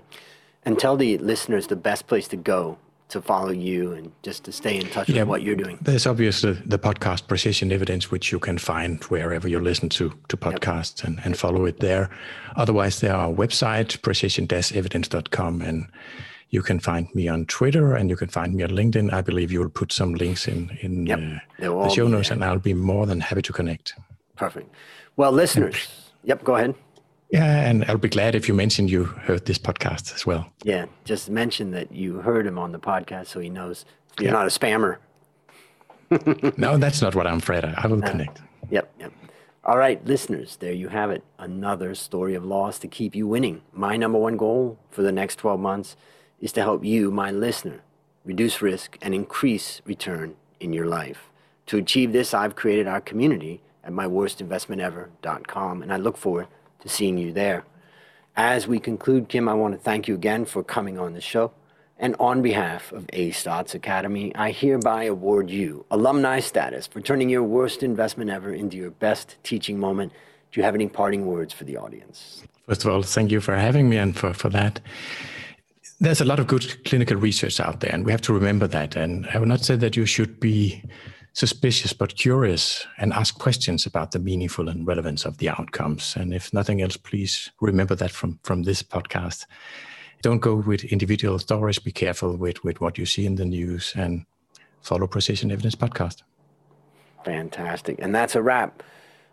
And 0.63 0.79
tell 0.79 0.95
the 0.95 1.17
listeners 1.17 1.67
the 1.67 1.75
best 1.75 2.07
place 2.07 2.27
to 2.29 2.37
go 2.37 2.77
to 3.11 3.21
follow 3.21 3.51
you 3.51 3.93
and 3.93 4.11
just 4.23 4.43
to 4.45 4.51
stay 4.51 4.77
in 4.77 4.87
touch 4.87 5.09
yeah, 5.09 5.21
with 5.21 5.29
what 5.29 5.41
you're 5.41 5.55
doing. 5.55 5.77
There's 5.81 6.07
obviously 6.07 6.53
the 6.65 6.79
podcast 6.79 7.27
Precision 7.27 7.71
Evidence, 7.71 8.09
which 8.09 8.31
you 8.31 8.39
can 8.39 8.57
find 8.57 9.03
wherever 9.05 9.47
you 9.47 9.59
listen 9.59 9.89
to 9.89 10.13
to 10.29 10.37
podcasts 10.37 11.03
yep. 11.03 11.07
and, 11.07 11.25
and 11.25 11.37
follow 11.37 11.65
it 11.65 11.79
there. 11.79 12.09
Otherwise, 12.55 12.99
there 13.01 13.15
are 13.15 13.29
website 13.29 14.01
precision-evidence.com 14.01 15.61
and 15.61 15.87
you 16.49 16.61
can 16.61 16.79
find 16.79 17.07
me 17.15 17.27
on 17.27 17.45
Twitter 17.45 17.95
and 17.95 18.09
you 18.09 18.15
can 18.15 18.27
find 18.27 18.53
me 18.53 18.63
on 18.63 18.69
LinkedIn. 18.69 19.11
I 19.13 19.21
believe 19.21 19.51
you 19.51 19.59
will 19.59 19.69
put 19.69 19.91
some 19.91 20.13
links 20.13 20.47
in 20.47 20.77
in 20.81 21.05
yep. 21.05 21.19
uh, 21.59 21.83
the 21.83 21.89
show 21.89 22.07
notes, 22.07 22.31
and 22.31 22.43
I'll 22.43 22.59
be 22.59 22.73
more 22.73 23.05
than 23.05 23.21
happy 23.21 23.41
to 23.41 23.53
connect. 23.53 23.93
Perfect. 24.35 24.73
Well, 25.15 25.31
listeners, 25.31 25.87
yep, 26.23 26.43
go 26.43 26.55
ahead. 26.55 26.75
Yeah, 27.31 27.69
and 27.69 27.85
I'll 27.85 27.97
be 27.97 28.09
glad 28.09 28.35
if 28.35 28.49
you 28.49 28.53
mention 28.53 28.89
you 28.89 29.05
heard 29.05 29.45
this 29.45 29.57
podcast 29.57 30.13
as 30.13 30.25
well. 30.25 30.51
Yeah, 30.63 30.85
just 31.05 31.29
mention 31.29 31.71
that 31.71 31.91
you 31.91 32.15
heard 32.15 32.45
him 32.45 32.57
on 32.57 32.73
the 32.73 32.79
podcast 32.79 33.27
so 33.27 33.39
he 33.39 33.49
knows 33.49 33.85
you're 34.19 34.27
yeah. 34.27 34.33
not 34.33 34.45
a 34.45 34.49
spammer. 34.49 34.97
no, 36.57 36.77
that's 36.77 37.01
not 37.01 37.15
what 37.15 37.25
I'm 37.25 37.37
afraid 37.37 37.63
of. 37.63 37.73
I 37.77 37.87
will 37.87 38.03
uh, 38.03 38.09
connect. 38.09 38.41
Yep, 38.69 38.91
yep. 38.99 39.13
All 39.63 39.77
right, 39.77 40.03
listeners, 40.05 40.57
there 40.57 40.73
you 40.73 40.89
have 40.89 41.09
it. 41.09 41.23
Another 41.37 41.95
story 41.95 42.35
of 42.35 42.43
loss 42.43 42.77
to 42.79 42.87
keep 42.87 43.15
you 43.15 43.27
winning. 43.27 43.61
My 43.71 43.95
number 43.95 44.17
one 44.17 44.35
goal 44.35 44.77
for 44.89 45.01
the 45.01 45.11
next 45.11 45.37
12 45.37 45.59
months 45.59 45.95
is 46.41 46.51
to 46.53 46.61
help 46.61 46.83
you, 46.83 47.11
my 47.11 47.31
listener, 47.31 47.81
reduce 48.25 48.61
risk 48.61 48.97
and 49.01 49.13
increase 49.13 49.81
return 49.85 50.35
in 50.59 50.73
your 50.73 50.87
life. 50.87 51.29
To 51.67 51.77
achieve 51.77 52.11
this, 52.11 52.33
I've 52.33 52.55
created 52.55 52.87
our 52.87 52.99
community 52.99 53.61
at 53.83 53.93
myworstinvestmentever.com, 53.93 55.81
and 55.81 55.93
I 55.93 55.97
look 55.97 56.17
forward 56.17 56.47
to 56.81 56.89
seeing 56.89 57.17
you 57.17 57.31
there. 57.31 57.63
As 58.35 58.67
we 58.67 58.79
conclude, 58.79 59.29
Kim, 59.29 59.47
I 59.49 59.53
want 59.53 59.73
to 59.73 59.79
thank 59.79 60.07
you 60.07 60.15
again 60.15 60.45
for 60.45 60.63
coming 60.63 60.97
on 60.99 61.13
the 61.13 61.21
show. 61.21 61.51
And 61.97 62.15
on 62.19 62.41
behalf 62.41 62.91
of 62.91 63.05
A 63.13 63.29
Stotz 63.31 63.75
Academy, 63.75 64.33
I 64.35 64.51
hereby 64.51 65.03
award 65.03 65.49
you 65.49 65.85
alumni 65.91 66.39
status 66.39 66.87
for 66.87 66.99
turning 66.99 67.29
your 67.29 67.43
worst 67.43 67.83
investment 67.83 68.31
ever 68.31 68.53
into 68.53 68.75
your 68.75 68.91
best 68.91 69.37
teaching 69.43 69.79
moment. 69.79 70.11
Do 70.51 70.59
you 70.59 70.63
have 70.63 70.75
any 70.75 70.87
parting 70.87 71.27
words 71.27 71.53
for 71.53 71.63
the 71.63 71.77
audience? 71.77 72.43
First 72.67 72.85
of 72.85 72.91
all, 72.91 73.03
thank 73.03 73.31
you 73.31 73.39
for 73.39 73.55
having 73.55 73.87
me 73.89 73.97
and 73.97 74.17
for, 74.17 74.33
for 74.33 74.49
that 74.49 74.81
there's 76.01 76.19
a 76.19 76.25
lot 76.25 76.39
of 76.39 76.47
good 76.47 76.83
clinical 76.83 77.15
research 77.15 77.59
out 77.59 77.79
there, 77.79 77.91
and 77.93 78.03
we 78.05 78.11
have 78.11 78.21
to 78.21 78.33
remember 78.33 78.67
that. 78.67 78.95
And 78.95 79.27
I 79.27 79.37
would 79.37 79.47
not 79.47 79.61
say 79.61 79.75
that 79.75 79.95
you 79.95 80.07
should 80.07 80.39
be 80.39 80.83
suspicious, 81.33 81.93
but 81.93 82.15
curious 82.15 82.85
and 82.97 83.13
ask 83.13 83.37
questions 83.37 83.85
about 83.85 84.11
the 84.11 84.19
meaningful 84.19 84.67
and 84.67 84.85
relevance 84.85 85.25
of 85.25 85.37
the 85.37 85.49
outcomes. 85.49 86.15
And 86.15 86.33
if 86.33 86.53
nothing 86.53 86.81
else, 86.81 86.97
please 86.97 87.51
remember 87.61 87.95
that 87.95 88.11
from, 88.11 88.39
from 88.43 88.63
this 88.63 88.83
podcast. 88.83 89.45
Don't 90.21 90.39
go 90.39 90.55
with 90.55 90.83
individual 90.83 91.39
stories. 91.39 91.79
Be 91.79 91.91
careful 91.91 92.35
with, 92.35 92.63
with 92.63 92.81
what 92.81 92.97
you 92.97 93.05
see 93.05 93.25
in 93.25 93.35
the 93.35 93.45
news 93.45 93.93
and 93.95 94.25
follow 94.81 95.07
Precision 95.07 95.51
Evidence 95.51 95.75
Podcast. 95.75 96.21
Fantastic. 97.23 97.97
And 97.99 98.13
that's 98.13 98.35
a 98.35 98.41
wrap 98.41 98.83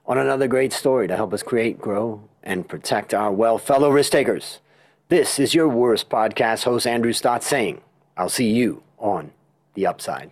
on 0.07 0.19
another 0.19 0.47
great 0.47 0.73
story 0.73 1.09
to 1.09 1.17
help 1.17 1.35
us 1.35 1.43
create, 1.43 1.79
grow, 1.79 2.23
and 2.43 2.69
protect 2.69 3.13
our 3.13 3.33
well 3.33 3.59
fellow 3.59 3.91
risk 3.91 4.13
takers. 4.13 4.61
This 5.09 5.39
is 5.39 5.55
your 5.55 5.69
worst 5.69 6.09
podcast 6.09 6.65
host, 6.65 6.87
Andrew 6.87 7.13
Stotz, 7.13 7.43
saying, 7.43 7.81
I'll 8.17 8.29
see 8.29 8.51
you 8.51 8.83
on 8.99 9.33
the 9.75 9.87
upside. 9.87 10.31